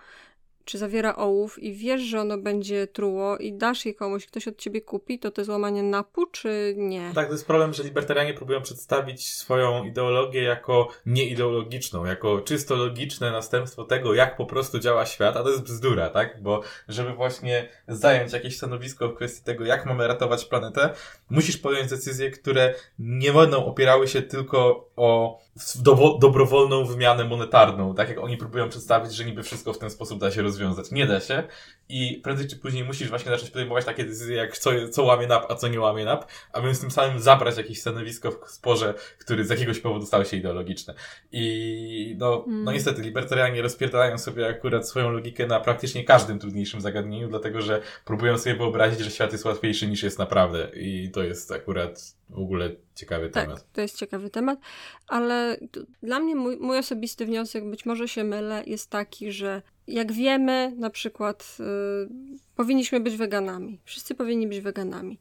czy 0.69 0.79
zawiera 0.79 1.17
ołów 1.17 1.63
i 1.63 1.73
wiesz, 1.73 2.03
że 2.03 2.21
ono 2.21 2.39
będzie 2.39 2.87
truło 2.87 3.39
i 3.39 3.53
dasz 3.53 3.87
je 3.87 3.95
komuś, 3.95 4.27
ktoś 4.27 4.49
od 4.49 4.59
ciebie 4.59 4.81
kupi, 4.81 5.19
to 5.19 5.31
to 5.31 5.41
jest 5.41 5.51
łamanie 5.51 5.83
napu, 5.83 6.27
czy 6.27 6.75
nie? 6.77 7.11
Tak, 7.15 7.27
to 7.27 7.33
jest 7.33 7.47
problem, 7.47 7.75
że 7.75 7.83
libertarianie 7.83 8.35
próbują 8.35 8.63
przedstawić 8.63 9.33
swoją 9.35 9.85
ideologię 9.85 10.43
jako 10.43 10.89
nieideologiczną, 11.07 12.05
jako 12.05 12.41
czysto 12.41 12.77
logiczne 12.77 13.31
następstwo 13.31 13.85
tego, 13.85 14.15
jak 14.15 14.37
po 14.37 14.47
prostu 14.47 14.79
działa 14.79 15.07
świat, 15.07 15.37
a 15.37 15.43
to 15.43 15.51
jest 15.51 15.63
bzdura, 15.63 16.11
tak? 16.11 16.43
Bo 16.43 16.63
żeby 16.89 17.13
właśnie 17.15 17.69
zająć 17.89 18.33
jakieś 18.33 18.57
stanowisko 18.57 19.09
w 19.09 19.15
kwestii 19.15 19.45
tego, 19.45 19.65
jak 19.65 19.87
mamy 19.87 20.09
ratować 20.09 20.45
planetę, 20.45 20.91
musisz 21.31 21.57
podjąć 21.57 21.91
decyzje, 21.91 22.31
które 22.31 22.75
nie 22.99 23.33
będą 23.33 23.65
opierały 23.65 24.09
się 24.09 24.23
tylko 24.23 24.89
o 24.97 25.41
do, 25.75 26.19
dobrowolną 26.21 26.85
wymianę 26.85 27.25
monetarną, 27.25 27.95
tak 27.95 28.09
jak 28.09 28.19
oni 28.19 28.37
próbują 28.37 28.69
przedstawić, 28.69 29.15
że 29.15 29.25
niby 29.25 29.43
wszystko 29.43 29.73
w 29.73 29.79
ten 29.79 29.91
sposób 29.91 30.21
da 30.21 30.31
się 30.31 30.43
rozwiązać. 30.59 30.91
Nie 30.91 31.07
da 31.07 31.21
się 31.21 31.43
i 31.89 32.21
prędzej 32.23 32.49
czy 32.49 32.57
później 32.57 32.85
musisz 32.85 33.09
właśnie 33.09 33.31
zacząć 33.31 33.51
podejmować 33.51 33.85
takie 33.85 34.05
decyzje, 34.05 34.37
jak 34.37 34.59
co, 34.59 34.71
co 34.89 35.05
łamie 35.05 35.27
NAP, 35.27 35.51
a 35.51 35.55
co 35.55 35.69
nie 35.69 35.81
łamie 35.81 36.05
NAP, 36.05 36.31
a 36.53 36.61
więc 36.61 36.81
tym 36.81 36.91
samym 36.91 37.21
zabrać 37.21 37.57
jakieś 37.57 37.81
stanowisko 37.81 38.31
w 38.31 38.51
sporze, 38.51 38.95
który 39.19 39.45
z 39.45 39.51
jakiegoś 39.51 39.81
powodu 39.81 40.07
stał 40.07 40.25
się 40.25 40.37
ideologiczny. 40.37 40.95
I 41.33 42.17
no, 42.19 42.45
mm. 42.47 42.65
no 42.65 42.73
niestety, 42.73 43.03
libertarianie 43.03 43.63
rozpierdalają 43.63 44.19
sobie 44.19 44.49
akurat 44.49 44.89
swoją 44.89 45.11
logikę 45.11 45.47
na 45.47 45.61
praktycznie 45.61 46.05
każdym 46.05 46.39
trudniejszym 46.39 46.81
zagadnieniu, 46.81 47.29
dlatego 47.29 47.61
że 47.63 47.83
próbują 48.05 48.39
sobie 48.39 48.57
wyobrazić, 48.57 49.01
że 49.01 49.11
świat 49.11 49.33
jest 49.33 49.45
łatwiejszy 49.45 49.87
niż 49.87 50.03
jest 50.03 50.19
naprawdę 50.19 50.71
i 50.75 51.11
to 51.11 51.23
jest 51.23 51.53
akurat 51.53 52.17
w 52.31 52.39
ogóle 52.39 52.71
ciekawy 52.95 53.31
tak, 53.31 53.45
temat. 53.45 53.73
to 53.73 53.81
jest 53.81 53.99
ciekawy 53.99 54.31
temat, 54.31 54.59
ale 55.07 55.57
dla 56.03 56.21
mnie 56.21 56.35
mój, 56.35 56.57
mój 56.57 56.79
osobisty 56.79 57.27
wniosek, 57.27 57.71
być 57.71 57.87
może 57.87 58.09
się 58.09 58.25
mylę, 58.25 58.63
jest 58.67 58.91
taki, 58.91 59.33
że 59.33 59.63
jak 59.89 60.13
wiemy, 60.13 60.73
na 60.77 60.91
przykład 60.91 61.57
y, 61.61 62.09
powinniśmy 62.57 63.01
być 63.01 63.17
weganami. 63.17 63.81
Wszyscy 63.85 64.15
powinni 64.15 64.47
być 64.47 64.61
weganami. 64.61 65.19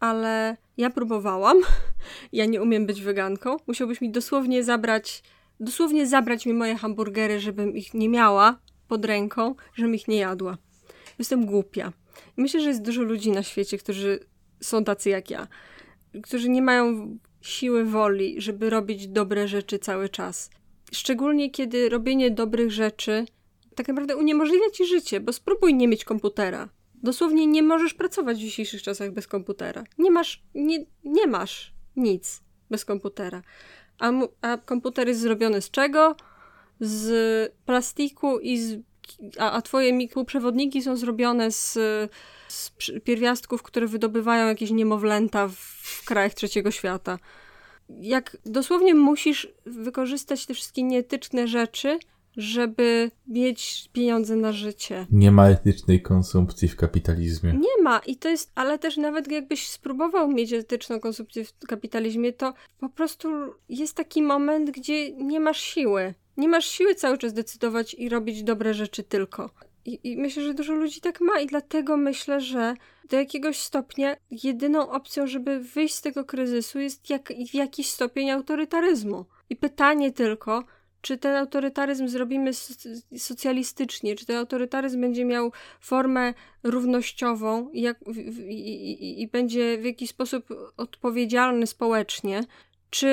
ale 0.00 0.56
ja 0.76 0.90
próbowałam. 0.90 1.56
Ja 2.32 2.44
nie 2.46 2.62
umiem 2.62 2.86
być 2.86 3.02
weganką. 3.02 3.56
Musiałbyś 3.66 4.00
mi 4.00 4.10
dosłownie 4.10 4.64
zabrać, 4.64 5.22
dosłownie 5.60 6.06
zabrać 6.06 6.46
mi 6.46 6.52
moje 6.52 6.76
hamburgery, 6.76 7.40
żebym 7.40 7.76
ich 7.76 7.94
nie 7.94 8.08
miała 8.08 8.58
pod 8.88 9.04
ręką, 9.04 9.54
żebym 9.74 9.94
ich 9.94 10.08
nie 10.08 10.16
jadła. 10.16 10.58
Jestem 11.18 11.46
głupia. 11.46 11.92
Myślę, 12.36 12.60
że 12.60 12.68
jest 12.68 12.82
dużo 12.82 13.02
ludzi 13.02 13.30
na 13.30 13.42
świecie, 13.42 13.78
którzy 13.78 14.20
są 14.60 14.84
tacy 14.84 15.10
jak 15.10 15.30
ja, 15.30 15.48
którzy 16.22 16.48
nie 16.48 16.62
mają 16.62 17.18
siły 17.40 17.84
woli, 17.84 18.40
żeby 18.40 18.70
robić 18.70 19.08
dobre 19.08 19.48
rzeczy 19.48 19.78
cały 19.78 20.08
czas. 20.08 20.50
Szczególnie 20.92 21.50
kiedy 21.50 21.88
robienie 21.88 22.30
dobrych 22.30 22.70
rzeczy 22.72 23.26
tak 23.80 23.88
naprawdę 23.88 24.16
uniemożliwia 24.16 24.70
ci 24.70 24.86
życie, 24.86 25.20
bo 25.20 25.32
spróbuj 25.32 25.74
nie 25.74 25.88
mieć 25.88 26.04
komputera. 26.04 26.68
Dosłownie 26.94 27.46
nie 27.46 27.62
możesz 27.62 27.94
pracować 27.94 28.36
w 28.36 28.40
dzisiejszych 28.40 28.82
czasach 28.82 29.10
bez 29.10 29.26
komputera. 29.26 29.84
Nie 29.98 30.10
masz, 30.10 30.42
nie, 30.54 30.84
nie 31.04 31.26
masz 31.26 31.72
nic 31.96 32.42
bez 32.70 32.84
komputera. 32.84 33.42
A, 33.98 34.12
a 34.40 34.56
komputer 34.56 35.08
jest 35.08 35.20
zrobiony 35.20 35.60
z 35.60 35.70
czego? 35.70 36.16
Z 36.80 37.52
plastiku 37.64 38.38
i 38.38 38.58
z, 38.58 38.80
a, 39.38 39.52
a 39.52 39.62
twoje 39.62 39.92
mikroprzewodniki 39.92 40.82
są 40.82 40.96
zrobione 40.96 41.50
z, 41.50 41.72
z 42.48 42.72
pierwiastków, 43.04 43.62
które 43.62 43.86
wydobywają 43.86 44.46
jakieś 44.46 44.70
niemowlęta 44.70 45.48
w, 45.48 45.54
w 45.82 46.04
krajach 46.04 46.34
trzeciego 46.34 46.70
świata. 46.70 47.18
Jak 47.88 48.36
dosłownie 48.46 48.94
musisz 48.94 49.48
wykorzystać 49.66 50.46
te 50.46 50.54
wszystkie 50.54 50.82
nieetyczne 50.82 51.48
rzeczy, 51.48 51.98
żeby 52.36 53.10
mieć 53.28 53.90
pieniądze 53.92 54.36
na 54.36 54.52
życie. 54.52 55.06
Nie 55.10 55.32
ma 55.32 55.48
etycznej 55.48 56.02
konsumpcji 56.02 56.68
w 56.68 56.76
kapitalizmie. 56.76 57.52
Nie 57.52 57.82
ma 57.82 57.98
i 57.98 58.16
to 58.16 58.28
jest, 58.28 58.52
ale 58.54 58.78
też 58.78 58.96
nawet 58.96 59.32
jakbyś 59.32 59.68
spróbował 59.68 60.28
mieć 60.28 60.52
etyczną 60.52 61.00
konsumpcję 61.00 61.44
w 61.44 61.66
kapitalizmie, 61.66 62.32
to 62.32 62.54
po 62.80 62.88
prostu 62.88 63.28
jest 63.68 63.96
taki 63.96 64.22
moment, 64.22 64.70
gdzie 64.70 65.12
nie 65.12 65.40
masz 65.40 65.60
siły. 65.60 66.14
Nie 66.36 66.48
masz 66.48 66.66
siły 66.66 66.94
cały 66.94 67.18
czas 67.18 67.32
decydować 67.32 67.94
i 67.94 68.08
robić 68.08 68.42
dobre 68.42 68.74
rzeczy 68.74 69.02
tylko. 69.02 69.50
I, 69.84 70.00
I, 70.04 70.16
myślę, 70.16 70.42
że 70.42 70.54
dużo 70.54 70.74
ludzi 70.74 71.00
tak 71.00 71.20
ma, 71.20 71.40
i 71.40 71.46
dlatego 71.46 71.96
myślę, 71.96 72.40
że 72.40 72.74
do 73.10 73.16
jakiegoś 73.16 73.60
stopnia 73.60 74.16
jedyną 74.30 74.90
opcją, 74.90 75.26
żeby 75.26 75.60
wyjść 75.60 75.94
z 75.94 76.02
tego 76.02 76.24
kryzysu, 76.24 76.78
jest 76.78 77.10
jak, 77.10 77.32
w 77.50 77.54
jakiś 77.54 77.90
stopień 77.90 78.30
autorytaryzmu. 78.30 79.24
I 79.50 79.56
pytanie 79.56 80.12
tylko, 80.12 80.64
czy 81.00 81.18
ten 81.18 81.36
autorytaryzm 81.36 82.08
zrobimy 82.08 82.50
socjalistycznie, 83.16 84.16
czy 84.16 84.26
ten 84.26 84.36
autorytaryzm 84.36 85.00
będzie 85.00 85.24
miał 85.24 85.52
formę 85.80 86.34
równościową 86.62 87.70
jak, 87.72 87.98
i, 88.48 88.70
i, 88.72 89.22
i, 89.22 89.28
będzie 89.28 89.78
w 89.78 89.84
jakiś 89.84 90.10
sposób 90.10 90.48
odpowiedzialny 90.76 91.66
społecznie, 91.66 92.44
czy 92.90 93.08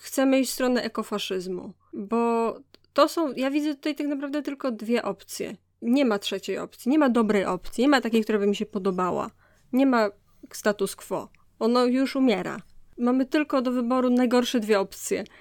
chcemy 0.00 0.40
iść 0.40 0.50
w 0.50 0.54
stronę 0.54 0.82
ekofaszyzmu. 0.82 1.72
Bo 1.92 2.54
to 2.92 3.08
są, 3.08 3.32
ja 3.32 3.50
widzę 3.50 3.74
tutaj 3.74 3.94
tak 3.94 4.06
naprawdę 4.06 4.42
tylko 4.42 4.70
dwie 4.70 5.02
opcje. 5.02 5.56
Nie 5.82 6.04
ma 6.04 6.18
trzeciej 6.18 6.58
opcji, 6.58 6.90
nie 6.90 6.98
ma 6.98 7.08
dobrej 7.08 7.44
opcji, 7.44 7.82
nie 7.82 7.88
ma 7.88 8.00
takiej, 8.00 8.22
która 8.22 8.38
by 8.38 8.46
mi 8.46 8.56
się 8.56 8.66
podobała. 8.66 9.30
Nie 9.72 9.86
ma 9.86 10.10
status 10.52 10.96
quo. 10.96 11.28
Ono 11.58 11.84
już 11.84 12.16
umiera. 12.16 12.56
Mamy 12.98 13.26
tylko 13.26 13.62
do 13.62 13.72
wyboru 13.72 14.10
najgorsze 14.10 14.60
dwie 14.60 14.80
opcje– 14.80 15.24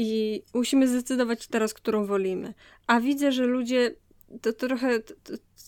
i 0.00 0.42
musimy 0.54 0.88
zdecydować 0.88 1.46
teraz, 1.46 1.74
którą 1.74 2.06
wolimy. 2.06 2.54
A 2.86 3.00
widzę, 3.00 3.32
że 3.32 3.46
ludzie, 3.46 3.94
to, 4.42 4.52
trochę, 4.52 4.98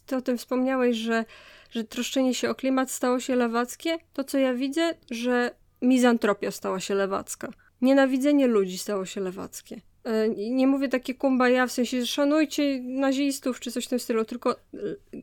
to 0.06 0.16
o 0.16 0.20
tym 0.20 0.38
wspomniałeś, 0.38 0.96
że, 0.96 1.24
że 1.70 1.84
troszczenie 1.84 2.34
się 2.34 2.50
o 2.50 2.54
klimat 2.54 2.90
stało 2.90 3.20
się 3.20 3.36
lewackie. 3.36 3.98
To, 4.12 4.24
co 4.24 4.38
ja 4.38 4.54
widzę, 4.54 4.94
że 5.10 5.54
mizantropia 5.82 6.50
stała 6.50 6.80
się 6.80 6.94
lewacka. 6.94 7.52
Nienawidzenie 7.80 8.46
ludzi 8.46 8.78
stało 8.78 9.06
się 9.06 9.20
lewackie. 9.20 9.80
E, 10.04 10.28
nie 10.28 10.66
mówię 10.66 10.88
takie 10.88 11.14
kumbaya, 11.14 11.66
w 11.68 11.72
sensie 11.72 12.06
szanujcie 12.06 12.80
nazistów 12.82 13.60
czy 13.60 13.70
coś 13.70 13.84
w 13.84 13.88
tym 13.88 13.98
stylu, 13.98 14.24
tylko 14.24 14.52
e, 14.52 14.56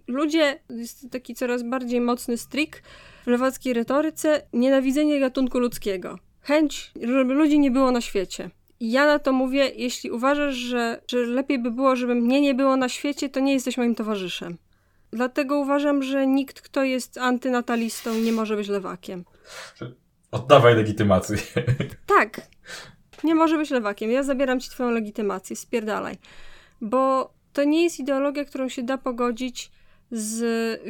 ludzie, 0.07 0.59
jest 0.69 1.11
taki 1.11 1.35
coraz 1.35 1.63
bardziej 1.63 2.01
mocny 2.01 2.37
strik 2.37 2.83
w 3.23 3.27
lewackiej 3.27 3.73
retoryce, 3.73 4.41
nienawidzenie 4.53 5.19
gatunku 5.19 5.59
ludzkiego. 5.59 6.19
Chęć, 6.41 6.91
żeby 7.01 7.33
ludzi 7.33 7.59
nie 7.59 7.71
było 7.71 7.91
na 7.91 8.01
świecie. 8.01 8.49
Ja 8.79 9.05
na 9.05 9.19
to 9.19 9.33
mówię, 9.33 9.71
jeśli 9.75 10.11
uważasz, 10.11 10.55
że, 10.55 11.01
że 11.07 11.17
lepiej 11.17 11.59
by 11.59 11.71
było, 11.71 11.95
żeby 11.95 12.15
mnie 12.15 12.41
nie 12.41 12.53
było 12.53 12.77
na 12.77 12.89
świecie, 12.89 13.29
to 13.29 13.39
nie 13.39 13.53
jesteś 13.53 13.77
moim 13.77 13.95
towarzyszem. 13.95 14.57
Dlatego 15.11 15.59
uważam, 15.59 16.03
że 16.03 16.27
nikt, 16.27 16.61
kto 16.61 16.83
jest 16.83 17.17
antynatalistą, 17.17 18.15
nie 18.15 18.31
może 18.31 18.55
być 18.55 18.67
lewakiem. 18.67 19.25
Oddawaj 20.31 20.75
legitymację. 20.75 21.37
Tak. 22.05 22.41
Nie 23.23 23.35
może 23.35 23.57
być 23.57 23.69
lewakiem. 23.69 24.11
Ja 24.11 24.23
zabieram 24.23 24.59
ci 24.59 24.69
twoją 24.69 24.91
legitymację. 24.91 25.55
Spierdalaj. 25.55 26.17
Bo 26.81 27.33
to 27.53 27.63
nie 27.63 27.83
jest 27.83 27.99
ideologia, 27.99 28.45
którą 28.45 28.69
się 28.69 28.83
da 28.83 28.97
pogodzić 28.97 29.71
z 30.11 30.41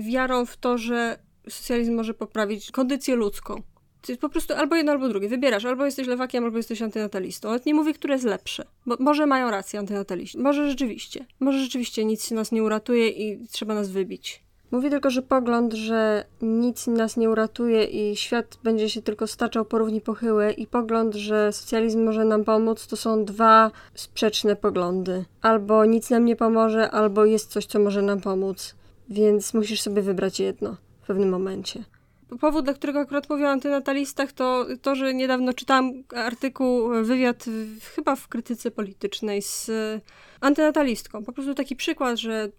wiarą 0.04 0.46
w 0.46 0.58
to, 0.58 0.78
że 0.78 1.20
socjalizm 1.50 1.96
może 1.96 2.14
poprawić 2.14 2.72
kondycję 2.72 3.16
ludzką 3.16 3.62
po 4.16 4.30
prostu 4.30 4.54
albo 4.54 4.76
jedno, 4.76 4.92
albo 4.92 5.10
drugie. 5.10 5.30
Wybierasz, 5.30 5.66
albo 5.66 5.86
jesteś 5.86 6.08
lewakiem, 6.08 6.44
albo 6.44 6.58
jesteś 6.58 6.82
antynatalistą. 6.82 7.48
Nawet 7.48 7.66
nie 7.66 7.74
mówię, 7.74 7.94
które 7.94 8.14
jest 8.14 8.26
lepsze. 8.26 8.66
Bo 8.86 8.96
może 9.00 9.26
mają 9.26 9.52
rację 9.52 9.80
antynataliści. 9.80 10.38
Może 10.38 10.70
rzeczywiście. 10.70 11.26
Może 11.40 11.60
rzeczywiście 11.60 12.06
nic 12.06 12.32
nas 12.32 12.52
nie 12.52 12.64
uratuje 12.64 13.10
i 13.10 13.48
trzeba 13.48 13.74
nas 13.74 13.90
wybić. 13.90 14.48
Mówię 14.72 14.90
tylko, 14.90 15.10
że 15.10 15.22
pogląd, 15.22 15.74
że 15.74 16.26
nic 16.42 16.88
nas 16.88 17.18
nie 17.18 17.30
uratuje 17.30 17.84
i 17.84 18.16
świat 18.16 18.58
będzie 18.64 18.90
się 18.90 19.02
tylko 19.02 19.28
staczał 19.28 19.66
po 19.66 19.78
równi 19.78 20.02
pochyłe 20.02 20.52
i 20.52 20.68
pogląd, 20.68 21.16
że 21.16 21.54
socjalizm 21.54 22.04
może 22.04 22.26
nam 22.26 22.44
pomóc, 22.44 22.88
to 22.88 22.98
są 22.98 23.26
dwa 23.26 23.72
sprzeczne 23.94 24.56
poglądy. 24.56 25.26
Albo 25.42 25.86
nic 25.86 26.10
nam 26.10 26.26
nie 26.26 26.36
pomoże, 26.36 26.92
albo 26.92 27.26
jest 27.26 27.52
coś, 27.52 27.66
co 27.66 27.80
może 27.80 28.02
nam 28.02 28.22
pomóc. 28.22 28.76
Więc 29.10 29.54
musisz 29.54 29.82
sobie 29.82 30.02
wybrać 30.02 30.40
jedno 30.40 30.78
w 31.02 31.08
pewnym 31.08 31.30
momencie 31.30 31.84
powód, 32.40 32.66
dla 32.66 32.74
którego 32.74 33.00
akurat 33.00 33.30
mówię 33.30 33.46
o 33.46 33.50
antynatalistach, 33.50 34.32
to 34.32 34.66
to, 34.82 34.96
że 34.96 35.14
niedawno 35.14 35.54
czytałam 35.54 35.92
artykuł, 36.16 36.90
wywiad 37.04 37.46
w, 37.80 37.88
chyba 37.96 38.16
w 38.16 38.28
krytyce 38.28 38.72
politycznej 38.72 39.42
z 39.42 39.72
antynatalistką. 40.42 41.24
Po 41.24 41.34
prostu 41.34 41.54
taki 41.54 41.76
przykład, 41.76 42.18
że 42.18 42.50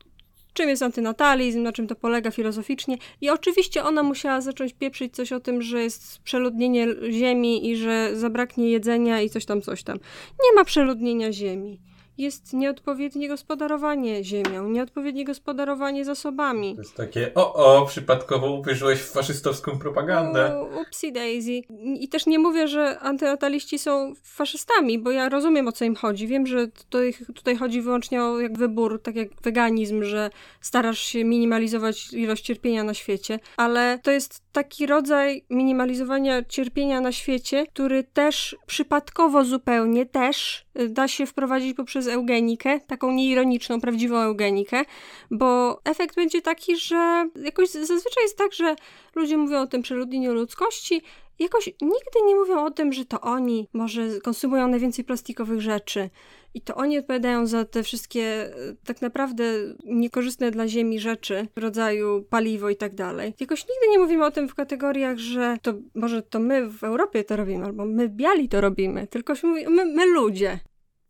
czym 0.53 0.69
jest 0.69 0.83
antynatalizm, 0.83 1.63
na 1.63 1.73
czym 1.73 1.87
to 1.87 1.95
polega 1.95 2.31
filozoficznie. 2.31 2.99
I 3.21 3.31
oczywiście 3.31 3.85
ona 3.85 4.03
musiała 4.03 4.41
zacząć 4.41 4.75
pieprzyć 4.75 5.15
coś 5.15 5.33
o 5.33 5.41
tym, 5.41 5.63
że 5.63 5.83
jest 5.83 6.19
przeludnienie 6.19 6.87
ziemi 7.11 7.71
i 7.71 7.77
że 7.77 8.17
zabraknie 8.17 8.71
jedzenia 8.71 9.23
i 9.23 9.31
coś 9.31 9.45
tam, 9.45 9.63
coś 9.63 9.83
tam. 9.83 9.99
Nie 10.45 10.55
ma 10.57 10.65
przeludnienia 10.65 11.33
ziemi 11.33 11.81
jest 12.19 12.53
nieodpowiednie 12.53 13.29
gospodarowanie 13.29 14.25
ziemią, 14.25 14.69
nieodpowiednie 14.69 15.25
gospodarowanie 15.25 16.05
zasobami. 16.05 16.75
To 16.75 16.81
jest 16.81 16.97
takie, 16.97 17.35
o, 17.35 17.55
o, 17.55 17.87
przypadkowo 17.87 18.51
uwierzyłeś 18.51 19.01
w 19.01 19.11
faszystowską 19.13 19.79
propagandę. 19.79 20.57
O, 20.57 20.81
upsi 20.81 21.13
daisy. 21.13 21.61
I 22.01 22.09
też 22.09 22.27
nie 22.27 22.39
mówię, 22.39 22.69
że 22.69 22.99
antynataliści 22.99 23.79
są 23.79 24.13
faszystami, 24.23 24.99
bo 24.99 25.11
ja 25.11 25.29
rozumiem, 25.29 25.69
o 25.69 25.73
co 25.73 25.85
im 25.85 25.95
chodzi. 25.95 26.27
Wiem, 26.27 26.47
że 26.47 26.69
tutaj, 26.69 27.15
tutaj 27.35 27.57
chodzi 27.57 27.81
wyłącznie 27.81 28.25
o 28.25 28.41
jak 28.41 28.59
wybór, 28.59 29.03
tak 29.03 29.17
jak 29.17 29.29
weganizm, 29.43 30.03
że 30.03 30.31
starasz 30.61 30.99
się 30.99 31.25
minimalizować 31.25 32.13
ilość 32.13 32.45
cierpienia 32.45 32.85
na 32.85 32.95
świecie, 32.95 33.39
ale 33.57 33.99
to 34.03 34.11
jest 34.11 34.43
taki 34.53 34.87
rodzaj 34.87 35.45
minimalizowania 35.51 36.45
cierpienia 36.45 37.01
na 37.01 37.13
świecie, 37.13 37.67
który 37.67 38.05
też 38.05 38.57
przypadkowo 38.67 39.45
zupełnie 39.45 40.07
też 40.07 40.67
y, 40.81 40.89
da 40.89 41.09
się 41.09 41.27
wprowadzić 41.27 41.77
poprzez 41.77 42.08
eugenikę, 42.09 42.81
taką 42.81 43.13
nieironiczną, 43.13 43.81
prawdziwą 43.81 44.17
eugenikę, 44.17 44.83
bo 45.31 45.81
efekt 45.85 46.17
będzie 46.17 46.43
taki, 46.43 46.77
że 46.77 47.29
jakoś 47.43 47.69
zazwyczaj 47.71 48.23
jest 48.23 48.39
tak, 48.39 48.53
że 48.53 48.77
ludzie 49.15 49.37
mówią 49.37 49.61
o 49.61 49.67
tym 49.67 49.83
przeludnieniu 49.83 50.35
ludzkości, 50.35 51.03
jakoś 51.39 51.67
nigdy 51.67 52.27
nie 52.27 52.35
mówią 52.35 52.65
o 52.65 52.71
tym, 52.71 52.93
że 52.93 53.05
to 53.05 53.21
oni 53.21 53.69
może 53.73 54.21
konsumują 54.21 54.69
najwięcej 54.69 55.05
plastikowych 55.05 55.61
rzeczy 55.61 56.11
i 56.55 56.61
to 56.61 56.75
oni 56.75 56.99
odpowiadają 56.99 57.47
za 57.47 57.65
te 57.65 57.83
wszystkie 57.83 58.23
e, 58.23 58.51
tak 58.85 59.03
naprawdę 59.03 59.45
niekorzystne 59.85 60.51
dla 60.51 60.69
Ziemi 60.69 61.01
rzeczy 61.01 61.47
w 61.57 61.59
rodzaju 61.61 62.25
paliwo 62.31 62.71
i 62.71 62.77
tak 62.77 62.95
dalej. 62.95 63.35
Jakoś 63.41 63.61
nigdy 63.61 63.89
nie 63.91 63.99
mówimy 63.99 64.25
o 64.25 64.31
tym 64.31 64.49
w 64.49 64.55
kategoriach, 64.55 65.19
że 65.19 65.57
to 65.63 65.75
może 65.95 66.23
to 66.23 66.39
my 66.41 66.69
w 66.71 66.85
Europie 66.85 67.25
to 67.25 67.37
robimy, 67.37 67.65
albo 67.65 67.85
my 67.85 68.09
biali 68.09 68.49
to 68.49 68.61
robimy, 68.61 69.07
tylko 69.07 69.35
się 69.35 69.47
mówi, 69.47 69.69
my, 69.69 69.85
my 69.85 70.07
ludzie. 70.07 70.59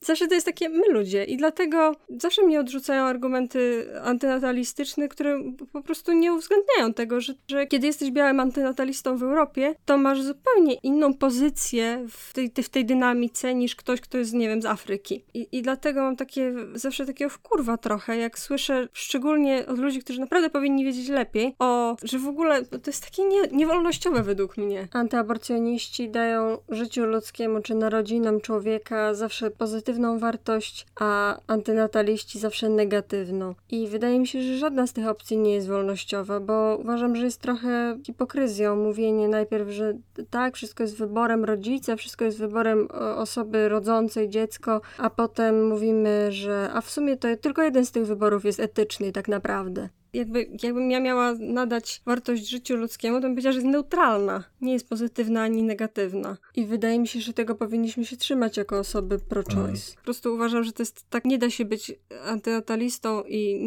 Zawsze 0.01 0.29
to 0.29 0.35
jest 0.35 0.47
takie 0.47 0.69
my 0.69 0.89
ludzie 0.89 1.25
i 1.25 1.37
dlatego 1.37 1.93
zawsze 2.19 2.43
mnie 2.43 2.61
odrzucają 2.61 3.05
argumenty 3.05 3.89
antynatalistyczne, 4.03 5.09
które 5.09 5.43
po 5.73 5.83
prostu 5.83 6.13
nie 6.13 6.33
uwzględniają 6.33 6.95
tego, 6.95 7.21
że, 7.21 7.35
że 7.49 7.67
kiedy 7.67 7.87
jesteś 7.87 8.11
białym 8.11 8.41
antynatalistą 8.41 9.17
w 9.17 9.23
Europie, 9.23 9.75
to 9.85 9.99
masz 9.99 10.23
zupełnie 10.23 10.75
inną 10.75 11.15
pozycję 11.15 12.07
w 12.11 12.33
tej, 12.33 12.53
w 12.63 12.69
tej 12.69 12.85
dynamice 12.85 13.55
niż 13.55 13.77
ktoś, 13.77 14.01
kto 14.01 14.19
jest, 14.19 14.33
nie 14.33 14.49
wiem, 14.49 14.63
z 14.63 14.67
Afryki. 14.67 15.25
I, 15.35 15.49
i 15.53 15.63
dlatego 15.63 16.03
mam 16.03 16.17
takie, 16.17 16.55
zawsze 16.75 17.07
takiego 17.07 17.31
wkurwa 17.31 17.77
trochę, 17.77 18.17
jak 18.17 18.39
słyszę, 18.39 18.89
szczególnie 18.93 19.67
od 19.67 19.79
ludzi, 19.79 20.01
którzy 20.01 20.21
naprawdę 20.21 20.51
powinni 20.51 20.85
wiedzieć 20.85 21.09
lepiej, 21.09 21.55
o, 21.59 21.97
że 22.03 22.19
w 22.19 22.29
ogóle 22.29 22.65
to 22.65 22.91
jest 22.91 23.05
takie 23.05 23.25
nie, 23.25 23.43
niewolnościowe 23.53 24.23
według 24.23 24.57
mnie. 24.57 24.89
Antyaborcjoniści 24.93 26.11
dają 26.11 26.59
życiu 26.69 27.07
ludzkiemu 27.07 27.61
czy 27.61 27.75
narodzinom 27.75 28.41
człowieka 28.41 29.15
zawsze 29.15 29.51
pozytywną 29.89 30.19
wartość, 30.19 30.87
a 31.01 31.41
antynataliści 31.47 32.39
zawsze 32.39 32.69
negatywną. 32.69 33.55
I 33.71 33.89
wydaje 33.89 34.19
mi 34.19 34.27
się, 34.27 34.43
że 34.43 34.59
żadna 34.59 34.87
z 34.87 34.93
tych 34.93 35.09
opcji 35.09 35.39
nie 35.39 35.55
jest 35.55 35.69
wolnościowa, 35.69 36.41
bo 36.41 36.77
uważam, 36.81 37.17
że 37.17 37.25
jest 37.25 37.41
trochę 37.41 37.99
hipokryzją 38.07 38.77
mówienie 38.77 39.29
najpierw, 39.29 39.71
że 39.71 39.95
tak, 40.31 40.57
wszystko 40.57 40.83
jest 40.83 40.97
wyborem 40.99 41.45
rodzica, 41.45 41.97
wszystko 41.97 42.25
jest 42.25 42.39
wyborem 42.39 42.89
osoby 43.17 43.69
rodzącej 43.69 44.29
dziecko, 44.29 44.81
a 44.99 45.11
potem 45.11 45.69
mówimy, 45.69 46.33
że 46.33 46.71
a 46.75 46.81
w 46.81 46.91
sumie 46.91 47.17
to 47.17 47.29
tylko 47.41 47.63
jeden 47.63 47.87
z 47.87 47.91
tych 47.91 48.07
wyborów 48.07 48.45
jest 48.45 48.61
etyczny 48.61 49.13
tak 49.13 49.29
naprawdę 49.29 49.89
jakby, 50.13 50.51
jakbym 50.63 50.91
ja 50.91 51.01
miała 51.01 51.35
nadać 51.39 52.03
wartość 52.07 52.49
życiu 52.49 52.77
ludzkiemu, 52.77 53.17
to 53.17 53.23
bym 53.23 53.33
powiedziała, 53.33 53.53
że 53.53 53.59
jest 53.59 53.73
neutralna. 53.73 54.45
Nie 54.61 54.73
jest 54.73 54.89
pozytywna 54.89 55.43
ani 55.43 55.63
negatywna. 55.63 56.37
I 56.57 56.67
wydaje 56.67 56.99
mi 56.99 57.09
się, 57.09 57.21
że 57.21 57.33
tego 57.33 57.55
powinniśmy 57.55 58.05
się 58.05 58.17
trzymać 58.17 58.57
jako 58.57 58.79
osoby 58.79 59.19
pro-choice. 59.19 59.59
Mm. 59.63 59.97
Po 59.97 60.05
prostu 60.05 60.35
uważam, 60.35 60.65
że 60.65 60.73
to 60.73 60.83
jest 60.83 61.11
tak, 61.11 61.25
nie 61.25 61.39
da 61.39 61.51
się 61.51 61.65
być 61.65 61.93
antynatalistą 62.27 63.23
i 63.23 63.59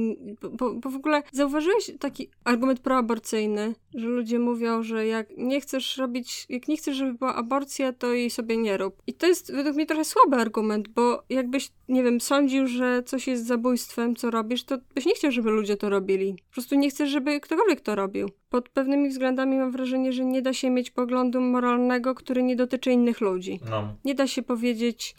bo, 0.51 0.73
bo 0.73 0.89
w 0.89 0.95
ogóle 0.95 1.23
zauważyłeś 1.31 1.91
taki 1.99 2.29
argument 2.43 2.79
proaborcyjny, 2.79 3.73
że 3.95 4.07
ludzie 4.07 4.39
mówią, 4.39 4.83
że 4.83 5.07
jak 5.07 5.27
nie 5.37 5.61
chcesz 5.61 5.97
robić, 5.97 6.45
jak 6.49 6.67
nie 6.67 6.77
chcesz, 6.77 6.97
żeby 6.97 7.13
była 7.13 7.35
aborcja, 7.35 7.93
to 7.93 8.13
jej 8.13 8.29
sobie 8.29 8.57
nie 8.57 8.77
rób. 8.77 9.01
I 9.07 9.13
to 9.13 9.27
jest 9.27 9.53
według 9.53 9.75
mnie 9.75 9.85
trochę 9.85 10.05
słaby 10.05 10.35
argument, 10.35 10.87
bo 10.87 11.23
jakbyś, 11.29 11.71
nie 11.89 12.03
wiem, 12.03 12.21
sądził, 12.21 12.67
że 12.67 13.03
coś 13.03 13.27
jest 13.27 13.45
zabójstwem, 13.45 14.15
co 14.15 14.31
robisz, 14.31 14.63
to 14.63 14.77
byś 14.95 15.05
nie 15.05 15.15
chciał, 15.15 15.31
żeby 15.31 15.51
ludzie 15.51 15.77
to 15.77 15.89
robili. 15.89 16.30
Po 16.36 16.53
prostu 16.53 16.75
nie 16.75 16.89
chcesz, 16.89 17.09
żeby 17.09 17.39
ktokolwiek 17.39 17.82
to 17.82 17.95
robił. 17.95 18.29
Pod 18.49 18.69
pewnymi 18.69 19.09
względami 19.09 19.57
mam 19.57 19.71
wrażenie, 19.71 20.13
że 20.13 20.25
nie 20.25 20.41
da 20.41 20.53
się 20.53 20.69
mieć 20.69 20.91
poglądu 20.91 21.41
moralnego, 21.41 22.15
który 22.15 22.43
nie 22.43 22.55
dotyczy 22.55 22.91
innych 22.91 23.21
ludzi. 23.21 23.59
No. 23.69 23.95
Nie 24.05 24.15
da 24.15 24.27
się 24.27 24.43
powiedzieć, 24.43 25.15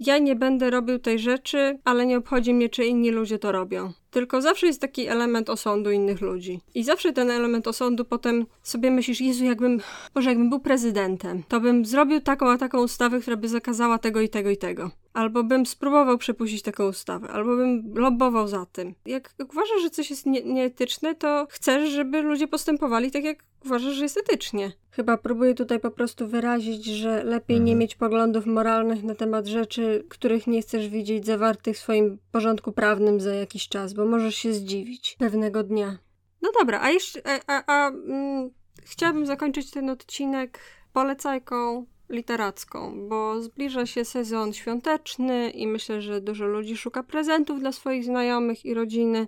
ja 0.00 0.18
nie 0.18 0.36
będę 0.36 0.70
robił 0.70 0.98
tej 0.98 1.18
rzeczy, 1.18 1.78
ale 1.84 2.06
nie 2.06 2.18
obchodzi 2.18 2.54
mnie, 2.54 2.68
czy 2.68 2.84
inni 2.84 3.10
ludzie 3.10 3.38
to 3.38 3.52
robią. 3.52 3.92
Tylko 4.10 4.42
zawsze 4.42 4.66
jest 4.66 4.80
taki 4.80 5.06
element 5.06 5.50
osądu 5.50 5.90
innych 5.90 6.20
ludzi. 6.20 6.60
I 6.74 6.84
zawsze 6.84 7.12
ten 7.12 7.30
element 7.30 7.68
osądu 7.68 8.04
potem 8.04 8.46
sobie 8.62 8.90
myślisz, 8.90 9.20
Jezu, 9.20 9.44
jakbym, 9.44 9.80
Boże, 10.14 10.28
jakbym 10.30 10.50
był 10.50 10.60
prezydentem, 10.60 11.42
to 11.48 11.60
bym 11.60 11.84
zrobił 11.84 12.20
taką 12.20 12.50
a 12.50 12.58
taką 12.58 12.82
ustawę, 12.82 13.20
która 13.20 13.36
by 13.36 13.48
zakazała 13.48 13.98
tego 13.98 14.20
i 14.20 14.28
tego 14.28 14.50
i 14.50 14.56
tego. 14.56 14.90
Albo 15.18 15.44
bym 15.44 15.66
spróbował 15.66 16.18
przepuścić 16.18 16.62
taką 16.62 16.88
ustawę, 16.88 17.28
albo 17.28 17.56
bym 17.56 17.94
lobbował 17.94 18.48
za 18.48 18.66
tym. 18.66 18.94
Jak 19.06 19.34
uważasz, 19.50 19.82
że 19.82 19.90
coś 19.90 20.10
jest 20.10 20.26
nie 20.26 20.42
nieetyczne, 20.42 21.14
to 21.14 21.46
chcesz, 21.50 21.90
żeby 21.90 22.22
ludzie 22.22 22.48
postępowali 22.48 23.10
tak, 23.10 23.24
jak 23.24 23.44
uważasz, 23.64 23.94
że 23.94 24.02
jest 24.02 24.16
etycznie. 24.18 24.72
Chyba 24.90 25.16
próbuję 25.16 25.54
tutaj 25.54 25.80
po 25.80 25.90
prostu 25.90 26.28
wyrazić, 26.28 26.84
że 26.84 27.24
lepiej 27.24 27.56
mhm. 27.56 27.64
nie 27.64 27.76
mieć 27.76 27.94
poglądów 27.94 28.46
moralnych 28.46 29.02
na 29.02 29.14
temat 29.14 29.46
rzeczy, 29.46 30.06
których 30.08 30.46
nie 30.46 30.62
chcesz 30.62 30.88
widzieć 30.88 31.26
zawartych 31.26 31.76
w 31.76 31.80
swoim 31.80 32.18
porządku 32.32 32.72
prawnym 32.72 33.20
za 33.20 33.34
jakiś 33.34 33.68
czas, 33.68 33.92
bo 33.92 34.06
możesz 34.06 34.34
się 34.34 34.52
zdziwić 34.52 35.16
pewnego 35.18 35.62
dnia. 35.62 35.98
No 36.42 36.50
dobra, 36.58 36.80
a 36.82 36.90
jeszcze, 36.90 37.22
a, 37.24 37.40
a, 37.46 37.62
a 37.66 37.88
mm, 37.88 38.50
chciałabym 38.84 39.26
zakończyć 39.26 39.70
ten 39.70 39.90
odcinek 39.90 40.58
polecajką 40.92 41.86
literacką, 42.08 43.08
bo 43.08 43.42
zbliża 43.42 43.86
się 43.86 44.04
sezon 44.04 44.52
świąteczny 44.52 45.50
i 45.50 45.66
myślę, 45.66 46.02
że 46.02 46.20
dużo 46.20 46.46
ludzi 46.46 46.76
szuka 46.76 47.02
prezentów 47.02 47.60
dla 47.60 47.72
swoich 47.72 48.04
znajomych 48.04 48.64
i 48.64 48.74
rodziny. 48.74 49.26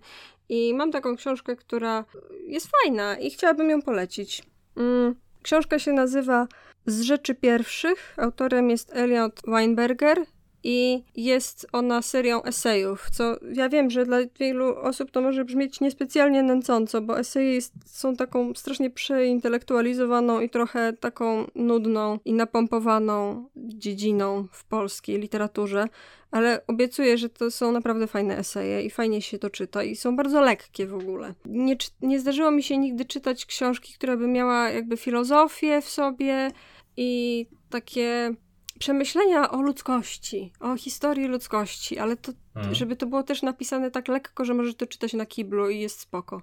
I 0.49 0.75
mam 0.75 0.93
taką 0.93 1.17
książkę, 1.17 1.57
która 1.57 2.05
jest 2.47 2.69
fajna 2.71 3.19
i 3.19 3.31
chciałabym 3.31 3.71
ją 3.71 3.83
polecić. 3.83 4.43
Mm, 4.77 5.15
książka 5.43 5.79
się 5.79 5.93
nazywa 5.93 6.47
Z 6.87 7.01
rzeczy 7.01 7.35
pierwszych. 7.35 8.15
Autorem 8.17 8.71
jest 8.71 8.97
Elliot 8.97 9.43
Weinberger 9.47 10.27
i 10.65 11.05
jest 11.17 11.67
ona 11.73 12.03
serią 12.03 12.43
esejów, 12.43 13.11
co 13.13 13.37
ja 13.53 13.69
wiem, 13.69 13.91
że 13.91 14.05
dla 14.05 14.19
wielu 14.41 14.77
osób 14.77 15.11
to 15.11 15.21
może 15.21 15.45
brzmieć 15.45 15.81
niespecjalnie 15.81 16.43
nęcąco, 16.43 17.01
bo 17.01 17.19
eseje 17.19 17.55
jest, 17.55 17.73
są 17.87 18.17
taką 18.17 18.55
strasznie 18.55 18.91
przeintelektualizowaną 18.91 20.41
i 20.41 20.51
trochę 20.51 20.93
taką 20.93 21.47
nudną 21.55 22.19
i 22.25 22.33
napompowaną 22.33 23.45
dziedziną 23.57 24.47
w 24.53 24.65
polskiej 24.65 25.19
literaturze, 25.19 25.85
ale 26.31 26.67
obiecuję, 26.67 27.19
że 27.19 27.29
to 27.29 27.51
są 27.51 27.73
naprawdę 27.73 28.07
fajne 28.07 28.39
eseje 28.39 28.83
i 28.83 28.91
fajnie 28.91 29.23
się 29.23 29.39
to 29.39 29.51
czyta 29.51 29.83
i 29.83 29.97
są 29.97 30.17
bardzo 30.17 30.41
lekkie 30.41 30.87
w 30.87 30.95
ogóle. 30.95 31.35
Nie, 31.45 31.77
nie 32.03 32.21
zdarzyło 32.21 32.51
mi 32.51 32.63
się 32.63 32.79
nigdy 32.79 33.05
czytać 33.05 33.47
książki, 33.47 33.95
która 33.95 34.17
by 34.17 34.29
miała 34.29 34.71
jakby 34.71 34.97
filozofię 34.97 35.81
w 35.81 35.89
sobie 35.89 36.51
i 36.97 37.47
takie 37.71 38.35
przemyślenia 38.81 39.51
o 39.51 39.63
ludzkości, 39.63 40.53
o 40.61 40.77
historii 40.77 41.27
ludzkości, 41.27 41.99
ale 41.99 42.17
to, 42.17 42.33
hmm. 42.55 42.75
żeby 42.75 42.97
to 42.97 43.07
było 43.07 43.23
też 43.23 43.43
napisane 43.43 43.91
tak 43.91 44.09
lekko, 44.09 44.45
że 44.45 44.55
możesz 44.55 44.75
to 44.75 44.87
czytać 44.87 45.13
na 45.13 45.27
kiblu 45.27 45.71
i 45.71 45.81
jest 45.81 46.01
spoko. 46.01 46.41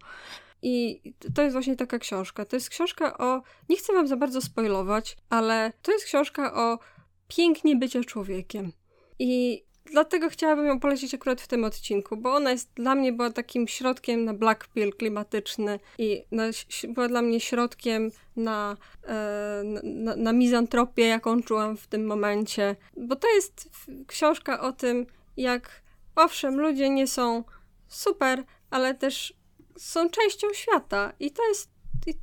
I 0.62 1.02
to 1.36 1.42
jest 1.42 1.54
właśnie 1.54 1.76
taka 1.76 2.00
książka. 2.00 2.46
To 2.46 2.56
jest 2.56 2.70
książka 2.70 3.18
o. 3.18 3.42
Nie 3.70 3.78
chcę 3.78 3.94
wam 3.94 4.08
za 4.08 4.18
bardzo 4.18 4.42
spoilować, 4.42 5.18
ale 5.30 5.74
to 5.82 5.92
jest 5.92 6.06
książka 6.06 6.54
o 6.54 6.80
pięknie 7.28 7.76
bycia 7.76 8.04
człowiekiem. 8.04 8.72
I 9.20 9.64
dlatego 9.92 10.30
chciałabym 10.30 10.66
ją 10.66 10.80
polecić 10.80 11.14
akurat 11.14 11.42
w 11.42 11.48
tym 11.48 11.64
odcinku, 11.64 12.18
bo 12.18 12.36
ona 12.36 12.52
jest 12.52 12.70
dla 12.74 12.96
mnie 12.96 13.14
była 13.14 13.30
takim 13.30 13.68
środkiem 13.68 14.26
na 14.26 14.34
black 14.34 14.68
pill 14.68 14.94
klimatyczny 14.94 15.80
i 15.98 16.24
na, 16.32 16.44
była 16.88 17.08
dla 17.08 17.22
mnie 17.22 17.40
środkiem 17.40 18.12
na, 18.36 18.78
e, 19.04 19.62
na, 19.84 20.16
na 20.16 20.34
mizantropię, 20.34 21.08
jaką 21.08 21.44
czułam 21.44 21.78
w 21.78 21.88
tym 21.88 22.06
momencie. 22.06 22.76
Bo 22.98 23.16
to 23.16 23.28
jest 23.36 23.70
książka 24.08 24.62
o 24.62 24.72
tym, 24.72 25.06
jak 25.38 25.82
owszem, 26.16 26.60
ludzie 26.62 26.90
nie 26.90 27.08
są 27.08 27.44
super, 27.88 28.44
ale 28.70 28.96
też 28.96 29.34
są 29.78 30.10
częścią 30.10 30.54
świata 30.54 31.14
i 31.20 31.32
to 31.32 31.48
jest, 31.48 31.70
i 32.08 32.14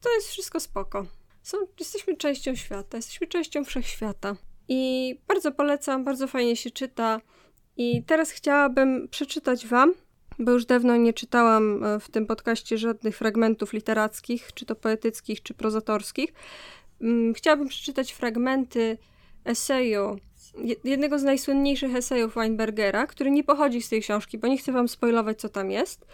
to 0.00 0.14
jest 0.14 0.28
wszystko 0.28 0.60
spoko. 0.60 1.06
Są, 1.42 1.56
jesteśmy 1.80 2.16
częścią 2.16 2.54
świata, 2.54 2.96
jesteśmy 2.96 3.26
częścią 3.26 3.64
wszechświata. 3.64 4.36
I 4.74 5.14
bardzo 5.28 5.52
polecam, 5.52 6.04
bardzo 6.04 6.26
fajnie 6.26 6.56
się 6.56 6.70
czyta. 6.70 7.20
I 7.76 8.02
teraz 8.02 8.30
chciałabym 8.30 9.08
przeczytać 9.08 9.66
Wam, 9.66 9.94
bo 10.38 10.52
już 10.52 10.64
dawno 10.64 10.96
nie 10.96 11.12
czytałam 11.12 11.84
e, 11.84 12.00
w 12.00 12.10
tym 12.10 12.26
podcaście 12.26 12.78
żadnych 12.78 13.16
fragmentów 13.16 13.72
literackich, 13.72 14.52
czy 14.54 14.66
to 14.66 14.74
poetyckich, 14.74 15.42
czy 15.42 15.54
prozatorskich. 15.54 16.32
Mm, 17.00 17.34
chciałabym 17.34 17.68
przeczytać 17.68 18.12
fragmenty 18.12 18.98
eseju, 19.44 20.16
jednego 20.84 21.18
z 21.18 21.22
najsłynniejszych 21.22 21.94
esejów 21.94 22.34
Weinbergera, 22.34 23.06
który 23.06 23.30
nie 23.30 23.44
pochodzi 23.44 23.82
z 23.82 23.88
tej 23.88 24.02
książki, 24.02 24.38
bo 24.38 24.48
nie 24.48 24.58
chcę 24.58 24.72
Wam 24.72 24.88
spoilować, 24.88 25.40
co 25.40 25.48
tam 25.48 25.70
jest. 25.70 26.06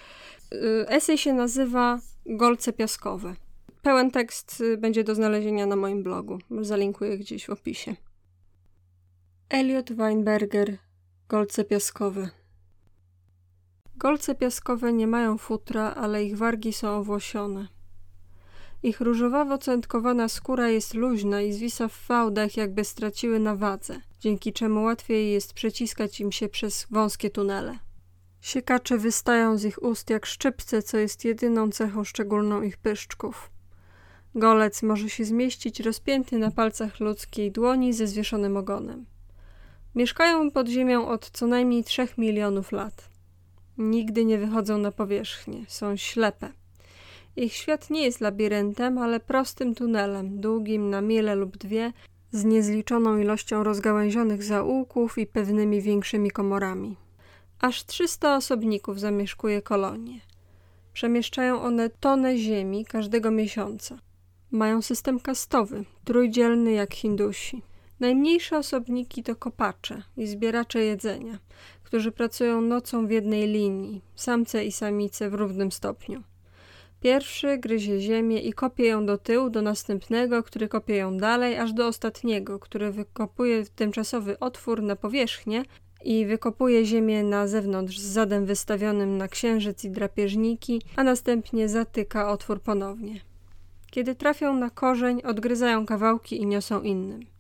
E, 0.53 0.89
esej 0.89 1.19
się 1.19 1.33
nazywa 1.33 2.01
Golce 2.27 2.73
piaskowe. 2.73 3.35
Pełen 3.83 4.11
tekst 4.11 4.61
y, 4.61 4.77
będzie 4.77 5.05
do 5.05 5.15
znalezienia 5.15 5.67
na 5.67 5.77
moim 5.77 6.03
blogu. 6.03 6.39
Zalinkuję 6.61 7.19
gdzieś 7.19 7.47
w 7.47 7.51
opisie. 7.51 7.97
Elliot 9.51 9.93
Weinberger 9.93 10.79
Golce 11.29 11.65
piaskowe 11.65 12.31
Golce 13.97 14.35
piaskowe 14.35 14.93
nie 14.93 15.07
mają 15.07 15.39
futra, 15.39 15.95
ale 15.95 16.25
ich 16.25 16.37
wargi 16.37 16.73
są 16.73 16.89
owłosione. 16.89 17.69
Ich 18.83 19.01
różowawo-centkowana 19.01 20.29
skóra 20.29 20.69
jest 20.69 20.95
luźna 20.95 21.43
i 21.43 21.53
zwisa 21.53 21.89
w 21.89 21.93
fałdach, 21.93 22.57
jakby 22.57 22.85
straciły 22.85 23.39
na 23.39 23.57
wadze, 23.57 24.01
dzięki 24.21 24.53
czemu 24.53 24.83
łatwiej 24.83 25.33
jest 25.33 25.53
przeciskać 25.53 26.21
im 26.21 26.33
się 26.33 26.49
przez 26.49 26.87
wąskie 26.91 27.31
tunele. 27.31 27.79
Siekacze 28.41 28.99
wystają 28.99 29.59
z 29.59 29.65
ich 29.65 29.83
ust 29.83 30.11
jak 30.11 30.27
szczypce, 30.27 30.83
co 30.83 30.99
jest 30.99 31.25
jedyną 31.25 31.71
cechą 31.71 32.05
szczególną 32.05 32.63
ich 32.63 32.77
pyszczków. 32.77 33.51
Golec 34.35 34.83
może 34.83 35.11
się 35.11 35.25
zmieścić 35.25 35.81
rozpięty 35.81 36.39
na 36.39 36.51
palcach 36.51 37.01
ludzkiej 37.01 37.53
dłoni 37.53 37.93
ze 37.93 38.07
zwieszonym 38.07 38.57
ogonem. 38.57 39.07
Mieszkają 39.99 40.51
pod 40.51 40.69
ziemią 40.69 41.09
od 41.09 41.31
co 41.31 41.47
najmniej 41.47 41.85
trzech 41.85 42.19
milionów 42.19 42.73
lat. 42.73 43.11
Nigdy 43.79 44.25
nie 44.25 44.39
wychodzą 44.39 44.79
na 44.79 44.93
powierzchnię, 44.93 45.65
są 45.69 45.97
ślepe. 45.97 46.49
Ich 47.37 47.53
świat 47.53 47.91
nie 47.91 48.03
jest 48.03 48.21
labiryntem, 48.21 48.99
ale 48.99 49.21
prostym 49.21 49.75
tunelem, 49.75 50.41
długim 50.41 50.91
na 50.91 51.01
milę 51.01 51.35
lub 51.35 51.57
dwie, 51.57 51.93
z 52.33 52.45
niezliczoną 52.45 53.19
ilością 53.19 53.65
rozgałęzionych 53.65 54.43
zaułków 54.43 55.19
i 55.19 55.27
pewnymi 55.27 55.83
większymi 55.83 56.31
komorami. 56.31 56.97
Aż 57.61 57.85
300 57.85 58.37
osobników 58.37 59.01
zamieszkuje 59.01 59.63
kolonię. 59.63 60.21
Przemieszczają 60.93 61.63
one 61.63 61.91
tonę 61.91 62.37
ziemi 62.37 62.85
każdego 62.85 63.31
miesiąca. 63.31 63.99
Mają 64.51 64.83
system 64.83 65.21
kastowy, 65.21 65.85
trójdzielny 66.05 66.73
jak 66.73 66.95
Hindusi. 66.95 67.63
Najmniejsze 68.01 68.59
osobniki 68.59 69.23
to 69.23 69.37
kopacze 69.37 70.03
i 70.17 70.27
zbieracze 70.27 70.81
jedzenia, 70.81 71.39
którzy 71.83 72.13
pracują 72.13 72.61
nocą 72.61 73.07
w 73.07 73.11
jednej 73.11 73.49
linii, 73.49 74.03
samce 74.17 74.65
i 74.65 74.73
samice 74.73 75.31
w 75.31 75.35
równym 75.35 75.73
stopniu. 75.73 76.23
Pierwszy 77.01 77.59
gryzie 77.59 78.01
ziemię 78.01 78.41
i 78.41 78.53
kopie 78.53 78.85
ją 78.85 79.07
do 79.07 79.19
tyłu, 79.19 79.51
do 79.51 79.63
następnego, 79.63 80.43
który 80.43 80.69
kopie 80.69 80.97
ją 80.97 81.17
dalej, 81.17 81.59
aż 81.59 81.73
do 81.73 81.87
ostatniego, 81.87 82.59
który 82.59 82.93
wykopuje 82.93 83.65
tymczasowy 83.67 84.39
otwór 84.39 84.83
na 84.83 84.97
powierzchnię 84.97 85.63
i 86.05 86.27
wykopuje 86.27 86.85
ziemię 86.85 87.23
na 87.23 87.47
zewnątrz 87.47 87.99
z 87.99 88.05
zadem 88.05 88.47
wystawionym 88.47 89.17
na 89.17 89.29
księżyc 89.29 89.85
i 89.85 89.91
drapieżniki, 89.91 90.83
a 90.97 91.05
następnie 91.05 91.69
zatyka 91.69 92.31
otwór 92.31 92.61
ponownie. 92.61 93.21
Kiedy 93.91 94.15
trafią 94.15 94.57
na 94.57 94.71
korzeń, 94.71 95.23
odgryzają 95.23 95.87
kawałki 95.87 96.43
i 96.43 96.47
niosą 96.47 96.83
innym. 96.83 97.38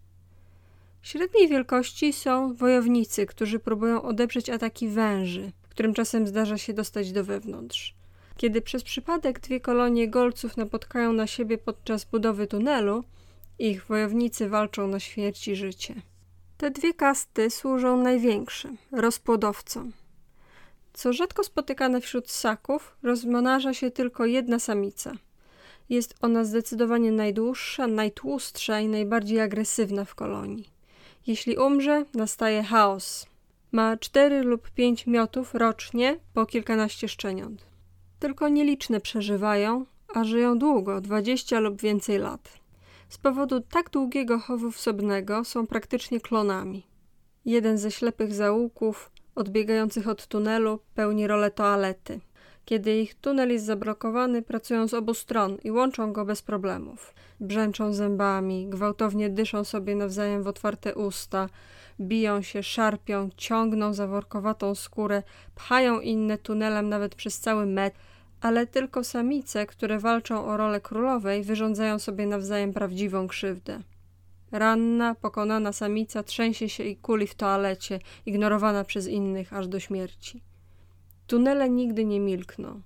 Średniej 1.03 1.49
wielkości 1.49 2.13
są 2.13 2.55
wojownicy, 2.55 3.27
którzy 3.27 3.59
próbują 3.59 4.03
odeprzeć 4.03 4.51
ataki 4.51 4.89
węży, 4.89 5.53
którym 5.69 5.95
czasem 5.95 6.27
zdarza 6.27 6.59
się 6.59 6.73
dostać 6.73 7.13
do 7.13 7.25
wewnątrz. 7.25 7.95
Kiedy 8.37 8.63
przez 8.63 8.83
przypadek 8.83 9.41
dwie 9.41 9.61
kolonie 9.61 10.09
golców 10.09 10.57
napotkają 10.57 11.13
na 11.13 11.27
siebie 11.27 11.59
podczas 11.59 12.05
budowy 12.05 12.47
tunelu, 12.47 13.05
ich 13.59 13.85
wojownicy 13.85 14.49
walczą 14.49 14.89
na 14.89 15.01
śmierć 15.01 15.49
i 15.49 15.57
życie. 15.57 15.95
Te 16.57 16.71
dwie 16.71 16.95
kasty 16.95 17.51
służą 17.51 18.03
największym 18.03 18.77
rozpłodowcom. 18.93 19.93
Co 20.93 21.13
rzadko 21.13 21.45
spotykane 21.45 22.01
wśród 22.01 22.31
ssaków, 22.31 22.97
rozmnaża 23.03 23.75
się 23.75 23.91
tylko 23.91 24.27
jedna 24.27 24.59
samica. 24.59 25.13
Jest 25.89 26.15
ona 26.21 26.45
zdecydowanie 26.45 27.13
najdłuższa, 27.13 27.87
najtłustsza 27.87 28.81
i 28.81 28.89
najbardziej 28.89 29.41
agresywna 29.41 30.05
w 30.05 30.15
kolonii. 30.15 30.78
Jeśli 31.29 31.57
umrze, 31.57 32.05
nastaje 32.15 32.63
chaos. 32.63 33.27
Ma 33.73 33.97
cztery 33.97 34.43
lub 34.43 34.71
pięć 34.71 35.07
miotów 35.07 35.55
rocznie 35.55 36.17
po 36.35 36.47
kilkanaście 36.47 37.09
szczeniąt. 37.09 37.67
Tylko 38.19 38.49
nieliczne 38.49 39.01
przeżywają, 39.01 39.87
a 40.15 40.25
żyją 40.25 40.59
długo, 40.59 41.01
dwadzieścia 41.01 41.61
lub 41.61 41.81
więcej 41.81 42.19
lat. 42.19 42.53
Z 43.09 43.19
powodu 43.19 43.61
tak 43.61 43.91
długiego 43.91 44.39
chowu 44.39 44.71
wsobnego 44.71 45.45
są 45.45 45.67
praktycznie 45.67 46.21
klonami. 46.21 46.87
Jeden 47.45 47.79
ze 47.79 47.91
ślepych 47.91 48.35
zaułków, 48.35 49.11
odbiegających 49.35 50.09
od 50.09 50.27
tunelu, 50.27 50.79
pełni 50.95 51.27
rolę 51.27 51.51
toalety. 51.51 52.21
Kiedy 52.69 53.01
ich 53.01 53.15
tunel 53.15 53.51
jest 53.51 53.65
zablokowany, 53.65 54.43
pracują 54.43 54.89
z 54.89 54.95
obu 54.95 55.15
stron 55.15 55.59
i 55.65 55.71
łączą 55.71 56.13
go 56.13 56.25
bez 56.25 56.43
problemów. 56.43 57.15
Brzęczą 57.41 57.93
zębami, 57.93 58.67
gwałtownie 58.67 59.31
dyszą 59.31 59.65
sobie 59.65 59.95
nawzajem 59.95 60.43
w 60.43 60.47
otwarte 60.47 60.95
usta, 60.95 61.49
biją 62.01 62.43
się, 62.43 62.63
szarpią, 62.63 63.31
ciągną 63.37 63.95
zaworkowatą 63.95 64.75
skórę, 64.75 65.23
pchają 65.55 66.01
inne 66.01 66.39
tunelem 66.39 66.89
nawet 66.89 67.15
przez 67.15 67.41
cały 67.41 67.67
metr, 67.67 67.99
ale 68.41 68.67
tylko 68.67 69.05
samice, 69.05 69.67
które 69.67 69.99
walczą 69.99 70.45
o 70.45 70.57
rolę 70.57 70.81
królowej, 70.81 71.43
wyrządzają 71.43 71.99
sobie 71.99 72.27
nawzajem 72.27 72.73
prawdziwą 72.73 73.29
krzywdę. 73.29 73.81
Ranna, 74.53 75.15
pokonana 75.15 75.73
samica 75.73 76.23
trzęsie 76.23 76.69
się 76.69 76.85
i 76.85 76.97
kuli 76.97 77.27
w 77.27 77.35
toalecie, 77.35 77.99
ignorowana 78.27 78.85
przez 78.85 79.07
innych 79.07 79.53
aż 79.53 79.69
do 79.69 79.81
śmierci. 79.81 80.48
Tunele 81.29 81.71
nigdy 81.71 82.05
nie 82.05 82.21
milkną. 82.21 82.83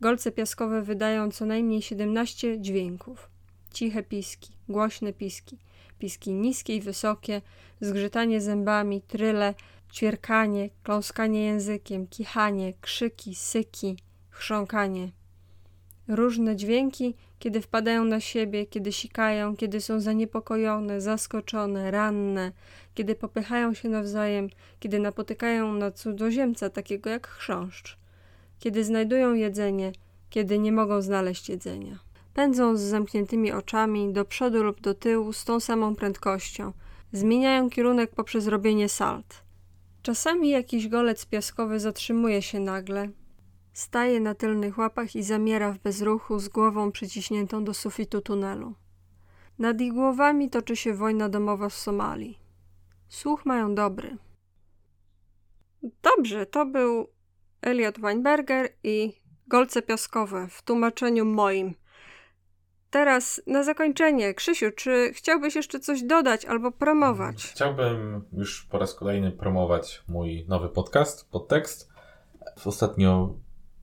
Golce 0.00 0.32
piaskowe 0.32 0.82
wydają 0.82 1.30
co 1.30 1.46
najmniej 1.46 1.82
17 1.82 2.60
dźwięków. 2.60 3.30
Ciche 3.72 4.02
piski, 4.02 4.52
głośne 4.68 5.12
piski, 5.12 5.58
piski 5.98 6.34
niskie 6.34 6.76
i 6.76 6.80
wysokie, 6.80 7.42
zgrzytanie 7.80 8.40
zębami, 8.40 9.02
tryle, 9.02 9.54
ćwierkanie, 9.92 10.70
kląskanie 10.82 11.44
językiem, 11.44 12.06
kichanie, 12.06 12.72
krzyki, 12.80 13.34
syki, 13.34 13.96
chrząkanie. 14.30 15.12
Różne 16.08 16.56
dźwięki, 16.56 17.14
kiedy 17.40 17.60
wpadają 17.60 18.04
na 18.04 18.20
siebie, 18.20 18.66
kiedy 18.66 18.92
sikają, 18.92 19.56
kiedy 19.56 19.80
są 19.80 20.00
zaniepokojone, 20.00 21.00
zaskoczone, 21.00 21.90
ranne, 21.90 22.52
kiedy 22.94 23.14
popychają 23.14 23.74
się 23.74 23.88
nawzajem, 23.88 24.48
kiedy 24.80 24.98
napotykają 24.98 25.74
na 25.74 25.90
cudzoziemca 25.90 26.70
takiego 26.70 27.10
jak 27.10 27.28
chrząszcz, 27.28 27.98
kiedy 28.58 28.84
znajdują 28.84 29.34
jedzenie, 29.34 29.92
kiedy 30.30 30.58
nie 30.58 30.72
mogą 30.72 31.02
znaleźć 31.02 31.48
jedzenia. 31.48 31.98
Pędzą 32.34 32.76
z 32.76 32.80
zamkniętymi 32.80 33.52
oczami 33.52 34.12
do 34.12 34.24
przodu 34.24 34.62
lub 34.62 34.80
do 34.80 34.94
tyłu 34.94 35.32
z 35.32 35.44
tą 35.44 35.60
samą 35.60 35.94
prędkością. 35.94 36.72
Zmieniają 37.12 37.70
kierunek 37.70 38.10
poprzez 38.10 38.46
robienie 38.46 38.88
salt. 38.88 39.42
Czasami 40.02 40.50
jakiś 40.50 40.88
golec 40.88 41.26
piaskowy 41.26 41.80
zatrzymuje 41.80 42.42
się 42.42 42.60
nagle, 42.60 43.08
staje 43.80 44.20
na 44.20 44.34
tylnych 44.34 44.78
łapach 44.78 45.16
i 45.16 45.22
zamiera 45.22 45.72
w 45.72 45.78
bezruchu 45.78 46.38
z 46.38 46.48
głową 46.48 46.92
przyciśniętą 46.92 47.64
do 47.64 47.74
sufitu 47.74 48.20
tunelu. 48.20 48.74
Nad 49.58 49.80
ich 49.80 49.92
głowami 49.92 50.50
toczy 50.50 50.76
się 50.76 50.94
wojna 50.94 51.28
domowa 51.28 51.68
w 51.68 51.74
Somalii. 51.74 52.38
Słuch 53.08 53.46
mają 53.46 53.74
dobry. 53.74 54.16
Dobrze, 56.02 56.46
to 56.46 56.66
był 56.66 57.08
Elliot 57.62 58.00
Weinberger 58.00 58.68
i 58.82 59.12
Golce 59.48 59.82
Piaskowe 59.82 60.48
w 60.50 60.62
tłumaczeniu 60.62 61.24
moim. 61.24 61.74
Teraz 62.90 63.42
na 63.46 63.62
zakończenie, 63.62 64.34
Krzysiu, 64.34 64.70
czy 64.76 65.10
chciałbyś 65.14 65.54
jeszcze 65.56 65.80
coś 65.80 66.02
dodać 66.02 66.44
albo 66.44 66.72
promować? 66.72 67.44
Chciałbym 67.46 68.24
już 68.32 68.66
po 68.70 68.78
raz 68.78 68.94
kolejny 68.94 69.32
promować 69.32 70.02
mój 70.08 70.44
nowy 70.48 70.68
podcast, 70.68 71.30
podtekst. 71.30 71.90
Ostatnio 72.64 73.34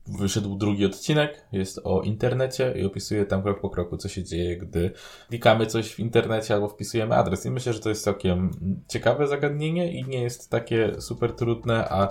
wyszedł 0.08 0.56
drugi 0.56 0.86
odcinek, 0.86 1.46
jest 1.52 1.80
o 1.84 2.02
internecie 2.02 2.74
i 2.76 2.84
opisuje 2.84 3.26
tam 3.26 3.42
krok 3.42 3.60
po 3.60 3.70
kroku, 3.70 3.96
co 3.96 4.08
się 4.08 4.24
dzieje, 4.24 4.56
gdy 4.56 4.90
klikamy 5.28 5.66
coś 5.66 5.94
w 5.94 6.00
internecie 6.00 6.54
albo 6.54 6.68
wpisujemy 6.68 7.14
adres. 7.14 7.46
I 7.46 7.50
myślę, 7.50 7.72
że 7.72 7.80
to 7.80 7.88
jest 7.88 8.04
całkiem 8.04 8.50
ciekawe 8.88 9.26
zagadnienie 9.26 9.92
i 9.92 10.04
nie 10.04 10.22
jest 10.22 10.50
takie 10.50 11.00
super 11.00 11.32
trudne, 11.32 11.88
a 11.88 12.08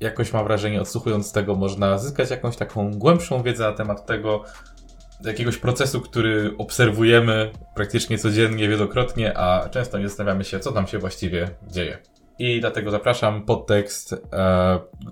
jakoś 0.00 0.32
mam 0.32 0.44
wrażenie, 0.44 0.80
odsłuchując 0.80 1.32
tego, 1.32 1.54
można 1.54 1.98
zyskać 1.98 2.30
jakąś 2.30 2.56
taką 2.56 2.90
głębszą 2.90 3.42
wiedzę 3.42 3.64
na 3.64 3.72
temat 3.72 4.06
tego, 4.06 4.44
jakiegoś 5.24 5.56
procesu, 5.56 6.00
który 6.00 6.54
obserwujemy 6.58 7.50
praktycznie 7.74 8.18
codziennie, 8.18 8.68
wielokrotnie, 8.68 9.38
a 9.38 9.68
często 9.68 9.98
nie 9.98 10.08
zastanawiamy 10.08 10.44
się, 10.44 10.60
co 10.60 10.72
tam 10.72 10.86
się 10.86 10.98
właściwie 10.98 11.48
dzieje. 11.66 11.98
I 12.38 12.60
dlatego 12.60 12.90
zapraszam 12.90 13.44
podtekst 13.44 14.12
e, 14.12 14.16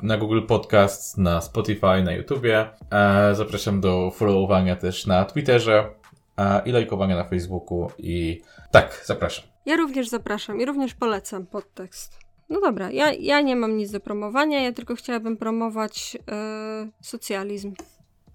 na 0.03 0.17
Google 0.17 0.43
Podcast, 0.43 1.19
na 1.19 1.41
Spotify, 1.41 2.03
na 2.05 2.13
YouTubie. 2.13 2.69
E, 2.91 3.35
zapraszam 3.35 3.81
do 3.81 4.11
followowania 4.11 4.77
też 4.77 5.07
na 5.07 5.25
Twitterze 5.25 5.91
e, 6.37 6.63
i 6.65 6.73
lajkowania 6.73 7.17
na 7.17 7.25
Facebooku. 7.25 7.91
I 7.99 8.43
tak, 8.71 9.03
zapraszam. 9.05 9.45
Ja 9.67 9.77
również 9.77 10.09
zapraszam 10.09 10.61
i 10.61 10.65
również 10.65 10.95
polecam 10.95 11.47
podtekst. 11.47 12.19
No 12.49 12.61
dobra, 12.61 12.91
ja, 12.91 13.13
ja 13.13 13.41
nie 13.41 13.57
mam 13.57 13.77
nic 13.77 13.91
do 13.91 14.01
promowania, 14.01 14.63
ja 14.63 14.73
tylko 14.73 14.95
chciałabym 14.95 15.37
promować 15.37 16.19
e, 16.31 16.89
socjalizm. 17.01 17.75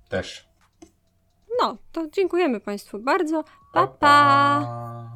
Też. 0.09 0.47
No, 1.61 1.77
to 1.91 2.07
dziękujemy 2.07 2.59
Państwu 2.59 2.99
bardzo. 2.99 3.43
Pa, 3.73 3.87
pa! 3.87 3.87
pa. 3.99 5.14